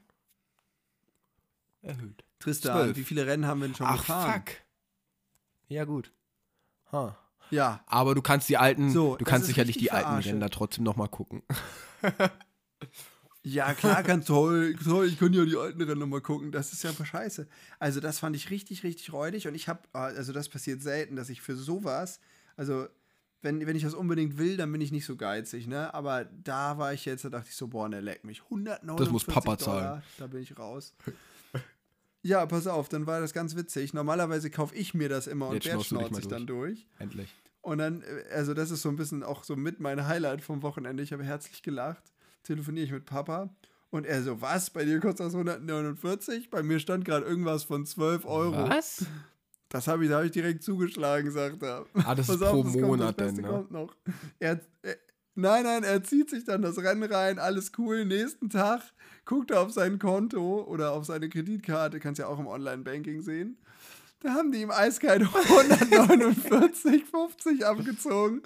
[1.80, 2.24] erhöht.
[2.40, 2.96] Tristan, 12.
[2.98, 4.42] wie viele Rennen haben wir denn schon Ach, gefahren?
[4.46, 4.56] fuck.
[5.68, 6.12] Ja, gut.
[6.92, 7.16] Ha.
[7.50, 10.14] Ja, Aber du kannst die alten, So, du kannst sicherlich die alten.
[10.16, 11.42] Rennen da trotzdem nochmal gucken.
[13.46, 15.06] Ja, klar, ganz toll, toll.
[15.06, 16.50] Ich kann ja die alten Rennen nochmal gucken.
[16.50, 17.46] Das ist ja scheiße.
[17.78, 19.46] Also, das fand ich richtig, richtig räudig.
[19.46, 22.20] Und ich habe, also, das passiert selten, dass ich für sowas,
[22.56, 22.86] also,
[23.42, 25.92] wenn, wenn ich das unbedingt will, dann bin ich nicht so geizig, ne?
[25.92, 28.42] Aber da war ich jetzt, da dachte ich so, boah, ne, leck mich.
[28.44, 30.02] 149 Das muss Papa Dollar, zahlen.
[30.16, 30.94] Da bin ich raus.
[32.22, 33.92] Ja, pass auf, dann war das ganz witzig.
[33.92, 36.86] Normalerweise kaufe ich mir das immer und Jetzt der schnauzt sich dann durch.
[36.98, 37.28] Endlich.
[37.60, 40.62] Und dann, äh, also das ist so ein bisschen auch so mit mein Highlight vom
[40.62, 41.02] Wochenende.
[41.02, 42.02] Ich habe herzlich gelacht.
[42.44, 43.50] Telefoniere ich mit Papa.
[43.90, 44.70] Und er so, was?
[44.70, 46.50] Bei dir kostet das 149?
[46.50, 48.68] Bei mir stand gerade irgendwas von 12 Euro.
[48.68, 49.06] Was?
[49.68, 51.84] Das habe ich, da habe ich direkt zugeschlagen, sagt er.
[52.04, 53.48] Ah, das ist Pass auf, pro das kommt, Monat das denn, ne?
[53.48, 53.96] kommt noch.
[54.38, 54.94] Er, äh,
[55.34, 58.04] nein, nein, er zieht sich dann das Rennen rein, alles cool.
[58.04, 58.82] Nächsten Tag
[59.24, 63.58] guckt er auf sein Konto oder auf seine Kreditkarte, kannst ja auch im Online-Banking sehen.
[64.24, 68.40] Da haben die ihm eiskalt 149,50 abgezogen.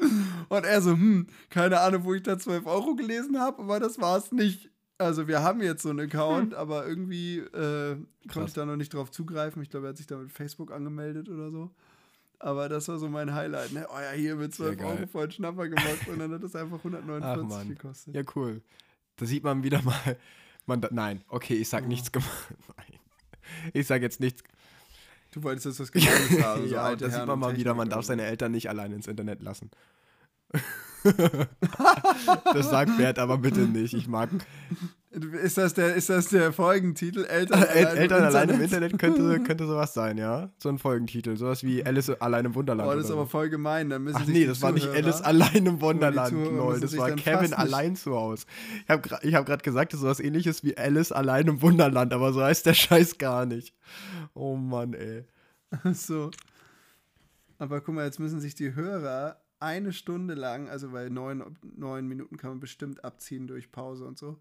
[0.48, 4.00] Und er so, hm, keine Ahnung, wo ich da 12 Euro gelesen habe, aber das
[4.00, 4.72] war es nicht.
[4.98, 6.58] Also wir haben jetzt so einen Account, hm.
[6.58, 7.96] aber irgendwie äh,
[8.32, 9.62] konnte ich da noch nicht drauf zugreifen.
[9.62, 11.70] Ich glaube, er hat sich da mit Facebook angemeldet oder so.
[12.40, 13.72] Aber das war so mein Highlight.
[13.72, 13.86] Ne?
[13.88, 17.22] Oh ja, hier mit 12 Euro voll Schnapper gemacht und dann hat das einfach 149
[17.22, 18.16] Ach, gekostet.
[18.16, 18.62] Ja, cool.
[19.14, 20.16] Da sieht man wieder mal.
[20.66, 21.86] Man nein, okay, ich sag oh.
[21.86, 22.52] nichts gemacht.
[22.76, 22.98] Nein.
[23.72, 24.42] Ich sag jetzt nichts.
[25.38, 26.68] Du wolltest jetzt was Gemeines haben.
[26.68, 29.40] So ja, da sieht man mal wieder, man darf seine Eltern nicht allein ins Internet
[29.40, 29.70] lassen.
[31.04, 33.94] das sagt Bert aber bitte nicht.
[33.94, 34.30] Ich mag.
[35.10, 37.24] Ist das der, ist das der Folgentitel?
[37.24, 40.50] Eltern, El allein, Eltern im allein im Internet könnte, könnte sowas sein, ja?
[40.58, 41.36] So ein Folgentitel.
[41.38, 42.90] Sowas wie Alice allein im Wunderland.
[42.90, 43.88] Oh, das ist aber voll gemein.
[43.88, 46.32] Dann müssen Ach nee, das war nicht Alice allein im Wunderland.
[46.32, 48.44] Lol, das war Kevin allein zu Hause.
[48.84, 52.12] Ich habe ich hab gerade gesagt, das ist sowas ähnliches wie Alice allein im Wunderland,
[52.12, 53.74] aber so heißt der Scheiß gar nicht.
[54.34, 55.24] Oh Mann, ey.
[55.94, 56.30] so.
[57.58, 62.06] Aber guck mal, jetzt müssen sich die Hörer eine Stunde lang, also weil neun, neun
[62.06, 64.38] Minuten kann man bestimmt abziehen durch Pause und so.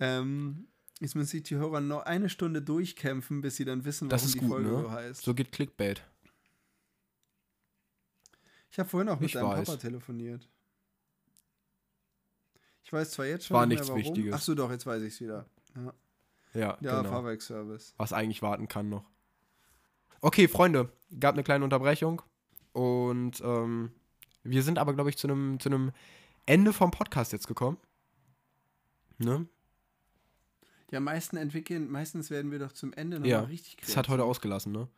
[0.00, 0.68] Ähm,
[1.00, 4.38] jetzt müssen sich die Hörer noch eine Stunde durchkämpfen, bis sie dann wissen, warum die
[4.38, 4.82] gut, Folge ne?
[4.82, 5.22] so heißt.
[5.22, 6.02] So geht Clickbait.
[8.70, 9.66] Ich habe vorhin auch mit ich deinem weiß.
[9.66, 10.48] Papa telefoniert.
[12.84, 14.16] Ich weiß zwar jetzt schon War nicht nichts mehr, warum.
[14.16, 14.34] Wichtiges.
[14.34, 15.46] Achso, doch, jetzt weiß ich es wieder.
[15.74, 15.94] Ja,
[16.54, 17.10] ja, ja genau.
[17.10, 17.94] Fahrwerkservice.
[17.96, 19.04] Was eigentlich warten kann noch.
[20.20, 20.90] Okay, Freunde,
[21.20, 22.22] gab eine kleine Unterbrechung.
[22.72, 23.92] Und ähm,
[24.42, 25.92] wir sind aber, glaube ich, zu einem zu
[26.46, 27.76] Ende vom Podcast jetzt gekommen.
[29.18, 29.46] Ne?
[30.90, 33.94] Ja, meisten entwickeln, meistens werden wir doch zum Ende nochmal ja, richtig kreativ.
[33.94, 34.88] Das hat heute ausgelassen, ne?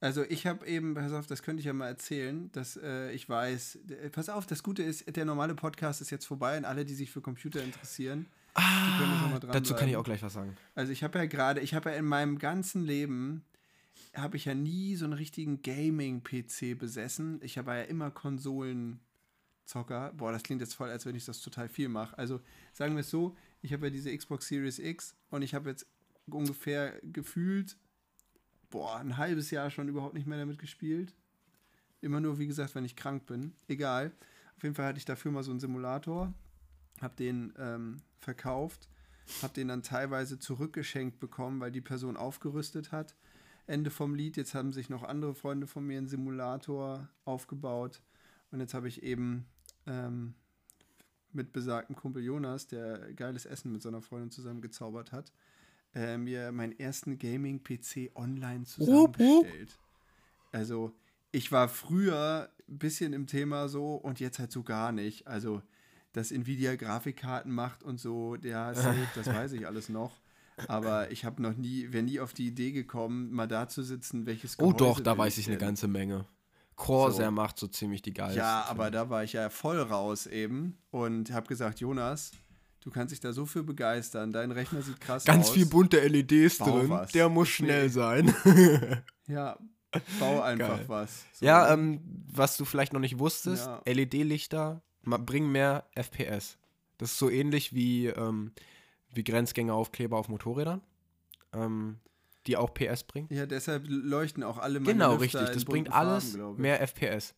[0.00, 3.28] Also ich habe eben, pass auf, das könnte ich ja mal erzählen, dass äh, ich
[3.28, 6.84] weiß, äh, pass auf, das Gute ist, der normale Podcast ist jetzt vorbei und alle,
[6.84, 10.22] die sich für Computer interessieren, ah, die können ah, dran Dazu kann ich auch gleich
[10.22, 10.54] was sagen.
[10.74, 13.44] Also ich habe ja gerade, ich habe ja in meinem ganzen Leben
[14.14, 17.40] habe ich ja nie so einen richtigen Gaming-PC besessen.
[17.42, 20.12] Ich war ja immer Konsolenzocker.
[20.14, 22.16] Boah, das klingt jetzt voll, als wenn ich das total viel mache.
[22.18, 22.40] Also
[22.72, 23.36] sagen wir es so,
[23.66, 25.86] ich habe ja diese Xbox Series X und ich habe jetzt
[26.26, 27.76] ungefähr gefühlt,
[28.70, 31.14] boah, ein halbes Jahr schon überhaupt nicht mehr damit gespielt.
[32.00, 33.54] Immer nur, wie gesagt, wenn ich krank bin.
[33.66, 34.12] Egal.
[34.56, 36.32] Auf jeden Fall hatte ich dafür mal so einen Simulator,
[37.00, 38.88] habe den ähm, verkauft,
[39.42, 43.16] habe den dann teilweise zurückgeschenkt bekommen, weil die Person aufgerüstet hat
[43.66, 44.36] Ende vom Lied.
[44.36, 48.00] Jetzt haben sich noch andere Freunde von mir einen Simulator aufgebaut.
[48.52, 49.46] Und jetzt habe ich eben
[49.86, 50.34] ähm,
[51.32, 55.32] mit besagtem Kumpel Jonas, der geiles Essen mit seiner Freundin zusammen gezaubert hat,
[55.94, 59.78] äh, mir meinen ersten Gaming-PC online zusammengestellt.
[60.52, 60.94] Also,
[61.32, 65.26] ich war früher ein bisschen im Thema so und jetzt halt so gar nicht.
[65.26, 65.62] Also,
[66.12, 70.20] dass Nvidia Grafikkarten macht und so, ja, safe, das weiß ich alles noch.
[70.68, 74.24] Aber ich habe noch nie, wäre nie auf die Idee gekommen, mal da zu sitzen,
[74.24, 76.24] welches Gehäuse Oh doch, da weiß ich eine ganze Menge.
[76.76, 77.32] Corsair so.
[77.32, 78.38] macht so ziemlich die geilste.
[78.38, 82.32] Ja, aber da war ich ja voll raus eben und habe gesagt, Jonas,
[82.80, 84.32] du kannst dich da so für begeistern.
[84.32, 85.46] Dein Rechner sieht krass Ganz aus.
[85.46, 86.90] Ganz viel bunte LEDs bau drin.
[86.90, 87.12] Was.
[87.12, 87.88] Der muss schnell nee.
[87.88, 88.34] sein.
[89.26, 89.58] ja,
[90.20, 90.88] bau einfach Geil.
[90.88, 91.24] was.
[91.32, 91.46] So.
[91.46, 92.00] Ja, ähm,
[92.30, 93.80] was du vielleicht noch nicht wusstest, ja.
[93.86, 96.58] LED-Lichter bringen mehr FPS.
[96.98, 98.52] Das ist so ähnlich wie ähm,
[99.16, 100.82] wie Grenzgängeraufkleber auf Motorrädern,
[101.52, 101.98] ähm,
[102.46, 103.28] die auch PS bringen.
[103.30, 105.54] Ja, deshalb leuchten auch alle meine Genau, Lüfter richtig.
[105.54, 107.34] Das bringt alles Farben, mehr FPS.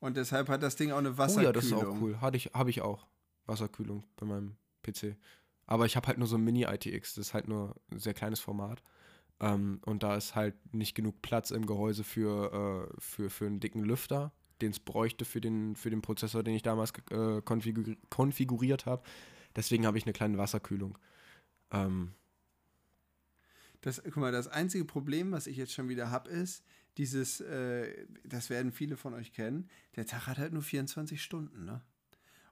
[0.00, 1.44] Und deshalb hat das Ding auch eine Wasserkühlung.
[1.44, 2.20] Oh ja, das ist auch cool.
[2.20, 3.06] Hatte ich, habe ich auch.
[3.46, 5.16] Wasserkühlung bei meinem PC.
[5.66, 7.14] Aber ich habe halt nur so ein Mini-ITX.
[7.14, 8.82] Das ist halt nur ein sehr kleines Format.
[9.40, 13.60] Ähm, und da ist halt nicht genug Platz im Gehäuse für, äh, für, für einen
[13.60, 17.96] dicken Lüfter, den es bräuchte für den, für den Prozessor, den ich damals äh, konfigur
[18.10, 19.02] konfiguriert habe.
[19.56, 20.98] Deswegen habe ich eine kleine Wasserkühlung.
[21.70, 22.14] Ähm,
[23.80, 26.64] das, guck mal, das einzige Problem, was ich jetzt schon wieder habe, ist,
[26.96, 31.64] dieses, äh, das werden viele von euch kennen, der Tag hat halt nur 24 Stunden,
[31.64, 31.80] ne?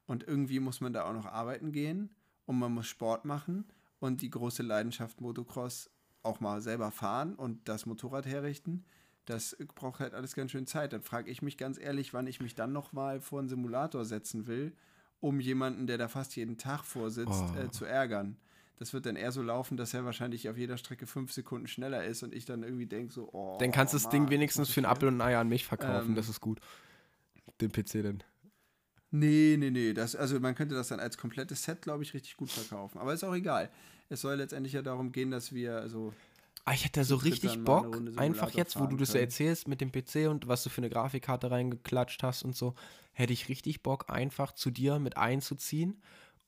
[0.06, 2.10] Und irgendwie muss man da auch noch arbeiten gehen
[2.44, 3.64] und man muss Sport machen
[3.98, 5.90] und die große Leidenschaft Motocross
[6.22, 8.84] auch mal selber fahren und das Motorrad herrichten.
[9.24, 10.92] Das braucht halt alles ganz schön Zeit.
[10.92, 14.04] Dann frage ich mich ganz ehrlich, wann ich mich dann noch mal vor einen Simulator
[14.04, 14.76] setzen will,
[15.18, 17.58] um jemanden, der da fast jeden Tag vorsitzt, oh.
[17.58, 18.36] äh, zu ärgern.
[18.78, 22.04] Das wird dann eher so laufen, dass er wahrscheinlich auf jeder Strecke fünf Sekunden schneller
[22.04, 23.56] ist und ich dann irgendwie denke so, oh.
[23.58, 26.10] Dann kannst du das Ding wenigstens für einen Apfel und ein Ei an mich verkaufen,
[26.10, 26.60] ähm, das ist gut.
[27.60, 28.22] Den PC dann.
[29.10, 29.94] Nee, nee, nee.
[29.94, 32.98] Das, also man könnte das dann als komplettes Set, glaube ich, richtig gut verkaufen.
[32.98, 33.70] Aber ist auch egal.
[34.10, 36.12] Es soll letztendlich ja darum gehen, dass wir, also.
[36.64, 39.80] Ah, ich hätte da so richtig Bock, einfach jetzt, wo du das so erzählst mit
[39.80, 42.74] dem PC und was du für eine Grafikkarte reingeklatscht hast und so,
[43.12, 46.02] hätte ich richtig Bock, einfach zu dir mit einzuziehen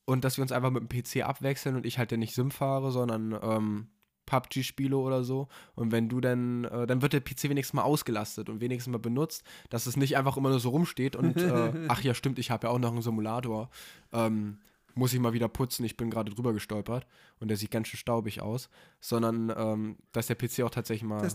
[0.08, 2.50] und dass wir uns einfach mit dem PC abwechseln und ich halt ja nicht Sim
[2.50, 3.88] fahre, sondern ähm,
[4.24, 5.48] PUBG spiele oder so.
[5.74, 8.98] Und wenn du dann, äh, dann wird der PC wenigstens mal ausgelastet und wenigstens mal
[8.98, 12.50] benutzt, dass es nicht einfach immer nur so rumsteht und, äh, ach ja, stimmt, ich
[12.50, 13.68] habe ja auch noch einen Simulator.
[14.10, 14.60] Ähm,
[14.94, 17.06] muss ich mal wieder putzen, ich bin gerade drüber gestolpert
[17.38, 18.70] und der sieht ganz schön staubig aus,
[19.00, 21.30] sondern ähm, dass der PC auch tatsächlich mal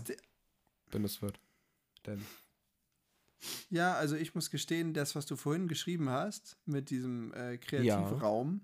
[0.90, 1.38] benutzt wird.
[2.06, 2.20] Denn
[3.70, 8.60] ja, also ich muss gestehen, das, was du vorhin geschrieben hast, mit diesem äh, Kreativraum,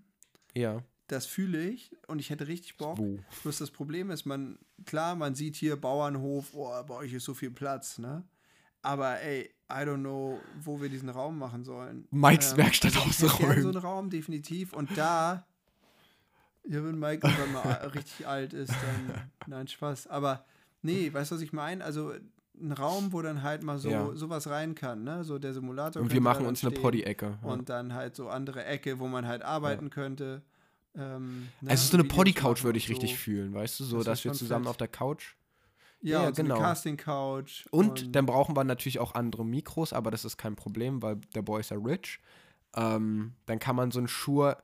[0.55, 2.99] ja, das fühle ich und ich hätte richtig Bock.
[2.99, 3.19] wo?
[3.43, 7.35] Bloß das Problem ist, man, klar, man sieht hier Bauernhof, oh, bei euch ist so
[7.35, 8.25] viel Platz, ne?
[8.83, 12.07] Aber ey, I don't know, wo wir diesen Raum machen sollen.
[12.11, 13.63] Mikes Werkstatt hätte gern ausräumen.
[13.63, 14.73] so einen Raum, definitiv.
[14.73, 15.47] Und da,
[16.69, 20.07] ja, wenn Mike irgendwann mal richtig alt ist, dann, nein, Spaß.
[20.07, 20.45] Aber
[20.83, 21.85] nee, weißt du, was ich meine?
[21.85, 22.15] Also
[22.61, 24.11] ein Raum, wo dann halt mal so Ja.
[24.15, 25.25] sowas rein kann, ne?
[25.25, 26.03] So der Simulator.
[26.03, 26.73] Und wir machen uns eine.
[26.75, 27.39] Poddy-Ecke.
[27.43, 27.49] Ja.
[27.49, 30.43] Und dann halt so andere Ecke, wo man halt arbeiten könnte.
[30.95, 33.17] Ähm, ne, Also so eine Poddy-Couch würde und ich richtig so.
[33.17, 33.85] fühlen, weißt du?
[33.85, 34.71] So, Das dass wir zusammen fett.
[34.71, 35.35] auf der Couch.
[36.03, 36.57] Ja, Ja, und so genau.
[36.57, 37.67] eine Casting-Couch.
[37.71, 41.43] Und, dann brauchen wir natürlich auch andere Mikros, aber das ist kein Problem, weil der
[41.43, 42.19] Boy ist ja rich.
[42.75, 44.57] Ähm, dann kann man so ein Shure,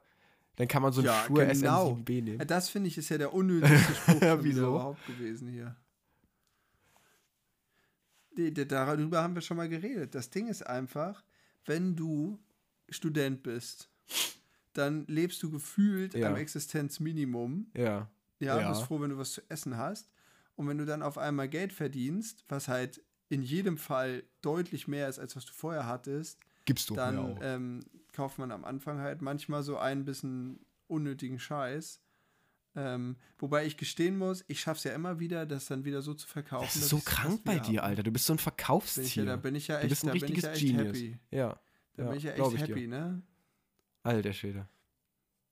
[0.56, 1.90] dann kann man so ein Ja, Shure genau.
[1.92, 2.46] SM7B Ja, nehmen.
[2.46, 4.68] Das finde ich ist ja der unnötigste Spruch Wieso?
[4.70, 5.76] überhaupt gewesen hier.
[8.36, 10.14] Darüber haben wir schon mal geredet.
[10.14, 11.24] Das Ding ist einfach,
[11.64, 12.38] wenn du
[12.90, 13.88] Student bist,
[14.72, 16.28] dann lebst du gefühlt Ja.
[16.28, 17.70] am Existenzminimum.
[17.74, 18.10] Ja.
[18.38, 18.68] Ja, Ja.
[18.68, 20.10] bist froh, wenn du was zu essen hast.
[20.54, 25.08] Und wenn du dann auf einmal Geld verdienst, was halt in jedem Fall deutlich mehr
[25.08, 27.80] ist, als was du vorher hattest, Gibst du dann ähm,
[28.12, 32.00] kauft man am Anfang halt manchmal so ein bisschen unnötigen Scheiß.
[32.78, 36.12] Ähm, wobei ich gestehen muss, ich schaffe es ja immer wieder, das dann wieder so
[36.12, 36.66] zu verkaufen.
[36.66, 37.82] das ist so krank bei dir.
[37.82, 38.02] Alter.
[38.02, 39.24] Du bist so ein Bin ich ja, Verkaufstier.
[39.24, 40.86] da bin ich ja du echt, bist ein da bin ich richtiges ja echt Genius.
[40.86, 41.18] happy.
[41.30, 41.60] Ja.
[41.94, 42.68] Da ja, bin ich ja echt ich dir.
[42.68, 43.22] happy, ne?
[44.02, 44.68] Alter Schwede.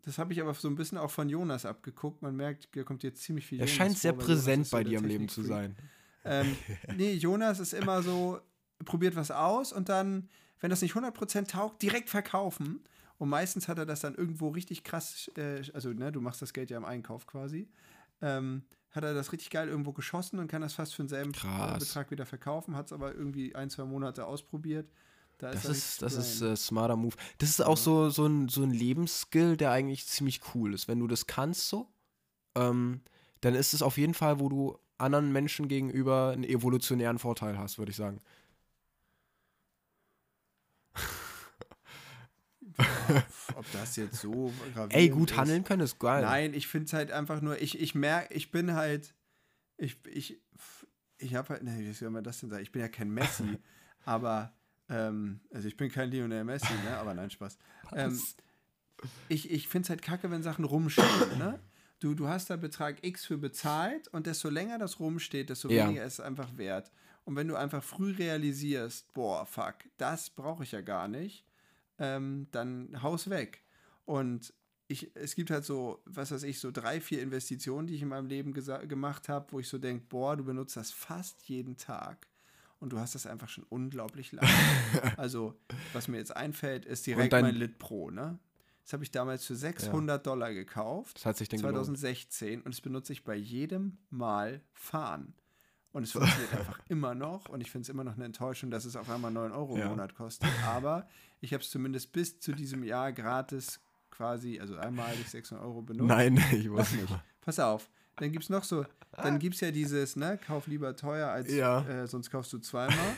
[0.03, 2.21] Das habe ich aber so ein bisschen auch von Jonas abgeguckt.
[2.21, 4.85] Man merkt, hier kommt jetzt ziemlich viel Er Jonas scheint sehr vor, präsent so bei
[4.85, 5.77] der dir im Leben zu sein.
[6.25, 6.57] Ähm,
[6.97, 8.41] nee, Jonas ist immer so,
[8.85, 10.29] probiert was aus und dann,
[10.61, 12.85] wenn das nicht 100% taugt, direkt verkaufen.
[13.19, 16.53] Und meistens hat er das dann irgendwo richtig krass, äh, also ne, du machst das
[16.53, 17.69] Geld ja im Einkauf quasi,
[18.21, 21.35] ähm, hat er das richtig geil irgendwo geschossen und kann das fast für denselben äh,
[21.37, 21.79] Krass.
[21.79, 24.91] Betrag wieder verkaufen, hat es aber irgendwie ein, zwei Monate ausprobiert.
[25.39, 26.53] Da Das ist, das ist brain.
[26.53, 27.17] äh, smarter Move.
[27.39, 30.87] Das ist auch so, so, ein, so ein Lebensskill, der eigentlich ziemlich cool ist.
[30.87, 31.89] Wenn du das kannst so,
[32.55, 33.01] ähm,
[33.41, 37.79] dann ist es auf jeden Fall, wo du anderen Menschen gegenüber einen evolutionären Vorteil hast,
[37.79, 38.21] würde ich sagen.
[43.57, 44.53] Ob das jetzt so
[44.91, 45.37] Ey, gut ist.
[45.37, 46.23] handeln können ist geil.
[46.23, 49.15] Nein, ich finde es halt einfach nur, ich, ich merke, ich bin halt,
[49.77, 50.41] ich, ich,
[51.19, 52.63] ich habe halt, ne, wie soll man das denn sagen?
[52.63, 53.59] Ich bin ja kein Messi,
[54.05, 54.53] aber,
[54.89, 57.59] ähm, also ich bin kein Lionel Messi, ne, aber nein, Spaß.
[57.95, 58.21] Ähm,
[59.29, 61.59] ich ich finde es halt kacke, wenn Sachen rumstehen, ne?
[62.01, 65.87] Du, du hast da Betrag X für bezahlt und desto länger das rumsteht, desto Ja.
[65.87, 66.91] weniger ist es einfach wert.
[67.25, 71.47] Und wenn du einfach früh realisierst, boah, fuck, das brauche ich ja gar nicht,
[71.99, 73.63] ähm, dann haus weg.
[74.05, 74.53] Und
[74.89, 78.09] ich, es gibt halt so, was weiß ich, so drei, vier Investitionen, die ich in
[78.09, 82.27] meinem Leben gemacht habe, wo ich so denke, boah, du benutzt das fast jeden Tag.
[82.81, 84.49] Und du hast das einfach schon unglaublich lange.
[85.17, 85.59] also,
[85.95, 88.39] was mir jetzt einfällt, ist direkt dein- mein Lit Pro, ne?
[88.83, 91.17] Das habe ich damals für 600 Dollar gekauft.
[91.17, 91.73] Das hat sich gelohnt.
[91.73, 95.33] 2016 und das benutze ich bei jedem Mal fahren.
[95.95, 98.85] Und es funktioniert einfach immer noch und ich finde es immer noch eine Enttäuschung, dass
[98.85, 99.85] es auf einmal 9 Euro Ja.
[99.85, 100.51] im Monat kostet.
[100.67, 101.09] Aber
[101.41, 103.81] ich habe es zumindest bis zu diesem Jahr gratis
[104.11, 106.09] quasi, also einmalig 600 Euro benutzt.
[106.09, 107.09] Nein, ich weiß nicht.
[107.09, 107.21] nicht.
[107.41, 107.89] Pass auf.
[108.17, 111.53] Dann gibt es noch so, dann gibt es ja dieses, ne, kauf lieber teuer, als
[111.53, 111.83] Ja.
[111.87, 113.15] äh, sonst kaufst du zweimal.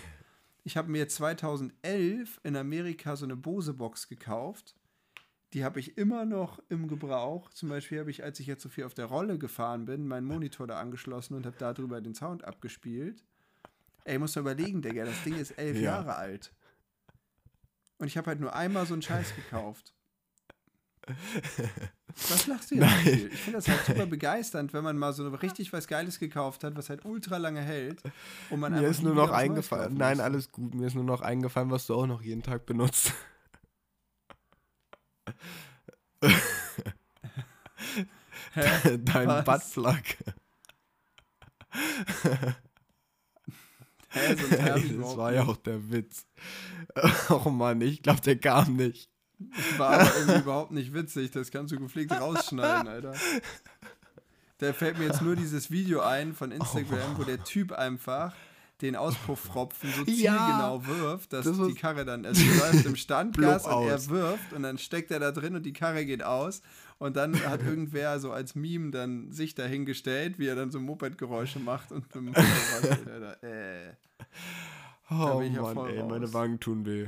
[0.65, 4.75] Ich habe mir 2011 in Amerika so eine Bose-Box gekauft.
[5.53, 7.51] Die habe ich immer noch im Gebrauch.
[7.51, 10.27] Zum Beispiel habe ich, als ich jetzt so viel auf der Rolle gefahren bin, meinen
[10.27, 13.23] Monitor da angeschlossen und habe darüber den Sound abgespielt.
[14.05, 15.83] Ey, muss mal überlegen, Digga, das Ding ist elf Ja.
[15.83, 16.53] Jahre alt.
[17.99, 19.95] Und ich habe halt nur einmal so einen Scheiß gekauft.
[22.29, 22.85] Was lachst du jetzt?
[22.85, 23.31] Nein.
[23.33, 26.77] Ich finde das halt super begeisternd, wenn man mal so richtig was Geiles gekauft hat,
[26.77, 28.03] was halt ultra lange hält.
[28.51, 29.95] Und man Mir ist nur noch eingefallen.
[29.95, 30.75] Nein, alles gut.
[30.75, 33.13] Mir ist nur noch eingefallen, was du auch noch jeden Tag benutzt.
[38.53, 38.99] Hä?
[38.99, 39.45] Dein Was?
[39.45, 40.03] Buttplug.
[44.09, 44.53] Hä, sonst
[44.85, 46.27] ich das war ja auch der Witz.
[47.29, 49.11] Oh Mann, ich glaube, der kam nicht.
[49.77, 51.31] War aber irgendwie überhaupt nicht witzig.
[51.33, 53.13] Das kannst du gepflegt rausschneiden, Alter.
[54.59, 58.35] Da fällt mir jetzt nur dieses Video ein von Instagram, wo der Typ einfach
[58.83, 60.37] den Auspuffropfen so Ja.
[60.37, 64.63] zielgenau wirft, dass Das die Karre dann, also läuft im Standgas und er wirft und
[64.63, 66.63] dann steckt er da drin und die Karre geht aus
[66.99, 71.59] Und dann hat irgendwer so als Meme dann sich dahingestellt, wie er dann so Moped-Geräusche
[71.59, 72.45] macht und mit dem
[73.09, 73.93] er da, äh.
[75.11, 76.33] Oh ja Mann, ey, meine raus.
[76.35, 77.07] Wangen tun weh.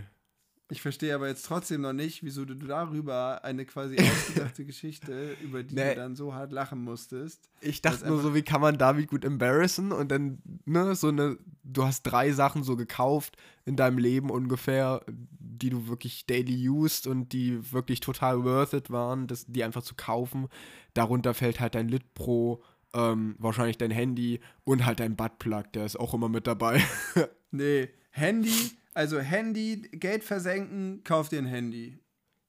[0.70, 5.62] Ich verstehe aber jetzt trotzdem noch nicht, wieso du darüber eine quasi ausgedachte Geschichte, über
[5.62, 5.94] die Nee.
[5.94, 7.48] du dann so hart lachen musstest.
[7.62, 11.38] Ich dachte nur so, wie kann man David gut embarrassen und dann, ne, so eine,
[11.64, 17.06] du hast drei Sachen so gekauft in deinem Leben ungefähr, die du wirklich daily used
[17.06, 20.48] und die wirklich total worth it waren, das, die einfach zu kaufen.
[20.92, 22.62] Darunter fällt halt dein Lit Pro,
[22.92, 26.82] ähm, wahrscheinlich dein Handy und halt dein Buttplug, der ist auch immer mit dabei.
[27.50, 28.52] Nee, Handy,
[28.98, 31.98] also Handy, Geld versenken, kauf dir ein Handy,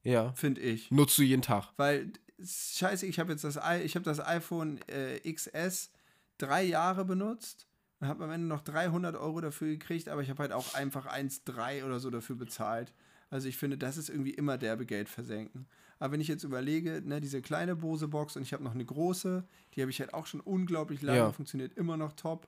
[0.04, 0.34] ja.
[0.34, 0.90] finde ich.
[0.92, 1.72] Nutzt du jeden Tag.
[1.78, 2.12] Weil,
[2.44, 5.92] scheiße, ich habe jetzt das, I- ich hab das iPhone äh, XS
[6.40, 7.68] drei Jahre benutzt
[8.00, 11.06] und habe am Ende noch 300 Euro dafür gekriegt, aber ich habe halt auch einfach
[11.06, 12.94] 1,3 oder so dafür bezahlt.
[13.30, 15.68] Also ich finde, das ist irgendwie immer derbe Geld versenken.
[16.00, 19.44] Aber wenn ich jetzt überlege, ne, diese kleine Bose-Box und ich habe noch eine große,
[19.76, 21.32] die habe ich halt auch schon unglaublich lange, Ja.
[21.32, 22.48] funktioniert immer noch top.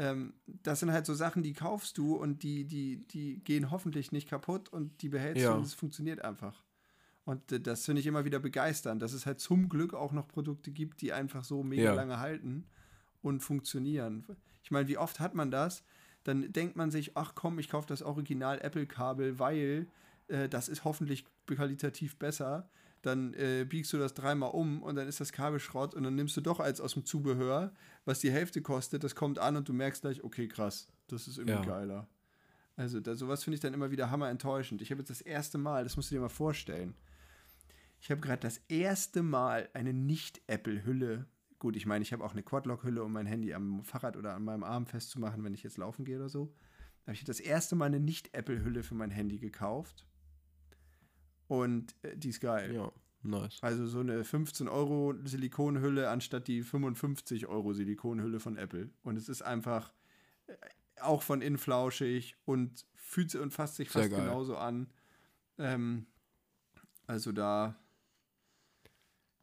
[0.00, 4.12] Ähm, das sind halt so Sachen, die kaufst du und die, die, die gehen hoffentlich
[4.12, 5.50] nicht kaputt und die behältst Ja.
[5.50, 6.64] du und es funktioniert einfach.
[7.26, 10.26] Und äh, das finde ich immer wieder begeisternd, dass es halt zum Glück auch noch
[10.26, 11.92] Produkte gibt, die einfach so mega Ja.
[11.94, 12.64] lange halten
[13.20, 14.24] und funktionieren.
[14.62, 15.84] Ich meine, wie oft hat man das?
[16.24, 19.86] Dann denkt man sich, ach komm, ich kaufe das Original Apple-Kabel, weil
[20.28, 22.70] äh, das ist hoffentlich qualitativ besser.
[23.02, 26.14] Dann äh, biegst du das dreimal um und dann ist das Kabel Schrott und dann
[26.14, 27.72] nimmst du doch eins aus dem Zubehör,
[28.04, 31.38] was die Hälfte kostet, das kommt an und du merkst gleich, okay, krass, das ist
[31.38, 31.74] irgendwie Ja.
[31.74, 32.08] geiler.
[32.76, 34.82] Also da, sowas finde ich dann immer wieder hammer enttäuschend.
[34.82, 36.94] Ich habe jetzt das erste Mal, das musst du dir mal vorstellen,
[38.00, 41.26] ich habe gerade das erste Mal eine Nicht-Apple-Hülle.
[41.58, 44.44] Gut, ich meine, ich habe auch eine Quadlock-Hülle, um mein Handy am Fahrrad oder an
[44.44, 46.54] meinem Arm festzumachen, wenn ich jetzt laufen gehe oder so.
[47.04, 50.06] Da habe ich das erste Mal eine Nicht-Apple-Hülle für mein Handy gekauft.
[51.50, 52.72] Und äh, die ist geil.
[52.72, 52.92] Ja,
[53.24, 53.58] nice.
[53.60, 58.88] Also so eine 15 Euro Silikonhülle anstatt die 55 Euro Silikonhülle von Apple.
[59.02, 59.92] Und es ist einfach
[60.46, 60.54] äh,
[61.00, 64.20] auch von innen flauschig und fühlt sich und fasst sich Sehr fast geil.
[64.20, 64.92] genauso an.
[65.58, 66.06] Ähm,
[67.08, 67.74] also da,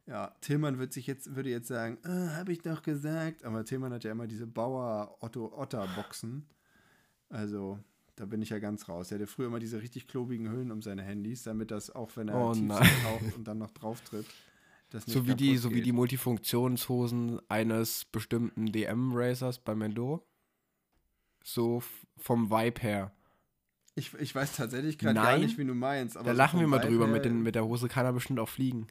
[0.06, 3.44] ja, Tillmann wird sich jetzt, würde jetzt sagen, äh, habe ich doch gesagt.
[3.44, 6.48] Aber Tillmann hat ja immer diese Bauer Otto Otter Boxen.
[7.28, 7.78] Also
[8.18, 9.10] da bin ich ja ganz raus.
[9.12, 12.28] Er hatte früher immer diese richtig klobigen Hüllen um seine Handys, damit das auch, wenn
[12.28, 14.26] er Oh tief taucht und dann noch drauf tritt.
[14.90, 20.26] das nicht So wie, die, so wie die Multifunktionshosen eines bestimmten DM-Racers bei Mendo.
[21.44, 21.82] So
[22.16, 23.12] vom Vibe her.
[23.94, 26.16] Ich, ich weiß tatsächlich gerade gar nicht, wie du meinst.
[26.16, 27.06] Aber Da so lachen wir mal Vibe drüber.
[27.06, 28.88] Mit, den, mit der Hose kann er bestimmt auch fliegen.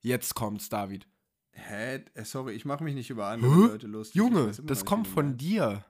[0.00, 1.08] Jetzt kommt's, David.
[1.50, 2.04] Hä?
[2.14, 3.68] Äh, Sorry, ich mache mich nicht über andere?
[3.68, 4.16] Leute lustig.
[4.16, 5.84] Junge, das kommt von dir.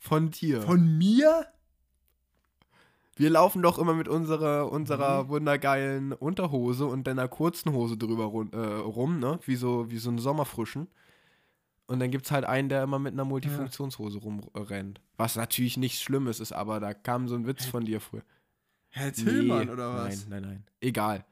[0.00, 0.62] Von dir.
[0.62, 1.46] Von mir?
[3.16, 5.28] wir laufen doch immer mit unserer, unserer Mhm.
[5.28, 9.38] wundergeilen Unterhose und deiner kurzen Hose drüber run, äh, rum, ne?
[9.44, 10.88] Wie so, wie so ein Sommerfrischen.
[11.86, 15.02] Und dann gibt's halt einen, der immer mit einer Multifunktionshose rumrennt.
[15.18, 18.22] Was natürlich nichts Schlimmes ist, aber da kam so ein Witz von dir früher.
[18.88, 20.26] Herr Tillmann Nee, oder was?
[20.28, 20.64] Nein, nein, nein.
[20.80, 21.24] Egal.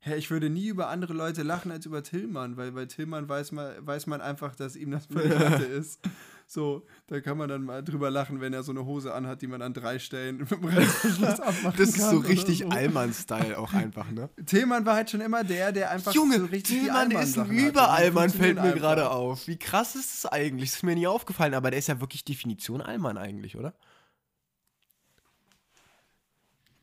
[0.00, 3.52] Hä, ich würde nie über andere Leute lachen als über Tillmann, weil bei Tillmann weiß
[3.52, 6.00] man, weiß man einfach, dass ihm das völlig Latte ist.
[6.48, 9.48] So, da kann man dann mal drüber lachen, wenn er so eine Hose anhat, die
[9.48, 12.68] man an drei Stellen mit dem Reißverschluss abmachen Das ist kann so richtig so.
[12.68, 14.30] Allmann-Style auch einfach, ne?
[14.46, 17.50] Tillmann war halt schon immer der, der einfach Junge, so richtig die Tillmann ist ein.
[17.50, 19.48] Die Überallmann, fällt mir gerade auf.
[19.48, 20.70] Wie krass ist das eigentlich?
[20.70, 23.74] Das ist mir nie aufgefallen, aber der ist ja wirklich Definition Allmann eigentlich, oder?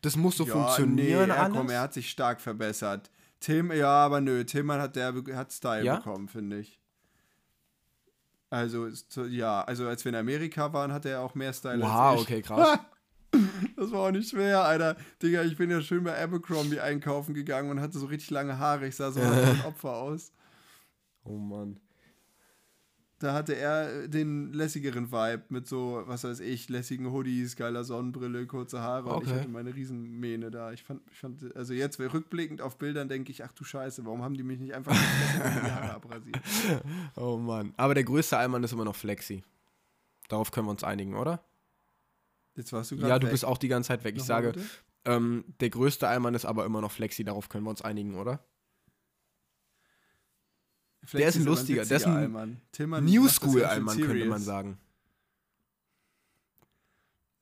[0.02, 1.56] Das muss so ja, funktionieren nee, ja, alles.
[1.56, 3.10] komm, er hat sich stark verbessert.
[3.40, 5.96] Tim, ja, aber nö, Tillmann hat der hat Style Ja?
[5.96, 6.78] bekommen, finde ich.
[8.50, 8.88] Also,
[9.28, 12.26] ja, also als wir in Amerika waren, hat er auch mehr Style wow, als ich.
[12.28, 12.78] okay, krass.
[13.76, 14.96] Das war auch nicht schwer, Alter.
[15.20, 18.86] Digga, ich bin ja schön bei Abercrombie einkaufen gegangen und hatte so richtig lange Haare.
[18.86, 20.30] Ich sah so ein Opfer aus.
[21.24, 21.80] oh Mann.
[23.24, 27.82] Da hatte er äh, den lässigeren Vibe mit so, was weiß ich, lässigen Hoodies, geiler
[27.82, 29.38] Sonnenbrille, kurze Haare und ich Okay.
[29.40, 30.72] hatte meine Riesenmähne da.
[30.72, 34.22] Ich fand, ich fand, also jetzt rückblickend auf Bildern denke ich, ach du Scheiße, warum
[34.22, 36.38] haben die mich nicht einfach die Haare abrasiert?
[37.16, 37.72] Oh Mann.
[37.78, 39.42] Aber der größte Allmann ist immer noch Flexi.
[40.28, 41.42] Darauf können wir uns einigen, oder?
[42.56, 43.32] Jetzt warst du gerade Ja, du weg.
[43.32, 44.16] bist auch die ganze Zeit weg.
[44.16, 44.60] Ich Nochmal sage,
[45.06, 47.24] ähm, der größte Allmann ist aber immer noch Flexi.
[47.24, 48.44] Darauf können wir uns einigen, oder?
[51.12, 52.60] Der ist ein lustiger, der ist ein.
[52.72, 54.78] Tillmann New School Allmann, könnte man sagen.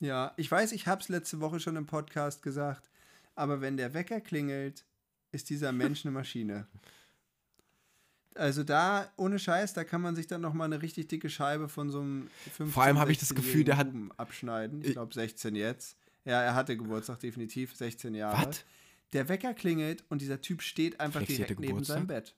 [0.00, 2.90] Ja, ich weiß, ich habe es letzte Woche schon im Podcast gesagt,
[3.34, 4.84] aber wenn der Wecker klingelt,
[5.30, 6.66] ist dieser Mensch eine Maschine.
[8.34, 11.68] Also da, ohne Scheiß, da kann man sich dann noch mal eine richtig dicke Scheibe
[11.68, 14.80] von so einem 15 Vor allem habe ich das Gefühl, der hat- abschneiden.
[14.80, 15.96] Ich Ich- glaube 16 jetzt.
[16.24, 18.46] Ja, er hatte Geburtstag definitiv, 16 Jahre.
[18.48, 18.64] Was?
[19.12, 22.34] Der Wecker klingelt und dieser Typ steht einfach direkt neben seinem Bett.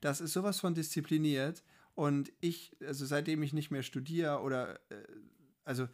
[0.00, 1.62] Das ist sowas von diszipliniert.
[1.94, 5.02] Und ich, also seitdem ich nicht mehr studiere oder, äh,
[5.64, 5.84] also,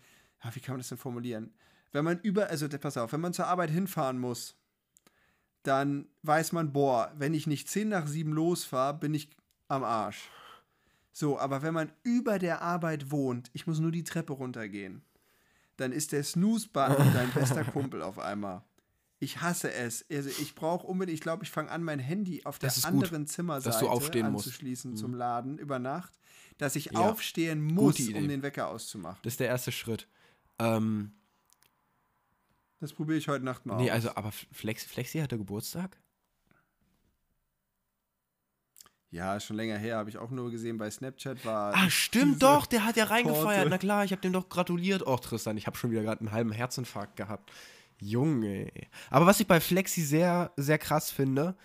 [0.42, 1.54] ja, wie kann man das denn formulieren?
[1.92, 4.56] Wenn man über, also pass auf, wenn man zur Arbeit hinfahren muss,
[5.62, 9.30] dann weiß man, boah, wenn ich nicht 10 nach 7 losfahre, bin ich
[9.68, 10.28] am Arsch.
[11.12, 15.02] So, aber wenn man über der Arbeit wohnt, ich muss nur die Treppe runtergehen,
[15.76, 18.62] dann ist der Snooze-Button dein bester Kumpel auf einmal.
[19.22, 20.04] Ich hasse es.
[20.10, 23.04] Also ich brauche unbedingt, ich glaube, ich fange an, mein Handy auf der Das gut,
[23.04, 24.46] anderen Zimmerseite dass du aufstehen musst.
[24.46, 24.50] Mhm.
[24.50, 26.12] anzuschließen zum Laden über Nacht,
[26.58, 29.20] dass ich Ja, aufstehen muss, um den Wecker auszumachen.
[29.22, 30.08] Das ist der erste Schritt.
[30.58, 31.12] Ähm,
[32.80, 33.94] Das probiere ich heute Nacht mal nee, aus.
[33.94, 35.96] also, aber Flex, Flexi hatte Geburtstag?
[39.10, 41.74] Ja, schon länger her, habe ich auch nur gesehen bei Snapchat war.
[41.76, 43.56] Ah, stimmt doch, der hat ja reingefeiert.
[43.56, 43.70] Torte.
[43.70, 45.06] Na klar, ich habe dem doch gratuliert.
[45.06, 47.52] Och, Tristan, ich habe schon wieder gerade einen halben Herzinfarkt gehabt.
[48.02, 48.70] Junge.
[49.10, 51.56] Aber was ich bei Flexi sehr, sehr krass finde,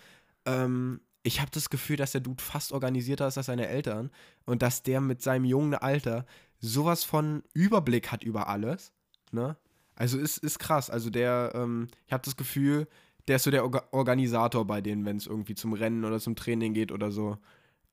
[0.44, 4.10] ähm, ich habe das Gefühl, dass der Dude fast organisierter ist als seine Eltern
[4.46, 6.24] und dass der mit seinem jungen Alter
[6.60, 8.92] sowas von Überblick hat über alles.
[9.32, 9.56] Ne?
[9.94, 10.90] Also ist, ist krass.
[10.90, 12.86] Also der, ähm, ich habe das Gefühl,
[13.26, 16.36] der ist so der Orga Organisator bei denen, wenn es irgendwie zum Rennen oder zum
[16.36, 17.36] Training geht oder so.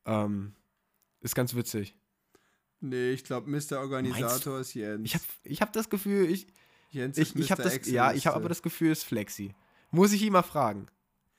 [0.06, 0.54] Ähm,
[1.22, 1.96] ist ganz witzig.
[2.80, 3.80] Nee, ich glaube, Mr.
[3.80, 5.02] Organisator ist Jens.
[5.04, 6.48] Ich habe ich hab das Gefühl, ich,
[6.96, 9.54] Jens ich, ich habe das, ja, ich habe aber das Gefühl, es ist Flexi.
[9.92, 10.88] Muss ich ihn mal fragen.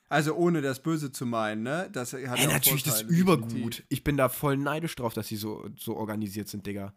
[0.09, 1.89] Also ohne das Böse zu meinen, ne?
[1.93, 3.51] Das hat Ja, ja natürlich, das ist Vorteile, übergut.
[3.51, 3.87] definitiv.
[3.89, 6.95] Ich bin da voll neidisch drauf, dass sie so, so organisiert sind, Digga.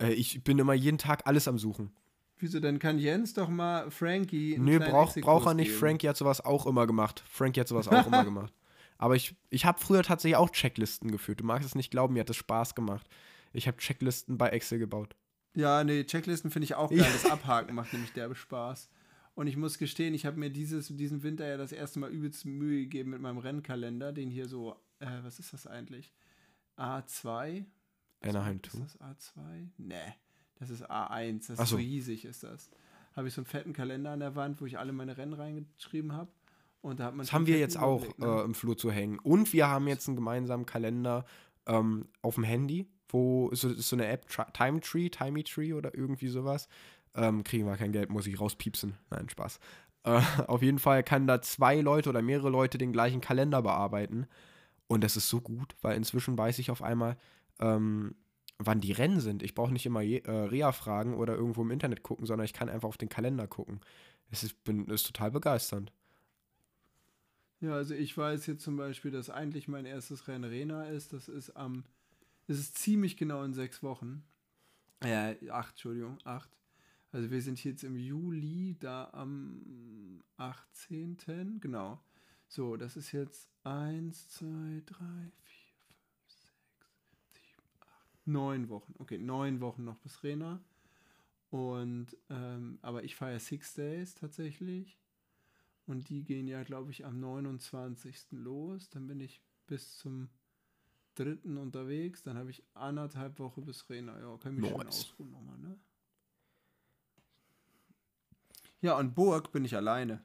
[0.00, 1.92] Äh, ich bin immer jeden Tag alles am Suchen.
[2.38, 4.56] Wieso, dann kann Jens doch mal Frankie.
[4.58, 5.68] Nö, brauch, braucht er nicht.
[5.68, 5.78] geben.
[5.78, 7.22] Frankie hat sowas auch immer gemacht.
[7.28, 8.52] Frankie hat sowas auch immer gemacht.
[8.98, 11.40] Aber ich, ich habe früher tatsächlich auch Checklisten geführt.
[11.40, 13.06] Du magst es nicht glauben, mir hat das Spaß gemacht.
[13.52, 15.14] Ich habe Checklisten bei Excel gebaut.
[15.56, 16.98] Ja, nee, Checklisten finde ich auch geil.
[17.00, 18.88] Das Abhaken macht nämlich derbe Spaß.
[19.34, 22.44] Und ich muss gestehen, ich habe mir dieses, diesen Winter ja das erste Mal übelst
[22.44, 26.12] Mühe gegeben mit meinem Rennkalender, den hier so, äh, was ist das eigentlich?
[26.76, 27.64] A2?
[28.22, 28.78] Anaheim Ist 2.
[28.80, 29.68] das A2?
[29.78, 29.96] Nee,
[30.58, 31.48] das ist A1.
[31.48, 31.76] Das Ach ist so.
[31.76, 32.70] riesig, ist das.
[33.14, 36.12] Habe ich so einen fetten Kalender an der Wand, wo ich alle meine Rennen reingeschrieben
[36.12, 36.30] habe.
[36.82, 38.40] Und da hat man Das haben wir jetzt auch Überblick, ne?
[38.40, 39.18] äh, im Flur zu hängen.
[39.18, 41.24] Und wir haben jetzt einen gemeinsamen Kalender
[41.66, 45.94] ähm, auf dem Handy, wo so, ist so eine App, Time Tree, Timey Tree oder
[45.94, 46.68] irgendwie sowas.
[47.14, 48.94] Ähm, kriegen wir kein Geld, muss ich rauspiepsen.
[49.10, 49.58] Nein, Spaß.
[50.04, 54.26] Äh, auf jeden Fall kann da zwei Leute oder mehrere Leute den gleichen Kalender bearbeiten.
[54.88, 57.16] Und das ist so gut, weil inzwischen weiß ich auf einmal,
[57.58, 58.14] ähm,
[58.58, 59.42] wann die Rennen sind.
[59.42, 62.68] Ich brauche nicht immer äh, Rea fragen oder irgendwo im Internet gucken, sondern ich kann
[62.68, 63.80] einfach auf den Kalender gucken.
[64.30, 65.92] Es ist, bin, ist total begeisternd.
[67.60, 71.12] Ja, also ich weiß jetzt zum Beispiel, dass eigentlich mein erstes Rennen Rena ist.
[71.12, 71.84] Das ist am,
[72.46, 74.24] das ist ziemlich genau in sechs Wochen.
[75.04, 76.50] Ja, acht, Entschuldigung, acht.
[77.12, 81.60] Also wir sind jetzt im Juli, da am 18.
[81.60, 82.00] Genau.
[82.48, 88.94] So, das ist jetzt eins, zwei, drei, vier, fünf, sechs, sieben, acht, neun Wochen.
[88.98, 90.60] Okay, neun Wochen noch bis Rena.
[91.50, 94.98] Und, ähm, aber ich feiere Six Days tatsächlich.
[95.86, 98.32] Und die gehen ja, glaube ich, am 29.
[98.32, 98.90] los.
[98.90, 100.28] Dann bin ich bis zum
[101.18, 101.38] 3.
[101.58, 102.22] unterwegs.
[102.22, 104.18] Dann habe ich anderthalb Wochen bis Rena.
[104.20, 104.86] Ja, kann ich mich schön Nice.
[104.88, 105.78] ausruhen nochmal, ne?
[108.80, 110.22] Ja, und Burg bin ich alleine.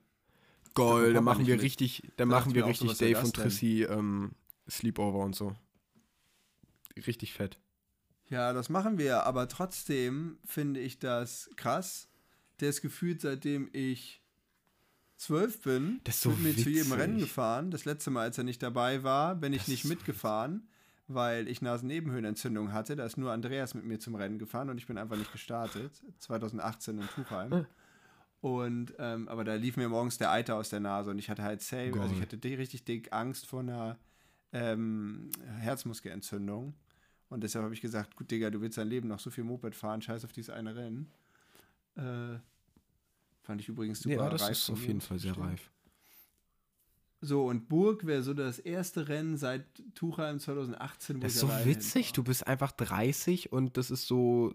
[1.14, 1.64] Dann man machen wir mit.
[1.64, 3.44] richtig, Da machen wir so, richtig soll Dave und denn?
[3.44, 4.32] Trissi ähm,
[4.70, 5.56] Sleepover und so.
[6.96, 7.58] Richtig fett.
[8.30, 12.08] Ja, das machen wir, aber trotzdem finde ich das krass.
[12.60, 14.22] Der ist gefühlt, seitdem ich
[15.18, 16.94] zwölf bin, Das so mit mir zu jedem.
[16.94, 17.72] Rennen gefahren.
[17.72, 20.68] Das letzte Mal, als er nicht dabei war, bin ich Das nicht so mitgefahren,
[21.08, 22.96] weil ich Nasennebenhöhlenentzündung hatte.
[22.96, 25.92] Da ist nur Andreas mit mir zum Rennen gefahren und ich bin einfach nicht gestartet.
[26.20, 27.66] 2018 in Tuchheim.
[28.42, 31.44] Und, ähm, aber da lief mir morgens der Eiter aus der Nase und ich hatte
[31.44, 34.00] halt safe, also ich hatte richtig dick Angst vor einer
[34.52, 35.30] ähm,
[35.60, 36.74] Herzmuskelentzündung.
[37.30, 39.76] Und deshalb habe ich gesagt, gut, Digga, du willst dein Leben noch so viel Moped
[39.76, 41.12] fahren, scheiß auf dieses eine Rennen.
[41.96, 42.40] Äh,
[43.42, 45.72] fand ich übrigens super ja, das reif ist von auf jeden Fall sehr reif.
[47.24, 51.50] So, und Burg wäre so das erste Rennen seit Tuchheim 2018, wo Das ist so
[51.66, 54.52] witzig, du bist einfach 30 und das ist so,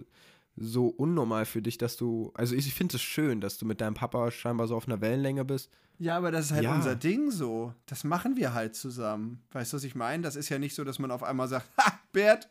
[0.57, 3.81] so unnormal für dich, dass du, also ich, ich finde es schön, dass du mit
[3.81, 5.71] deinem Papa scheinbar so auf einer Wellenlänge bist.
[5.99, 6.75] Ja, aber das ist halt Ja.
[6.75, 7.73] unser Ding so.
[7.87, 9.41] Das machen wir halt zusammen.
[9.53, 10.23] Weißt du, was ich meine?
[10.25, 12.51] Das ist ja nicht so, dass man auf einmal sagt, ha, Bert,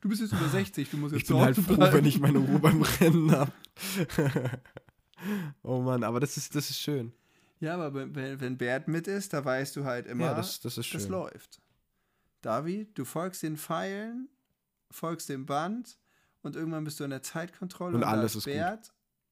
[0.00, 1.96] du bist jetzt über 60, du musst jetzt Ich bin halt froh, bleiben.
[1.96, 3.52] wenn ich meine Ruhe beim Rennen habe.
[5.62, 7.12] oh Mann, aber das ist, das ist schön.
[7.64, 10.76] Ja, aber wenn- wenn, Bert mit ist, da weißt du halt immer, Ja, das, das
[10.78, 11.00] ist schön.
[11.00, 11.60] das läuft.
[12.42, 14.28] David, du folgst den Pfeilen,
[14.90, 15.98] folgst dem Band
[16.42, 18.52] und irgendwann bist du in der Zeitkontrolle Und da alles ist gut.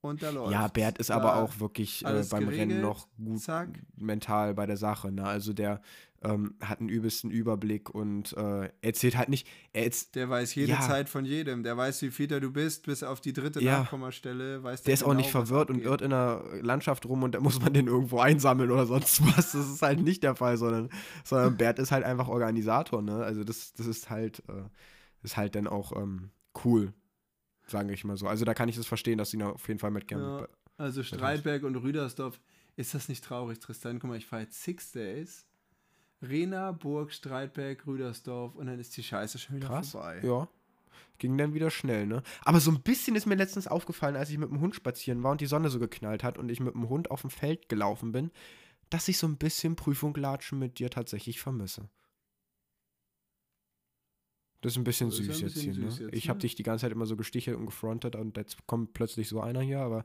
[0.02, 0.52] Und da läuft.
[0.52, 3.68] Ja, Bert ist aber auch wirklich äh, beim Rennen geregelt, noch gut zack.
[3.96, 5.12] mental bei der Sache.
[5.12, 5.24] Ne?
[5.24, 5.80] Also der
[6.24, 10.80] ähm, hat einen übelsten Überblick und äh, erzählt halt nicht, er Der weiß jede Ja.
[10.80, 11.62] Zeit von jedem.
[11.62, 13.80] Der weiß, wie fitter du bist, bis auf die dritte Ja.
[13.80, 14.62] Nachkommastelle.
[14.62, 17.40] Weiß der ist auch nicht genau, verwirrt und irrt in der Landschaft rum und da
[17.40, 19.52] muss man den irgendwo einsammeln oder sonst was.
[19.52, 20.90] Das ist halt nicht der Fall, sondern,
[21.24, 23.02] sondern Bert ist halt einfach Organisator.
[23.02, 23.22] Ne?
[23.22, 24.64] Also das, das ist halt, äh,
[25.22, 26.30] ist halt dann auch ähm,
[26.64, 26.92] cool,
[27.66, 28.26] sage ich mal so.
[28.26, 30.40] Also da kann ich das verstehen, dass sie ihn auf jeden Fall mit gerne.
[30.40, 32.40] Ja, also Streitberg und Rüdersdorf.
[32.76, 33.98] Ist das nicht traurig, Tristan?
[33.98, 35.46] Guck mal, ich fahre jetzt Six Days.
[36.22, 39.90] Rena, Burg, Streitberg, Rüdersdorf und dann ist die Scheiße schon wieder Krass.
[39.90, 40.20] vorbei.
[40.22, 40.48] Ja.
[41.18, 42.22] Ging dann wieder schnell, ne?
[42.44, 45.32] Aber so ein bisschen ist mir letztens aufgefallen, als ich mit dem Hund spazieren war
[45.32, 48.12] und die Sonne so geknallt hat und ich mit dem Hund auf dem Feld gelaufen
[48.12, 48.30] bin,
[48.90, 51.88] dass ich so ein bisschen Prüfung latschen mit dir tatsächlich vermisse.
[54.62, 56.06] Das ist ein bisschen Das süß ein jetzt bisschen hier, süß ne?
[56.06, 56.40] jetzt, ich habe ne?
[56.42, 59.60] dich die ganze Zeit immer so gestichelt und gefrontet und jetzt kommt plötzlich so einer
[59.60, 60.04] hier, aber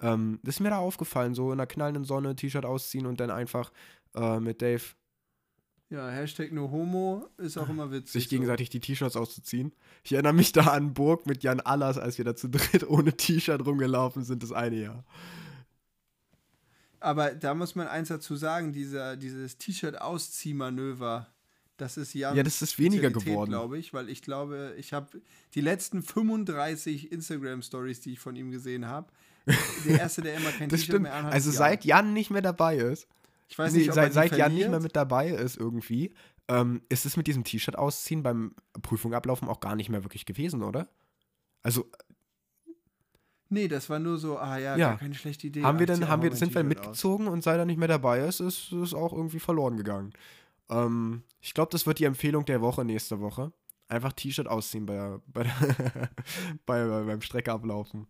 [0.00, 3.30] ähm, das ist mir da aufgefallen, so in der knallenden Sonne, T-Shirt ausziehen und dann
[3.30, 3.72] einfach
[4.14, 4.82] äh, mit Dave
[5.90, 8.12] Ja, Hashtag no homo ist auch immer witzig.
[8.12, 8.30] sich so.
[8.30, 9.72] gegenseitig die T-Shirts auszuziehen.
[10.04, 13.16] Ich erinnere mich da an Burg mit Jan Allers, als wir da zu dritt ohne
[13.16, 15.04] T-Shirt rumgelaufen sind, das eine Jahr.
[17.00, 21.28] Aber da muss man eins dazu sagen, dieser, dieses T-Shirt-Ausziehmanöver,
[21.78, 23.50] das ist ja Ja, das ist weniger geworden.
[23.50, 25.20] glaube ich, weil ich glaube, ich habe
[25.54, 29.10] die letzten 35 Instagram-Stories, die ich von ihm gesehen habe,
[29.86, 33.08] der Erste, der immer kein T-Shirt mehr anhat, Also seit Jan nicht mehr dabei ist,
[33.48, 36.12] Ich weiß nee, nicht, ob seit, seit Jan nicht mehr mit dabei ist irgendwie,
[36.48, 40.26] ähm, ist es mit diesem T-Shirt ausziehen beim Prüfung ablaufen auch gar nicht mehr wirklich
[40.26, 40.88] gewesen, oder?
[41.62, 41.90] Also
[43.50, 44.90] Nee, das war nur so, ah ja, Ja.
[44.90, 45.62] gar keine schlechte Idee.
[45.62, 46.84] haben wir Ah, dann, haben wir, sind wir T-Shirt aus.
[46.86, 50.12] mitgezogen und seit er nicht mehr dabei ist, ist es auch irgendwie verloren gegangen.
[50.70, 53.52] Ähm, ich glaube, das wird die Empfehlung der Woche nächste Woche.
[53.88, 55.44] Einfach T-Shirt ausziehen bei, bei,
[56.66, 58.06] bei, bei, beim Streckeablaufen.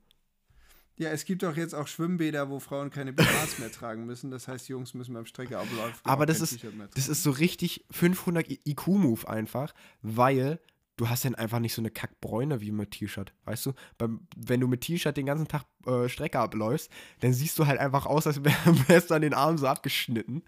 [0.97, 4.33] Ja, es gibt auch jetzt auch Schwimmbäder, wo Frauen keine BHs mehr tragen müssen.
[4.33, 6.59] Das heißt, Jungs müssen beim Streckeablauf Aber das ist,
[6.95, 9.73] das ist so richtig 500 IQ-Move einfach,
[10.03, 10.59] weil
[10.97, 13.73] du hast dann einfach nicht so eine Kackbräune wie mit T-Shirt, weißt du?
[13.97, 16.91] Beim, wenn du mit T-Shirt den ganzen Tag äh, Strecke abläufst,
[17.21, 18.53] dann siehst du halt einfach aus, als wär,
[18.89, 20.43] wärst du an den Armen so abgeschnitten.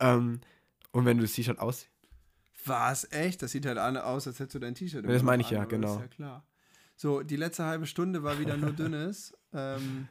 [0.00, 0.40] Ähm,
[0.92, 1.86] und wenn du das T-Shirt aus...
[2.64, 3.10] Was?
[3.10, 3.42] Echt?
[3.42, 5.94] Das sieht halt aus, als hättest du dein T-Shirt Das meine ich an, ja, genau.
[5.94, 6.46] Ist ja klar.
[6.94, 9.36] So, die letzte halbe Stunde war wieder nur dünnes.
[9.52, 10.06] ähm,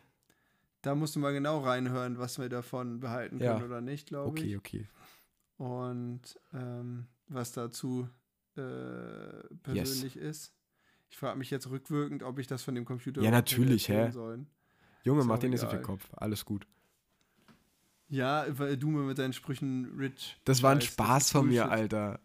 [0.82, 3.54] da musst du mal genau reinhören, was wir davon behalten Ja.
[3.54, 4.58] können oder nicht, glaube Okay, ich.
[4.58, 4.88] okay.
[5.58, 8.10] Und ähm, was dazu
[8.58, 8.62] äh,
[9.64, 10.54] persönlich ist.
[11.10, 14.12] Ich frage mich jetzt rückwirkend, ob ich das von dem Computer Ja, natürlich, hä?
[14.12, 14.48] Sollen.
[15.04, 15.82] Junge, Ist mach dir nicht so viel.
[15.82, 16.10] Kopf.
[16.16, 16.68] Alles gut.
[18.12, 20.38] Ja, weil du mir mit deinen Sprüchen rich.
[20.44, 21.72] Das war ein Spaß von mir.
[21.72, 22.20] Alter.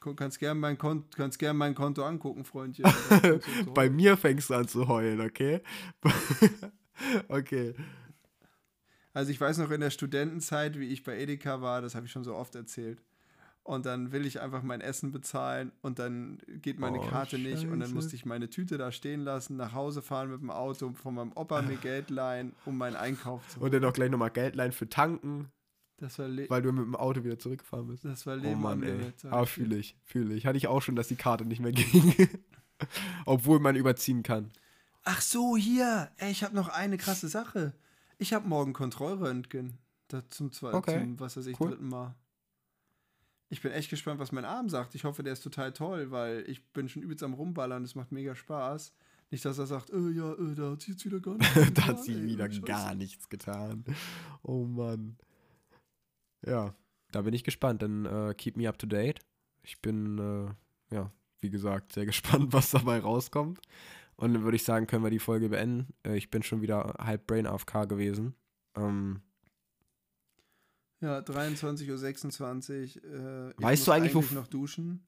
[0.00, 2.86] Du kannst gerne mein, Konto, kannst gern mein Konto angucken, Freundchen.
[3.74, 5.60] Bei mir fängst du an zu heulen, okay?
[7.28, 7.74] okay.
[9.12, 12.12] Also ich weiß noch in der Studentenzeit, wie ich bei Edeka war, das habe ich
[12.12, 13.02] schon so oft erzählt.
[13.66, 17.64] Und dann will ich einfach mein Essen bezahlen und dann geht meine Oh, Karte nicht
[17.64, 17.94] und dann Scheiße.
[17.94, 21.32] musste ich meine Tüte da stehen lassen, nach Hause fahren mit dem Auto, von meinem
[21.34, 24.70] Opa mir Geld leihen, um meinen Einkauf zu Und dann auch gleich nochmal Geld leihen
[24.70, 25.50] für tanken,
[25.96, 28.04] Das war, Le weil du mit dem Auto wieder zurückgefahren bist.
[28.04, 29.12] das war Oh Leben Mann, am ey.
[29.20, 29.46] Dir.
[29.46, 30.46] fühle ich, fühle ich.
[30.46, 32.14] Hatte ich auch schon, dass die Karte nicht mehr ging.
[33.24, 34.52] Obwohl man überziehen kann.
[35.02, 36.10] Ach so, hier.
[36.18, 37.72] Ey, ich habe noch eine krasse Sache.
[38.18, 39.78] Ich habe morgen Kontrollröntgen.
[40.08, 41.70] Das zum zweiten, Okay, zum, was weiß ich, cool.
[41.70, 42.14] dritten Mal.
[43.48, 44.94] Ich bin echt gespannt, was mein Arm sagt.
[44.94, 47.84] Ich hoffe, der ist total toll, weil ich bin schon übelst am Rumballern.
[47.84, 48.92] Das macht mega Spaß.
[49.30, 51.64] Nicht, dass er sagt, äh, ja, äh, da hat sie jetzt wieder gar nichts da
[51.64, 53.84] getan, hat sie ey, wieder gar nichts getan.
[54.42, 55.16] Oh Mann.
[56.44, 56.74] Ja,
[57.12, 57.82] da bin ich gespannt.
[57.82, 59.20] Dann äh, keep me up to date.
[59.62, 63.60] Ich bin, äh, ja, wie gesagt, sehr gespannt, was dabei rauskommt.
[64.16, 65.92] Und dann würde ich sagen, können wir die Folge beenden.
[66.04, 68.34] Äh, ich bin schon wieder halb Brain AFK gewesen.
[68.76, 69.20] Ähm,
[71.06, 73.50] Ja, 23.26 Uhr.
[73.50, 75.06] Äh, Weißt du eigentlich, wo- noch duschen?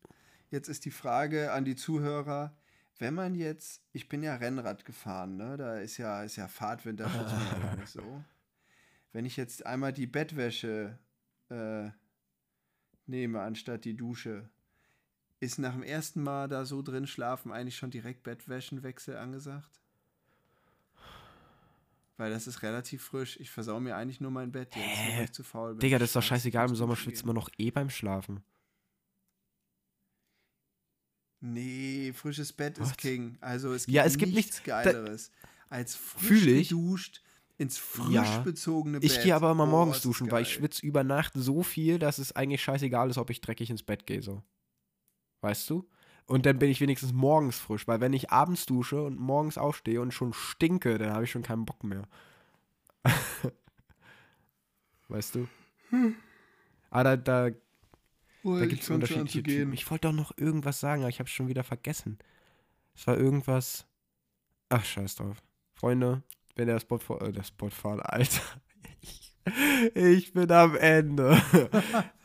[0.53, 2.57] Jetzt ist die Frage an die Zuhörer.
[3.01, 5.57] Wenn man jetzt, ich bin ja Rennrad gefahren, ne?
[5.57, 8.25] Da ist ja, ist ja Fahrtwind, da schützt man ja gar nicht so.
[9.13, 10.97] Wenn ich jetzt einmal die Bettwäsche
[11.49, 11.91] äh,
[13.07, 14.49] nehme anstatt die Dusche,
[15.41, 19.81] ist nach dem ersten Mal da so drin schlafen eigentlich schon direkt Bettwäschenwechsel angesagt?
[22.19, 23.39] Weil das ist relativ frisch.
[23.41, 25.17] Ich versau mir eigentlich nur mein Bett jetzt, Hä?
[25.19, 25.79] weil ich zu faul bin.
[25.81, 26.69] Digga, das ist doch Scheiße, scheißegal.
[26.69, 28.43] Im Sommer schwitzt man noch eh beim Schlafen.
[31.41, 32.87] Nee, frisches Bett What?
[32.89, 33.39] ist King.
[33.41, 35.31] Also es gibt, Ja, es gibt nichts da- Geileres
[35.69, 36.69] als frisch ich.
[36.71, 37.23] geduscht
[37.59, 38.39] ins frisch Ja.
[38.41, 39.11] bezogene Bett.
[39.11, 41.99] Ich gehe aber immer Oh, morgens ist duschen, weil ich schwitze über Nacht so viel,
[41.99, 44.23] dass es eigentlich scheißegal ist, ob ich dreckig ins Bett gehe.
[44.23, 44.43] So.
[45.41, 45.89] Weißt du?
[46.29, 50.01] Und dann bin ich wenigstens morgens frisch, weil wenn ich abends dusche und morgens aufstehe
[50.01, 52.07] und schon stinke, dann habe ich schon keinen Bock mehr.
[55.09, 55.49] weißt du?
[56.91, 57.57] Aber da, da,
[58.45, 59.43] Oh, da gibt es unterschiedliche.
[59.43, 59.73] Typen.
[59.73, 62.19] Ich wollte doch noch irgendwas sagen, aber ich habe es schon wieder vergessen.
[62.95, 63.87] Es war irgendwas.
[64.69, 65.43] Ach, scheiß drauf.
[65.75, 66.23] Freunde,
[66.55, 68.43] wenn der Spot, äh, der Spot fahren, Alter.
[69.01, 69.35] Ich,
[69.95, 71.41] ich bin am Ende.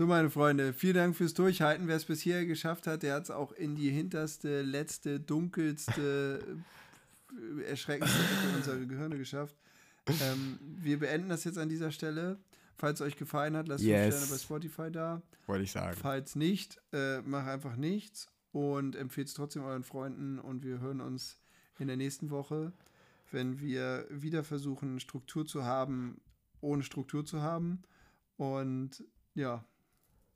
[0.00, 1.86] So, meine Freunde, vielen Dank fürs Durchhalten.
[1.86, 6.42] Wer es bisher geschafft hat, der hat es auch in die hinterste, letzte, dunkelste,
[7.58, 9.54] äh, erschreckendste Ecke unserer Gehirne geschafft.
[10.08, 12.38] Ähm, wir beenden das jetzt an dieser Stelle.
[12.78, 14.14] Falls es euch gefallen hat, lasst Yes.
[14.14, 15.22] 5 Sterne bei Spotify da.
[15.46, 15.94] Wollte ich sagen.
[16.00, 21.02] Falls nicht, äh, mach einfach nichts und empfehlt es trotzdem euren Freunden und wir hören
[21.02, 21.36] uns
[21.78, 22.72] in der nächsten Woche,
[23.32, 26.22] wenn wir wieder versuchen, Struktur zu haben,
[26.62, 27.82] ohne Struktur zu haben.
[28.38, 29.04] Und
[29.34, 29.62] ja,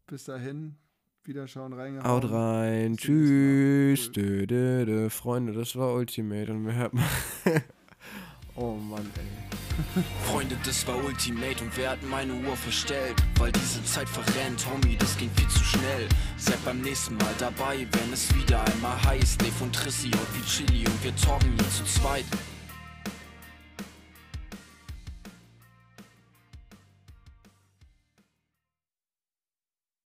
[0.06, 0.76] bis dahin,
[1.24, 2.10] wieder schauen, reingehauen.
[2.10, 2.96] Haut rein.
[2.96, 4.12] Tschüss.
[4.12, 5.10] Dö, dö, dö.
[5.10, 7.00] Freunde, das war Ultimate und wir haben.
[8.56, 10.02] oh Mann, ey.
[10.30, 13.16] Freunde, das war Ultimate und wir hatten meine Uhr verstellt.
[13.38, 16.08] Weil diese Zeit verrennt, Homie, das ging viel zu schnell.
[16.36, 19.40] Seid beim nächsten Mal dabei, wenn es wieder einmal heißt.
[19.40, 22.24] Dave und Trissi und wie Chili und wir talken hier zu zweit.